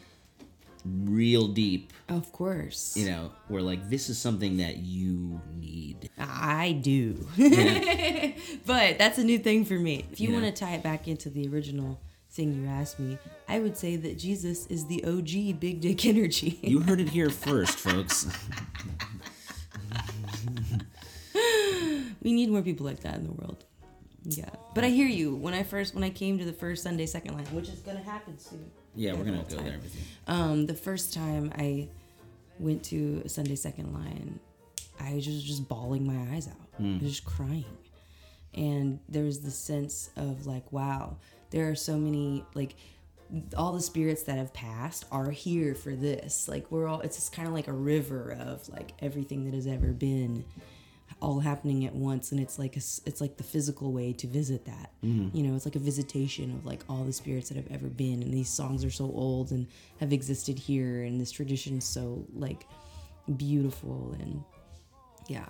real 0.86 1.48
deep, 1.48 1.92
of 2.10 2.32
course. 2.32 2.96
you 2.98 3.06
know, 3.10 3.32
where 3.48 3.62
like 3.62 3.90
this 3.90 4.10
is 4.10 4.18
something 4.18 4.58
that 4.58 4.78
you 4.78 5.40
need. 5.56 6.10
I 6.18 6.74
do. 6.74 7.28
but 8.66 8.98
that's 8.98 9.18
a 9.18 9.24
new 9.24 9.40
thing 9.40 9.66
for 9.66 9.76
me. 9.76 10.06
If 10.12 10.20
you 10.20 10.30
Yeah. 10.30 10.42
want 10.42 10.46
to 10.46 10.52
tie 10.66 10.74
it 10.76 10.84
back 10.84 11.08
into 11.08 11.30
the 11.30 11.48
original 11.48 12.00
thing 12.32 12.54
you 12.54 12.68
asked 12.68 13.00
me, 13.00 13.18
I 13.48 13.60
would 13.60 13.78
say 13.78 13.96
that 13.96 14.18
Jesus 14.18 14.66
is 14.68 14.86
the 14.88 15.04
OG 15.06 15.60
big 15.60 15.82
dick 15.82 16.06
energy. 16.14 16.60
You 16.62 16.80
heard 16.82 17.00
it 17.00 17.10
here 17.10 17.30
first, 17.30 17.78
folks. 17.78 18.28
we 22.22 22.32
need 22.34 22.50
more 22.50 22.62
people 22.62 22.86
like 22.86 23.02
that 23.02 23.16
in 23.16 23.24
the 23.26 23.32
world. 23.32 23.66
Yeah. 24.24 24.50
But 24.74 24.84
I 24.84 24.90
hear 24.90 25.08
you. 25.08 25.36
When 25.36 25.54
I 25.54 25.64
first 25.64 25.94
when 25.96 26.04
I 26.04 26.10
came 26.10 26.38
to 26.40 26.46
the 26.46 26.54
first 26.54 26.84
Sunday 26.84 27.06
second 27.06 27.36
line, 27.36 27.46
which 27.48 27.68
is 27.70 27.80
gonna 27.80 28.02
happen 28.02 28.38
soon. 28.40 28.72
Yeah, 28.96 29.14
we're 29.14 29.24
gonna 29.24 29.44
go 29.44 29.56
time. 29.56 29.66
there 29.66 29.80
with 29.80 29.96
you. 29.96 30.02
Um, 30.28 30.66
the 30.66 30.74
first 30.74 31.14
time 31.14 31.52
I 31.58 31.90
went 32.60 32.84
to 32.86 33.28
Sunday 33.28 33.56
second 33.56 33.94
line, 33.94 34.40
I 35.00 35.16
was 35.16 35.26
just, 35.26 35.46
just 35.46 35.68
bawling 35.68 36.06
my 36.06 36.36
eyes 36.36 36.48
out. 36.48 36.56
I 36.80 37.00
was 37.02 37.12
just 37.12 37.26
crying. 37.26 37.66
And 38.54 39.00
there 39.10 39.24
was 39.24 39.42
the 39.42 39.52
sense 39.52 40.12
of 40.16 40.46
like, 40.46 40.72
wow, 40.72 41.18
there 41.50 41.70
are 41.70 41.76
so 41.76 41.98
many 41.98 42.46
like 42.54 42.76
all 43.58 43.74
the 43.74 43.82
spirits 43.82 44.24
that 44.24 44.38
have 44.38 44.54
passed 44.54 45.06
are 45.12 45.32
here 45.32 45.74
for 45.74 45.96
this. 45.96 46.48
Like 46.48 46.70
we're 46.72 46.88
all 46.88 47.02
it's 47.02 47.16
just 47.16 47.34
kind 47.34 47.48
of 47.48 47.54
like 47.54 47.68
a 47.68 47.74
river 47.74 48.38
of 48.40 48.68
like 48.70 48.94
everything 49.00 49.46
that 49.46 49.54
has 49.54 49.68
ever 49.68 49.88
been 49.88 50.46
all 51.24 51.40
happening 51.40 51.86
at 51.86 51.96
once 51.96 52.34
and 52.34 52.42
it's 52.42 52.60
like 52.60 52.76
a 52.76 52.82
it's 53.06 53.22
like 53.22 53.38
the 53.38 53.44
physical 53.44 53.94
way 53.94 54.12
to 54.12 54.28
visit 54.28 54.66
that. 54.66 54.92
Mm-hmm. 55.04 55.36
You 55.36 55.44
know 55.44 55.56
it's 55.56 55.66
like 55.66 55.78
a 55.78 55.80
visitation 55.80 56.52
of 56.52 56.66
like 56.66 56.84
all 56.90 57.06
the 57.06 57.14
spirits 57.14 57.48
that 57.48 57.56
have 57.56 57.72
ever 57.72 57.88
been 57.88 58.22
and 58.22 58.34
these 58.34 58.50
songs 58.50 58.84
are 58.84 58.92
so 58.92 59.06
old 59.06 59.52
and 59.52 59.66
have 60.02 60.12
existed 60.12 60.60
here 60.60 61.04
and 61.04 61.20
this 61.20 61.32
tradition 61.32 61.78
is 61.78 61.86
so 61.86 62.26
like 62.34 62.68
beautiful 63.38 64.16
and 64.20 64.44
yeah. 65.28 65.46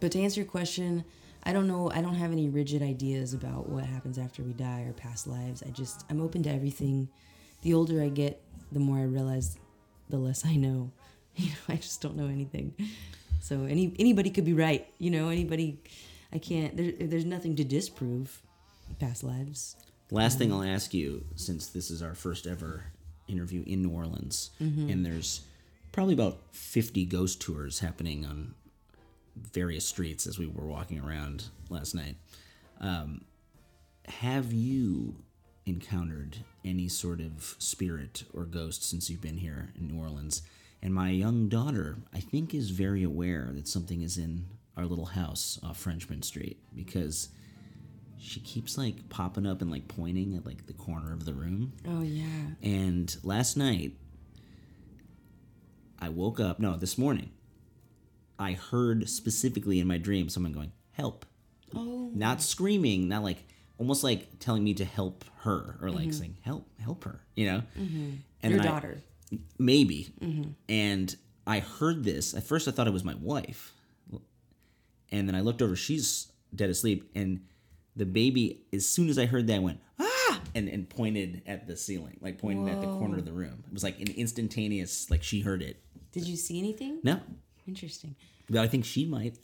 But 0.00 0.12
to 0.12 0.20
answer 0.20 0.40
your 0.40 0.50
question 0.50 1.02
i 1.44 1.52
don't 1.52 1.68
know 1.68 1.90
i 1.92 2.02
don't 2.02 2.16
have 2.16 2.32
any 2.32 2.48
rigid 2.48 2.82
ideas 2.82 3.32
about 3.32 3.68
what 3.68 3.84
happens 3.84 4.18
after 4.18 4.42
we 4.42 4.52
die 4.52 4.82
or 4.82 4.92
past 4.92 5.26
lives. 5.26 5.62
I 5.66 5.70
just 5.70 6.04
i'm 6.10 6.20
open 6.20 6.42
to 6.42 6.50
everything. 6.50 7.08
The 7.62 7.72
older 7.72 8.02
i 8.02 8.10
get 8.10 8.42
the 8.70 8.80
more 8.80 8.98
i 8.98 9.04
realize 9.04 9.56
the 10.10 10.18
less 10.18 10.44
i 10.44 10.56
know. 10.56 10.92
You 11.38 11.50
know 11.50 11.74
i 11.74 11.76
just 11.76 12.00
don't 12.00 12.16
know 12.16 12.28
anything 12.28 12.72
so 13.40 13.64
any 13.64 13.94
anybody 13.98 14.30
could 14.30 14.44
be 14.44 14.52
right 14.52 14.86
you 14.98 15.10
know 15.10 15.28
anybody 15.28 15.78
i 16.32 16.38
can't 16.38 16.76
there, 16.76 16.92
there's 17.00 17.24
nothing 17.24 17.54
to 17.56 17.64
disprove 17.64 18.42
past 18.98 19.22
lives 19.24 19.76
Last 20.12 20.38
thing 20.38 20.52
I'll 20.52 20.62
ask 20.62 20.94
you, 20.94 21.24
since 21.34 21.66
this 21.66 21.90
is 21.90 22.00
our 22.00 22.14
first 22.14 22.46
ever 22.46 22.84
interview 23.26 23.64
in 23.66 23.82
New 23.82 23.90
Orleans, 23.90 24.50
and 24.88 25.04
there's 25.04 25.40
probably 25.90 26.14
about 26.14 26.38
50 26.52 27.04
ghost 27.06 27.40
tours 27.40 27.80
happening 27.80 28.24
on 28.24 28.54
various 29.34 29.84
streets 29.84 30.24
as 30.28 30.38
we 30.38 30.46
were 30.46 30.64
walking 30.66 31.00
around 31.00 31.46
last 31.70 31.92
night. 31.94 32.14
Um, 32.80 33.24
have 34.06 34.52
you 34.52 35.16
encountered 35.66 36.36
any 36.64 36.86
sort 36.86 37.18
of 37.20 37.56
spirit 37.58 38.22
or 38.32 38.44
ghost 38.44 38.84
since 38.88 39.10
you've 39.10 39.20
been 39.20 39.38
here 39.38 39.70
in 39.76 39.88
New 39.88 40.00
Orleans? 40.00 40.42
And 40.86 40.94
my 40.94 41.10
young 41.10 41.48
daughter, 41.48 41.96
I 42.14 42.20
think, 42.20 42.54
is 42.54 42.70
very 42.70 43.02
aware 43.02 43.50
that 43.54 43.66
something 43.66 44.02
is 44.02 44.18
in 44.18 44.46
our 44.76 44.86
little 44.86 45.06
house 45.06 45.58
off 45.64 45.78
Frenchmen 45.78 46.22
Street 46.22 46.60
because 46.76 47.30
she 48.20 48.38
keeps 48.38 48.78
like 48.78 49.08
popping 49.08 49.46
up 49.46 49.62
and 49.62 49.68
like 49.68 49.88
pointing 49.88 50.36
at 50.36 50.46
like 50.46 50.66
the 50.68 50.72
corner 50.74 51.12
of 51.12 51.24
the 51.24 51.34
room. 51.34 51.72
oh 51.88 52.02
yeah 52.02 52.24
And 52.62 53.14
last 53.24 53.56
night, 53.56 53.96
I 55.98 56.08
woke 56.08 56.38
up. 56.38 56.60
No, 56.60 56.76
this 56.76 56.96
morning, 56.96 57.30
I 58.38 58.52
heard 58.52 59.08
specifically 59.08 59.80
in 59.80 59.88
my 59.88 59.98
dream 59.98 60.28
someone 60.28 60.52
going, 60.52 60.70
"Help!" 60.92 61.26
oh 61.74 62.12
Not 62.14 62.40
screaming, 62.40 63.08
not 63.08 63.24
like 63.24 63.42
almost 63.78 64.04
like 64.04 64.38
telling 64.38 64.62
me 64.62 64.74
to 64.74 64.84
help 64.84 65.24
her 65.38 65.78
or 65.82 65.90
like 65.90 66.12
saying, 66.12 66.36
"Help, 66.42 66.68
help 66.78 67.02
her," 67.02 67.22
you 67.34 67.46
know. 67.46 67.62
And 67.74 67.88
Mm-hmm. 67.88 68.50
your 68.50 68.58
then 68.58 68.60
I- 68.60 68.62
maybe. 69.58 70.12
And 70.68 71.14
I 71.46 71.60
heard 71.60 72.04
this. 72.04 72.34
At 72.34 72.42
first, 72.44 72.68
I 72.68 72.70
thought 72.70 72.86
it 72.86 72.92
was 72.92 73.04
my 73.04 73.14
wife, 73.20 73.72
and 75.12 75.28
then 75.28 75.34
I 75.34 75.40
looked 75.40 75.62
over. 75.62 75.76
She's 75.76 76.28
dead 76.54 76.70
asleep, 76.70 77.10
and 77.14 77.40
the 77.94 78.06
baby. 78.06 78.62
As 78.72 78.88
soon 78.88 79.08
as 79.08 79.18
I 79.18 79.26
heard 79.26 79.46
that, 79.48 79.62
went 79.62 79.80
ah, 79.98 80.40
and 80.54 80.68
and 80.68 80.88
pointed 80.88 81.42
at 81.46 81.66
the 81.66 81.76
ceiling, 81.76 82.18
like 82.20 82.38
pointed 82.38 82.72
at 82.74 82.80
the 82.80 82.86
corner 82.88 83.18
of 83.18 83.24
the 83.24 83.32
room. 83.32 83.62
It 83.66 83.72
was 83.72 83.82
like 83.84 84.00
an 84.00 84.08
instantaneous, 84.16 85.10
like 85.10 85.22
she 85.22 85.40
heard 85.40 85.62
it. 85.62 85.80
Did 86.12 86.26
you 86.26 86.36
see 86.36 86.58
anything? 86.58 87.00
No, 87.02 87.20
Interesting. 87.68 88.16
but 88.48 88.60
I 88.60 88.68
think 88.68 88.84
she 88.84 89.04
might. 89.04 89.38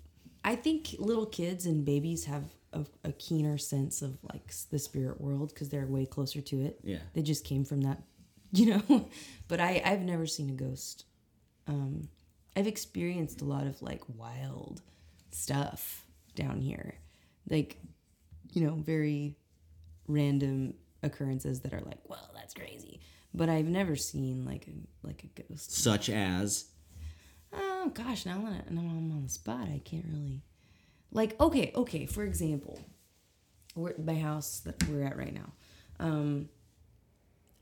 I 0.45 0.57
think 0.57 0.97
little 0.99 1.26
kids 1.26 1.66
and 1.66 1.85
babies 1.85 2.24
have 2.24 2.45
a, 2.72 2.85
a 3.05 3.12
keener 3.12 3.59
sense 3.59 4.03
of 4.03 4.18
like 4.33 4.53
the 4.70 4.78
spirit 4.78 5.20
world 5.20 5.51
because 5.51 5.68
they're 5.68 5.87
way 5.87 6.07
closer 6.07 6.41
to 6.41 6.62
it. 6.62 6.80
Yeah. 6.83 6.99
They 7.14 7.22
just 7.22 7.45
came 7.45 7.64
from 7.64 7.83
that, 7.83 8.03
you 8.59 8.66
know. 8.66 9.09
but 9.48 9.61
I 9.61 9.82
I've 9.84 10.03
never 10.03 10.26
seen 10.26 10.50
a 10.50 10.53
ghost. 10.53 11.05
Um, 11.66 12.09
I've 12.57 12.66
experienced 12.66 13.40
a 13.40 13.44
lot 13.44 13.66
of 13.66 13.80
like 13.82 14.03
wild 14.16 14.82
stuff 15.30 16.05
down 16.34 16.61
here, 16.61 16.94
like 17.48 17.78
you 18.53 18.66
know 18.66 18.74
very 18.74 19.36
random 20.09 20.74
occurrences 21.03 21.61
that 21.61 21.72
are 21.72 21.80
like, 21.80 21.98
well, 22.09 22.30
that's 22.34 22.55
crazy. 22.55 23.00
But 23.34 23.48
I've 23.48 23.66
never 23.66 23.96
seen 23.96 24.44
like 24.44 24.66
a 24.68 25.07
like 25.07 25.24
a 25.24 25.42
ghost. 25.42 25.72
Such 25.72 26.11
as 26.11 26.66
Oh 27.55 27.90
gosh, 27.92 28.24
now 28.26 28.38
that 28.42 28.64
I- 28.68 28.72
now 28.72 28.80
I'm 28.82 29.11
on 29.12 29.22
the 29.24 29.28
spot, 29.28 29.68
I 29.68 29.80
can't 29.84 30.07
really. 30.11 30.42
Like 31.11 31.38
okay, 31.40 31.72
okay. 31.74 32.07
For 32.07 32.24
example, 32.24 32.78
we're 33.74 33.94
my 33.98 34.18
house 34.18 34.61
that 34.61 34.86
we're 34.88 35.05
at 35.05 35.16
right 35.16 35.34
now. 35.34 35.53
Um, 35.98 36.48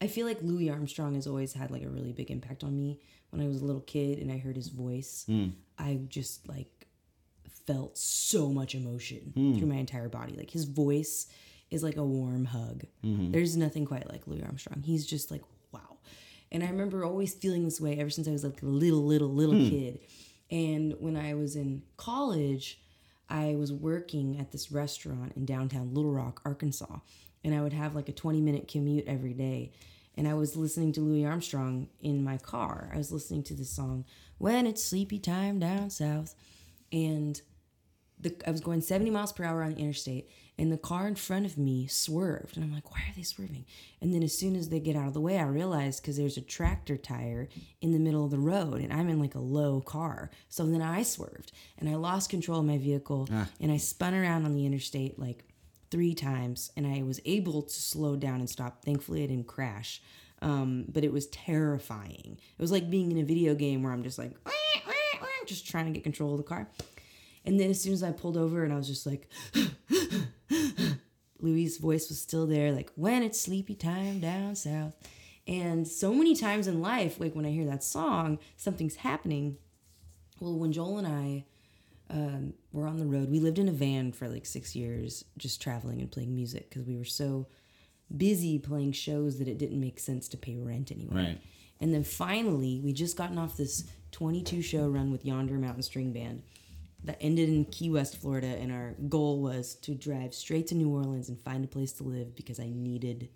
I 0.01 0.07
feel 0.07 0.27
like 0.27 0.39
Louis 0.43 0.71
Armstrong 0.71 1.15
has 1.15 1.27
always 1.27 1.53
had 1.53 1.71
like 1.71 1.83
a 1.83 1.89
really 1.89 2.13
big 2.13 2.31
impact 2.31 2.65
on 2.65 2.77
me. 2.77 3.01
When 3.31 3.43
I 3.43 3.47
was 3.47 3.61
a 3.61 3.65
little 3.65 3.83
kid 3.83 4.19
and 4.19 4.33
I 4.33 4.39
heard 4.39 4.57
his 4.57 4.69
voice, 4.69 5.25
hmm. 5.27 5.49
I 5.79 6.01
just 6.09 6.49
like 6.49 6.89
felt 7.67 7.97
so 7.97 8.49
much 8.49 8.75
emotion 8.75 9.33
hmm. 9.35 9.57
through 9.57 9.69
my 9.69 9.77
entire 9.77 10.09
body. 10.09 10.35
Like 10.35 10.51
his 10.51 10.65
voice 10.65 11.27
is 11.71 11.83
like 11.83 11.97
a 11.97 12.05
warm 12.05 12.47
hug. 12.47 12.85
Mm-hmm. 13.05 13.31
There's 13.31 13.57
nothing 13.57 13.85
quite 13.85 14.09
like 14.11 14.27
Louis 14.27 14.43
Armstrong. 14.43 14.83
He's 14.83 15.07
just 15.07 15.31
like 15.31 15.43
wow. 15.71 15.99
And 16.51 16.65
I 16.65 16.69
remember 16.69 17.05
always 17.05 17.35
feeling 17.35 17.65
this 17.65 17.81
way 17.81 17.99
ever 17.99 18.11
since 18.11 18.27
I 18.27 18.33
was 18.33 18.43
like 18.43 18.63
a 18.63 18.67
little, 18.67 19.05
little, 19.05 19.33
little 19.33 19.55
hmm. 19.55 19.69
kid. 19.69 20.01
And 20.51 20.97
when 20.99 21.17
I 21.17 21.35
was 21.35 21.55
in 21.55 21.83
college, 21.97 22.81
I 23.29 23.55
was 23.55 23.73
working 23.73 24.41
at 24.41 24.51
this 24.51 24.73
restaurant 24.73 25.35
in 25.37 25.45
downtown 25.45 25.95
Little 25.95 26.11
Rock, 26.11 26.41
Arkansas. 26.45 26.99
And 27.45 27.55
I 27.55 27.63
would 27.63 27.73
have 27.73 27.95
like 27.95 28.09
a 28.09 28.13
20 28.13 28.41
minute 28.41 28.69
commute 28.69 29.05
every 29.07 29.33
day. 29.33 29.73
And 30.17 30.29
I 30.29 30.35
was 30.35 30.57
listening 30.57 30.93
to 30.93 31.01
Louis 31.01 31.25
Armstrong 31.25 31.89
in 32.03 32.23
my 32.23 32.37
car. 32.37 32.91
I 32.93 32.99
was 32.99 33.13
listening 33.13 33.43
to 33.45 33.55
this 33.55 33.71
song, 33.71 34.05
When 34.39 34.67
It's 34.67 34.85
Sleepy 34.85 35.19
Time 35.19 35.59
Down 35.59 35.89
South. 35.89 36.35
And 36.93 37.41
the, 38.21 38.35
I 38.47 38.51
was 38.51 38.61
going 38.61 38.83
70 38.83 39.11
miles 39.11 39.33
per 39.33 39.45
hour 39.45 39.63
on 39.63 39.75
the 39.75 39.81
interstate, 39.81 40.29
and 40.59 40.71
the 40.71 40.77
car 40.77 41.09
in 41.09 41.15
front 41.15 41.47
of 41.47 41.57
me 41.57 41.87
swerved. 41.87 42.57
And 42.57 42.65
I'm 42.65 42.73
like, 42.73 42.91
why 42.91 42.99
are 42.99 43.15
they 43.17 43.23
swerving? 43.23 43.65
And 44.01 44.13
then 44.13 44.23
as 44.23 44.37
soon 44.37 44.57
as 44.57 44.69
they 44.69 44.79
get 44.79 44.97
out 44.97 45.09
of 45.09 45.15
the 45.15 45.21
way, 45.21 45.39
I 45.39 45.45
realized 45.45 46.03
because 46.03 46.19
there's 46.19 46.37
a 46.37 46.43
tractor 46.43 46.99
tire 46.99 47.49
in 47.81 47.93
the 47.93 47.99
middle 47.99 48.25
of 48.25 48.31
the 48.31 48.39
road, 48.39 48.81
and 48.81 48.93
I'm 48.93 49.09
in 49.09 49.21
like 49.21 49.35
a 49.35 49.41
low 49.41 49.81
car. 49.81 50.31
So 50.49 50.67
then 50.67 50.83
I 50.83 51.03
swerved, 51.03 51.53
and 51.79 51.89
I 51.89 51.95
lost 51.95 52.31
control 52.31 52.61
of 52.61 52.67
my 52.67 52.79
vehicle, 52.79 53.29
ah. 53.33 53.49
and 53.59 53.73
I 53.73 53.79
spun 53.79 54.15
around 54.15 54.45
on 54.45 54.55
the 54.55 54.67
interstate 54.67 55.19
like 55.19 55.45
three 55.91 56.15
times, 56.15 56.71
and 56.77 56.87
I 56.87 57.03
was 57.03 57.21
able 57.25 57.63
to 57.63 57.75
slow 57.75 58.17
down 58.17 58.41
and 58.41 58.49
stop. 58.49 58.85
Thankfully, 58.85 59.25
I 59.25 59.27
didn't 59.27 59.47
crash. 59.47 60.01
Um, 60.43 60.87
but 60.89 61.05
it 61.05 61.13
was 61.13 61.27
terrifying. 61.27 62.39
It 62.59 62.63
was 62.63 62.73
like 62.73 62.89
being 62.89 63.11
in 63.11 63.19
a 63.19 63.25
video 63.25 63.55
game 63.55 63.83
where 63.83 63.93
I'm 63.93 64.03
just 64.03 64.19
like, 64.19 64.33
just 65.51 65.67
trying 65.67 65.85
to 65.87 65.91
get 65.91 66.03
control 66.03 66.33
of 66.33 66.39
the 66.39 66.45
car. 66.45 66.69
And 67.45 67.61
then 67.61 67.71
as 67.71 67.81
soon 67.83 67.93
as 67.93 68.03
I 68.03 68.13
pulled 68.13 68.37
over 68.37 68.65
and 68.65 68.73
I 68.73 68.77
was 68.77 68.87
just 68.87 69.07
like, 69.07 69.29
Louis' 71.41 71.77
voice 71.79 72.09
was 72.09 72.21
still 72.21 72.47
there, 72.47 72.73
like, 72.73 72.91
when 72.95 73.23
it's 73.23 73.41
sleepy 73.41 73.75
time 73.75 74.21
down 74.21 74.55
south. 74.55 74.95
And 75.47 75.87
so 75.89 76.15
many 76.15 76.37
times 76.37 76.67
in 76.67 76.81
life, 76.81 77.19
like 77.19 77.35
when 77.35 77.45
I 77.45 77.51
hear 77.51 77.65
that 77.67 77.83
song, 77.83 78.39
something's 78.57 78.97
happening. 78.97 79.57
Well, 80.39 80.59
when 80.59 80.73
Joel 80.73 80.99
and 80.99 81.07
I 81.07 81.45
um, 82.11 82.55
were 82.73 82.87
on 82.87 82.99
the 82.99 83.07
road, 83.07 83.31
we 83.31 83.41
lived 83.41 83.59
in 83.59 83.69
a 83.69 83.73
van 83.73 84.13
for 84.13 84.29
like 84.29 84.47
six 84.47 84.75
years, 84.75 85.25
just 85.39 85.63
traveling 85.63 86.01
and 86.01 86.11
playing 86.11 86.35
music 86.35 86.69
because 86.69 86.85
we 86.85 86.97
were 86.97 87.05
so 87.05 87.47
busy 88.17 88.59
playing 88.59 88.93
shows 88.93 89.39
that 89.39 89.49
it 89.49 89.59
didn't 89.59 89.81
make 89.81 90.01
sense 90.01 90.29
to 90.29 90.37
pay 90.37 90.57
rent 90.59 90.91
anyway. 90.91 91.15
Right. 91.15 91.41
And 91.81 91.95
then 91.95 92.05
finally, 92.05 92.81
we 92.81 92.93
just 92.93 93.17
gotten 93.17 93.39
off 93.39 93.57
this 93.57 93.85
22 94.13 94.63
show 94.63 94.89
run 94.89 95.11
with 95.11 95.25
Yonder 95.25 95.55
Mountain 95.55 95.83
String 95.83 96.13
Band 96.13 96.43
that 97.05 97.17
ended 97.21 97.49
in 97.49 97.65
Key 97.67 97.91
West, 97.91 98.17
Florida. 98.21 98.49
And 98.49 98.71
our 98.71 98.95
goal 99.09 99.41
was 99.41 99.77
to 99.77 99.95
drive 99.95 100.35
straight 100.35 100.67
to 100.69 100.75
New 100.75 100.91
Orleans 100.91 101.29
and 101.29 101.41
find 101.41 101.65
a 101.65 101.69
place 101.69 101.93
to 101.95 102.05
live 102.05 102.35
because 102.35 102.61
I 102.61 102.71
needed 102.75 103.31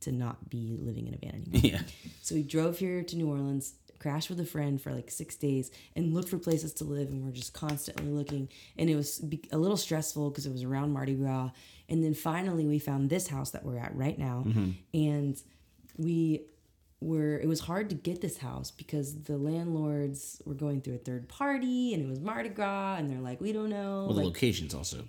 to 0.00 0.12
not 0.12 0.48
be 0.48 0.78
living 0.80 1.08
in 1.08 1.14
a 1.14 1.18
van 1.18 1.44
anymore. 1.46 1.60
yeah, 1.62 1.80
So 2.22 2.34
we 2.34 2.42
drove 2.42 2.78
here 2.78 3.02
to 3.02 3.16
New 3.16 3.28
Orleans, 3.30 3.74
crashed 3.98 4.30
with 4.30 4.40
a 4.40 4.44
friend 4.44 4.80
for 4.80 4.92
like 4.92 5.10
six 5.10 5.36
days, 5.36 5.70
and 5.96 6.12
looked 6.14 6.28
for 6.28 6.38
places 6.38 6.72
to 6.74 6.84
live. 6.84 7.08
And 7.08 7.24
we're 7.24 7.32
just 7.32 7.52
constantly 7.52 8.10
looking. 8.10 8.48
And 8.78 8.90
it 8.90 8.96
was 8.96 9.24
a 9.52 9.58
little 9.58 9.76
stressful 9.76 10.30
because 10.30 10.46
it 10.46 10.52
was 10.52 10.62
around 10.62 10.92
Mardi 10.92 11.14
Gras. 11.14 11.50
And 11.88 12.02
then 12.02 12.14
finally, 12.14 12.66
we 12.66 12.78
found 12.78 13.10
this 13.10 13.28
house 13.28 13.50
that 13.50 13.64
we're 13.64 13.78
at 13.78 13.94
right 13.94 14.18
now. 14.18 14.44
Mm-hmm. 14.46 14.70
And 14.94 15.42
we 15.96 16.46
were, 17.00 17.38
it 17.38 17.46
was 17.46 17.60
hard 17.60 17.90
to 17.90 17.94
get 17.94 18.20
this 18.20 18.38
house 18.38 18.70
because 18.70 19.22
the 19.24 19.36
landlords 19.36 20.40
were 20.46 20.54
going 20.54 20.80
through 20.80 20.94
a 20.94 20.98
third 20.98 21.28
party 21.28 21.92
and 21.92 22.02
it 22.02 22.08
was 22.08 22.20
Mardi 22.20 22.48
Gras. 22.48 22.96
And 22.96 23.10
they're 23.10 23.20
like, 23.20 23.40
we 23.40 23.52
don't 23.52 23.68
know. 23.68 24.04
well, 24.06 24.14
the 24.14 24.14
like, 24.14 24.26
location's 24.26 24.74
also 24.74 25.04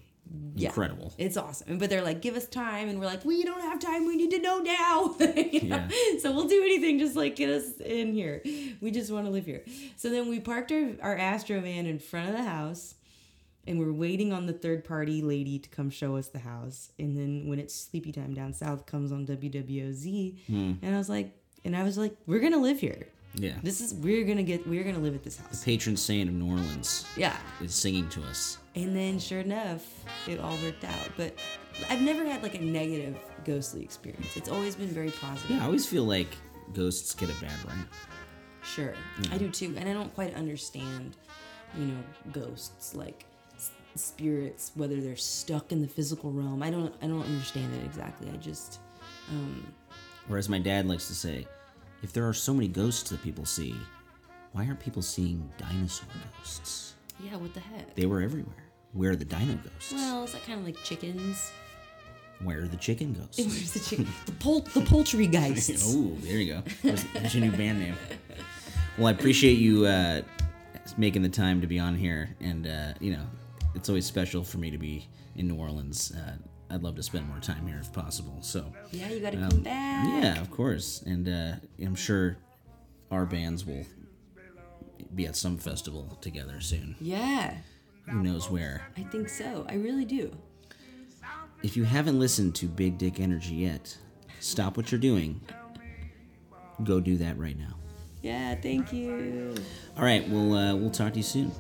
yeah, 0.56 0.70
incredible. 0.70 1.14
It's 1.18 1.38
awesome. 1.38 1.78
But 1.78 1.90
they're 1.90 2.02
like, 2.04 2.22
give 2.22 2.36
us 2.36 2.48
time. 2.48 2.88
And 2.90 3.00
we're 3.00 3.06
like, 3.06 3.24
we 3.26 3.44
don't 3.44 3.62
have 3.62 3.80
time. 3.80 4.06
We 4.06 4.16
need 4.16 4.32
to 4.32 4.40
know 4.40 4.60
now. 4.60 5.16
You 5.36 5.70
know? 5.70 5.88
So 6.20 6.32
we'll 6.32 6.48
do 6.48 6.62
anything. 6.64 7.00
Just 7.00 7.16
like 7.16 7.36
get 7.36 7.50
us 7.50 7.80
in 7.82 8.14
here. 8.14 8.42
We 8.82 8.92
just 8.92 9.12
want 9.12 9.26
to 9.26 9.32
live 9.32 9.46
here. 9.46 9.64
So 9.98 10.10
then 10.10 10.28
we 10.30 10.40
parked 10.40 10.72
our, 10.72 10.92
our 11.02 11.18
Astro 11.18 11.60
van 11.62 11.86
in 11.86 12.00
front 12.00 12.30
of 12.30 12.36
the 12.36 12.44
house 12.44 12.96
and 13.68 13.80
we're 13.80 13.92
waiting 13.94 14.32
on 14.32 14.46
the 14.46 14.54
third 14.54 14.84
party 14.86 15.22
lady 15.22 15.58
to 15.60 15.70
come 15.70 15.90
show 15.90 16.16
us 16.18 16.28
the 16.28 16.40
house. 16.40 16.92
And 17.00 17.18
then 17.18 17.48
when 17.48 17.60
it's 17.60 17.74
sleepy 17.76 18.12
time 18.12 18.34
down 18.34 18.54
south 18.54 18.86
comes 18.86 19.12
on 19.12 19.26
WWOZ. 19.26 20.36
Hmm. 20.48 20.74
And 20.82 20.96
I 20.96 20.98
was 20.98 21.10
like, 21.10 21.32
and 21.64 21.76
I 21.76 21.84
was 21.84 21.98
like, 21.98 22.16
we're 22.28 22.40
going 22.40 22.52
to 22.54 22.60
live 22.60 22.80
here. 22.80 23.08
Yeah, 23.38 23.56
This 23.64 23.82
is, 23.82 23.94
we're 23.94 24.24
going 24.24 24.38
to 24.38 24.44
get, 24.44 24.66
we're 24.66 24.84
going 24.84 24.96
to 24.96 25.02
live 25.02 25.14
at 25.16 25.24
this 25.24 25.38
house. 25.38 25.60
The 25.60 25.66
patron 25.66 25.98
saint 25.98 26.30
of 26.30 26.36
New 26.36 26.50
Orleans 26.50 27.06
Yeah. 27.18 27.36
is 27.62 27.76
singing 27.76 28.08
to 28.10 28.24
us. 28.24 28.60
And 28.76 28.96
then 28.96 29.20
sure 29.20 29.40
enough, 29.40 29.86
it 30.28 30.40
all 30.40 30.58
worked 30.64 30.84
out. 30.84 31.10
But 31.16 31.38
I've 31.90 32.02
never 32.02 32.26
had 32.26 32.44
like 32.44 32.56
a 32.56 32.62
negative 32.62 33.18
ghostly 33.46 33.82
experience. 33.84 34.36
It's 34.36 34.50
always 34.50 34.76
been 34.76 34.88
very 34.90 35.12
positive. 35.12 35.52
Yeah, 35.52 35.62
I 35.64 35.66
always 35.66 35.86
feel 35.88 36.04
like 36.04 36.36
ghosts 36.74 37.14
get 37.16 37.30
a 37.30 37.42
bad 37.42 37.54
rap. 37.66 37.88
Sure. 38.64 38.94
I 39.32 39.38
do 39.38 39.50
too. 39.50 39.74
And 39.78 39.88
I 39.88 39.94
don't 39.94 40.14
quite 40.14 40.34
understand, 40.36 41.16
you 41.78 41.86
know, 41.86 41.98
ghosts 42.34 42.96
like 42.96 43.26
s- 43.56 43.72
spirits 43.96 44.72
whether 44.76 45.00
they're 45.00 45.16
stuck 45.16 45.72
in 45.72 45.82
the 45.82 45.88
physical 45.88 46.32
realm. 46.34 46.62
I 46.62 46.70
don't 46.70 46.94
I 47.02 47.08
don't 47.08 47.24
understand 47.24 47.74
it 47.76 47.86
exactly. 47.86 48.30
I 48.30 48.36
just 48.38 48.80
um, 49.32 49.72
Or 50.30 50.38
as 50.38 50.50
my 50.50 50.60
dad 50.60 50.86
likes 50.86 51.08
to 51.08 51.16
say, 51.16 51.48
if 52.04 52.12
there 52.12 52.28
are 52.28 52.34
so 52.34 52.54
many 52.54 52.68
ghosts 52.68 53.10
that 53.12 53.24
people 53.24 53.46
see, 53.46 53.74
why 54.52 54.66
aren't 54.66 54.80
people 54.82 55.02
seeing 55.02 55.50
dinosaur 55.58 56.08
ghosts? 56.40 56.96
yeah, 57.24 57.38
what 57.38 57.54
the 57.54 57.62
heck? 57.62 57.96
They 57.96 58.06
were 58.08 58.22
everywhere. 58.22 58.65
Where 58.96 59.12
are 59.12 59.16
the 59.18 59.26
dino 59.26 59.56
ghosts? 59.56 59.92
Well, 59.94 60.24
is 60.24 60.32
that 60.32 60.46
kind 60.46 60.60
of 60.60 60.66
like 60.66 60.82
chickens? 60.84 61.52
Where 62.42 62.62
are 62.64 62.68
the 62.68 62.78
chicken 62.78 63.12
ghosts? 63.14 63.38
Where's 63.40 63.74
the 63.74 63.80
chicken? 63.82 64.08
the, 64.26 64.32
pol- 64.34 64.62
the 64.62 64.82
poultry 64.82 65.28
geists. 65.28 65.84
oh, 65.96 66.16
there 66.22 66.38
you 66.38 66.54
go. 66.54 66.64
There's, 66.82 67.04
there's 67.14 67.36
your 67.36 67.44
new 67.46 67.52
band 67.58 67.80
name. 67.80 67.96
Well, 68.98 69.08
I 69.08 69.12
appreciate 69.12 69.58
you 69.58 69.86
uh, 69.86 70.22
making 70.98 71.24
the 71.24 71.30
time 71.30 71.60
to 71.60 71.68
be 71.68 71.78
on 71.78 71.96
here, 71.96 72.30
and 72.40 72.68
uh, 72.68 72.94
you 73.02 73.12
know, 73.12 73.26
it's 73.74 73.90
always 73.90 74.06
special 74.06 74.46
for 74.46 74.60
me 74.60 74.72
to 74.72 74.78
be 74.78 75.10
in 75.36 75.50
New 75.50 75.56
Orleans. 75.56 76.14
Uh, 76.16 76.38
I'd 76.74 76.82
love 76.82 76.96
to 76.96 77.04
spend 77.04 77.28
more 77.28 77.40
time 77.40 77.68
here 77.68 77.78
if 77.82 77.92
possible. 77.92 78.38
So, 78.42 78.66
Yeah, 78.92 79.10
you 79.10 79.20
gotta 79.20 79.38
um, 79.44 79.50
come 79.52 79.60
back. 79.62 80.24
yeah, 80.24 80.42
of 80.42 80.50
course, 80.52 81.02
and 81.06 81.28
uh, 81.28 81.56
I'm 81.86 81.96
sure 81.96 82.38
our 83.12 83.26
bands 83.26 83.66
will 83.66 83.86
be 85.14 85.26
at 85.26 85.36
some 85.36 85.58
festival 85.58 86.18
together 86.22 86.62
soon. 86.62 86.96
Yeah, 87.02 87.56
Who 88.10 88.22
knows 88.22 88.50
where? 88.50 88.88
I 88.98 89.02
think 89.04 89.30
so. 89.30 89.66
I 89.70 89.76
really 89.76 90.06
do. 90.06 90.36
If 91.64 91.76
you 91.76 91.84
haven't 91.84 92.20
listened 92.20 92.54
to 92.56 92.68
Big 92.68 92.98
Dick 92.98 93.20
Energy 93.20 93.56
yet, 93.56 93.98
stop 94.40 94.78
what 94.78 94.92
you're 94.92 95.00
doing. 95.02 95.42
Go 96.84 97.00
do 97.00 97.18
that 97.18 97.38
right 97.40 97.58
now. 97.58 97.76
Yeah, 98.22 98.56
thank 98.56 98.92
you. 98.94 99.56
All 99.98 100.04
right, 100.04 100.28
we'll 100.30 100.54
uh, 100.54 100.76
we'll 100.76 100.92
talk 100.92 101.14
to 101.14 101.20
you 101.20 101.24
soon. 101.24 101.52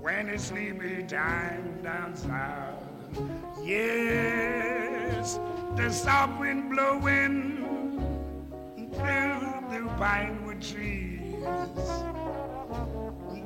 when 0.00 0.28
it's 0.28 0.44
sleepy 0.44 1.02
time 1.04 1.80
down 1.82 2.14
south. 2.14 2.82
Yes, 3.62 5.38
the 5.76 5.90
soft 5.90 6.38
wind 6.40 6.70
blowing 6.70 7.56
through 8.76 9.40
the 9.70 9.88
pinewood 9.98 10.60
trees. 10.62 11.34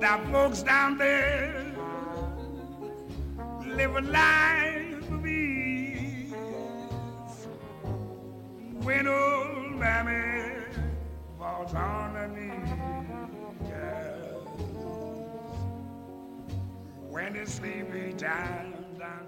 Now, 0.01 0.25
folks 0.31 0.63
down 0.63 0.97
there 0.97 1.75
live 3.67 3.97
a 3.97 4.01
life 4.01 5.11
of 5.11 5.27
ease. 5.27 6.33
When 8.83 9.09
old 9.09 9.73
mammy 9.73 10.63
falls 11.37 11.75
on 11.75 12.15
her 12.15 12.29
knees, 12.29 12.71
yes. 13.65 14.15
when 17.11 17.35
it's 17.35 17.55
sleepy 17.55 18.13
time. 18.13 18.78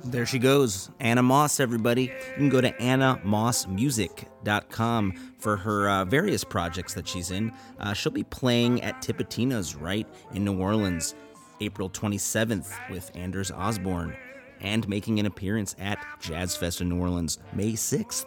There 0.03 0.25
she 0.25 0.39
goes, 0.39 0.91
Anna 0.99 1.23
Moss, 1.23 1.61
everybody. 1.61 2.05
You 2.05 2.35
can 2.37 2.49
go 2.49 2.63
to 2.63 2.73
annamossmusic.com 2.73 5.35
for 5.39 5.59
her 5.59 5.91
uh, 5.91 6.07
various 6.07 6.43
projects 6.43 6.95
that 6.95 7.07
she's 7.07 7.31
in. 7.31 7.53
Uh, 7.79 7.93
she'll 7.93 8.11
be 8.11 8.25
playing 8.25 8.81
at 8.83 9.03
Tipitina's 9.03 9.77
right 9.77 10.09
in 10.33 10.43
New 10.45 10.59
Orleans 10.59 11.15
April 11.61 11.91
27th 11.91 12.73
with 12.91 13.11
Anders 13.15 13.51
Osborne 13.51 14.17
and 14.61 14.89
making 14.89 15.19
an 15.19 15.27
appearance 15.27 15.75
at 15.79 16.05
Jazz 16.21 16.57
Fest 16.57 16.81
in 16.81 16.89
New 16.89 16.99
Orleans 16.99 17.39
May 17.53 17.73
6th. 17.73 18.27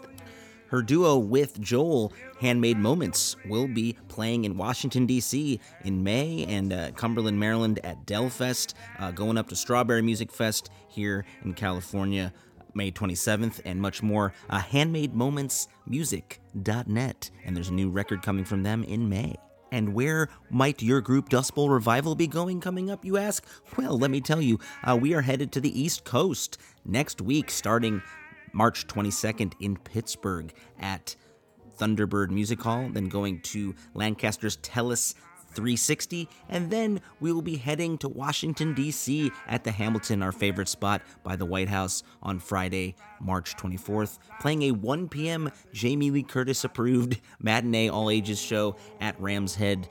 Her 0.68 0.82
duo 0.82 1.18
with 1.18 1.60
Joel, 1.60 2.14
Handmade 2.44 2.78
Moments, 2.78 3.38
will 3.46 3.68
be 3.70 3.96
playing 4.10 4.44
in 4.44 4.58
Washington, 4.58 5.06
D.C. 5.06 5.62
in 5.86 6.04
May 6.04 6.46
and 6.50 6.74
uh, 6.74 6.92
Cumberland, 6.92 7.40
Maryland 7.40 7.80
at 7.86 8.06
Delfest, 8.06 8.74
uh, 9.00 9.12
going 9.12 9.38
up 9.38 9.48
to 9.48 9.56
Strawberry 9.56 10.02
Music 10.02 10.30
Fest 10.30 10.70
here 10.90 11.24
in 11.46 11.54
California. 11.54 12.34
May 12.74 12.92
27th, 12.92 13.62
and 13.64 13.80
much 13.80 14.04
more. 14.04 14.34
Uh, 14.50 14.60
handmademomentsmusic.net. 14.60 17.32
And 17.46 17.56
there's 17.56 17.70
a 17.70 17.74
new 17.74 17.90
record 17.90 18.22
coming 18.24 18.44
from 18.44 18.64
them 18.64 18.84
in 18.84 19.08
May. 19.08 19.36
And 19.72 19.94
where 19.94 20.28
might 20.50 20.82
your 20.82 21.00
group 21.00 21.30
Dust 21.30 21.56
Bowl 21.56 21.70
Revival 21.70 22.14
be 22.14 22.28
going 22.28 22.60
coming 22.60 22.92
up, 22.92 23.06
you 23.06 23.16
ask? 23.16 23.46
Well, 23.78 23.98
let 23.98 24.12
me 24.12 24.20
tell 24.20 24.42
you, 24.42 24.60
uh, 24.84 24.98
we 25.00 25.14
are 25.14 25.22
headed 25.22 25.54
to 25.54 25.62
the 25.62 25.82
East 25.82 26.04
Coast 26.04 26.58
next 26.84 27.22
week, 27.22 27.50
starting 27.50 28.02
March 28.52 28.86
22nd 28.88 29.54
in 29.62 29.78
Pittsburgh 29.78 30.52
at 30.80 31.16
Thunderbird 31.78 32.30
Music 32.30 32.62
Hall, 32.62 32.90
then 32.92 33.10
going 33.10 33.42
to 33.42 33.76
Lancaster's 33.94 34.58
Tellus 34.58 35.16
360, 35.54 36.28
and 36.50 36.70
then 36.70 37.02
we 37.20 37.32
will 37.32 37.42
be 37.42 37.58
heading 37.58 37.98
to 38.00 38.10
Washington, 38.10 38.74
D.C. 38.74 39.32
at 39.48 39.64
the 39.64 39.72
Hamilton, 39.72 40.24
our 40.24 40.32
favorite 40.32 40.68
spot 40.68 41.02
by 41.24 41.36
the 41.36 41.46
White 41.46 41.70
House, 41.70 42.04
on 42.22 42.40
Friday, 42.40 42.96
March 43.22 43.56
24th, 43.56 44.18
playing 44.40 44.64
a 44.64 44.72
1 44.72 45.10
p.m. 45.10 45.52
Jamie 45.72 46.12
Lee 46.12 46.24
Curtis 46.24 46.64
approved 46.64 47.20
matinee 47.40 47.90
all 47.90 48.10
ages 48.10 48.40
show 48.40 48.76
at 49.00 49.20
Ram's 49.20 49.56
Head 49.56 49.88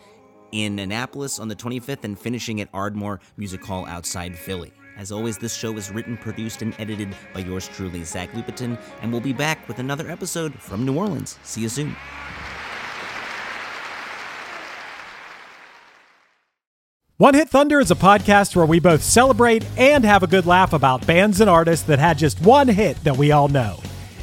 in 0.50 0.78
Annapolis 0.78 1.38
on 1.38 1.48
the 1.48 1.56
25th, 1.56 2.04
and 2.04 2.18
finishing 2.18 2.60
at 2.60 2.68
Ardmore 2.74 3.20
Music 3.36 3.64
Hall 3.64 3.86
outside 3.86 4.36
Philly. 4.36 4.72
As 5.02 5.10
always, 5.10 5.36
this 5.36 5.52
show 5.52 5.76
is 5.76 5.90
written, 5.90 6.16
produced, 6.16 6.62
and 6.62 6.76
edited 6.78 7.12
by 7.34 7.40
yours 7.40 7.66
truly, 7.66 8.04
Zach 8.04 8.30
Lupetin, 8.34 8.80
and 9.00 9.10
we'll 9.10 9.20
be 9.20 9.32
back 9.32 9.66
with 9.66 9.80
another 9.80 10.08
episode 10.08 10.54
from 10.54 10.84
New 10.86 10.96
Orleans. 10.96 11.40
See 11.42 11.62
you 11.62 11.68
soon. 11.68 11.96
One 17.16 17.34
Hit 17.34 17.48
Thunder 17.48 17.80
is 17.80 17.90
a 17.90 17.96
podcast 17.96 18.54
where 18.54 18.64
we 18.64 18.78
both 18.78 19.02
celebrate 19.02 19.66
and 19.76 20.04
have 20.04 20.22
a 20.22 20.28
good 20.28 20.46
laugh 20.46 20.72
about 20.72 21.04
bands 21.04 21.40
and 21.40 21.50
artists 21.50 21.84
that 21.86 21.98
had 21.98 22.16
just 22.16 22.40
one 22.40 22.68
hit 22.68 23.02
that 23.02 23.16
we 23.16 23.32
all 23.32 23.48
know. 23.48 23.80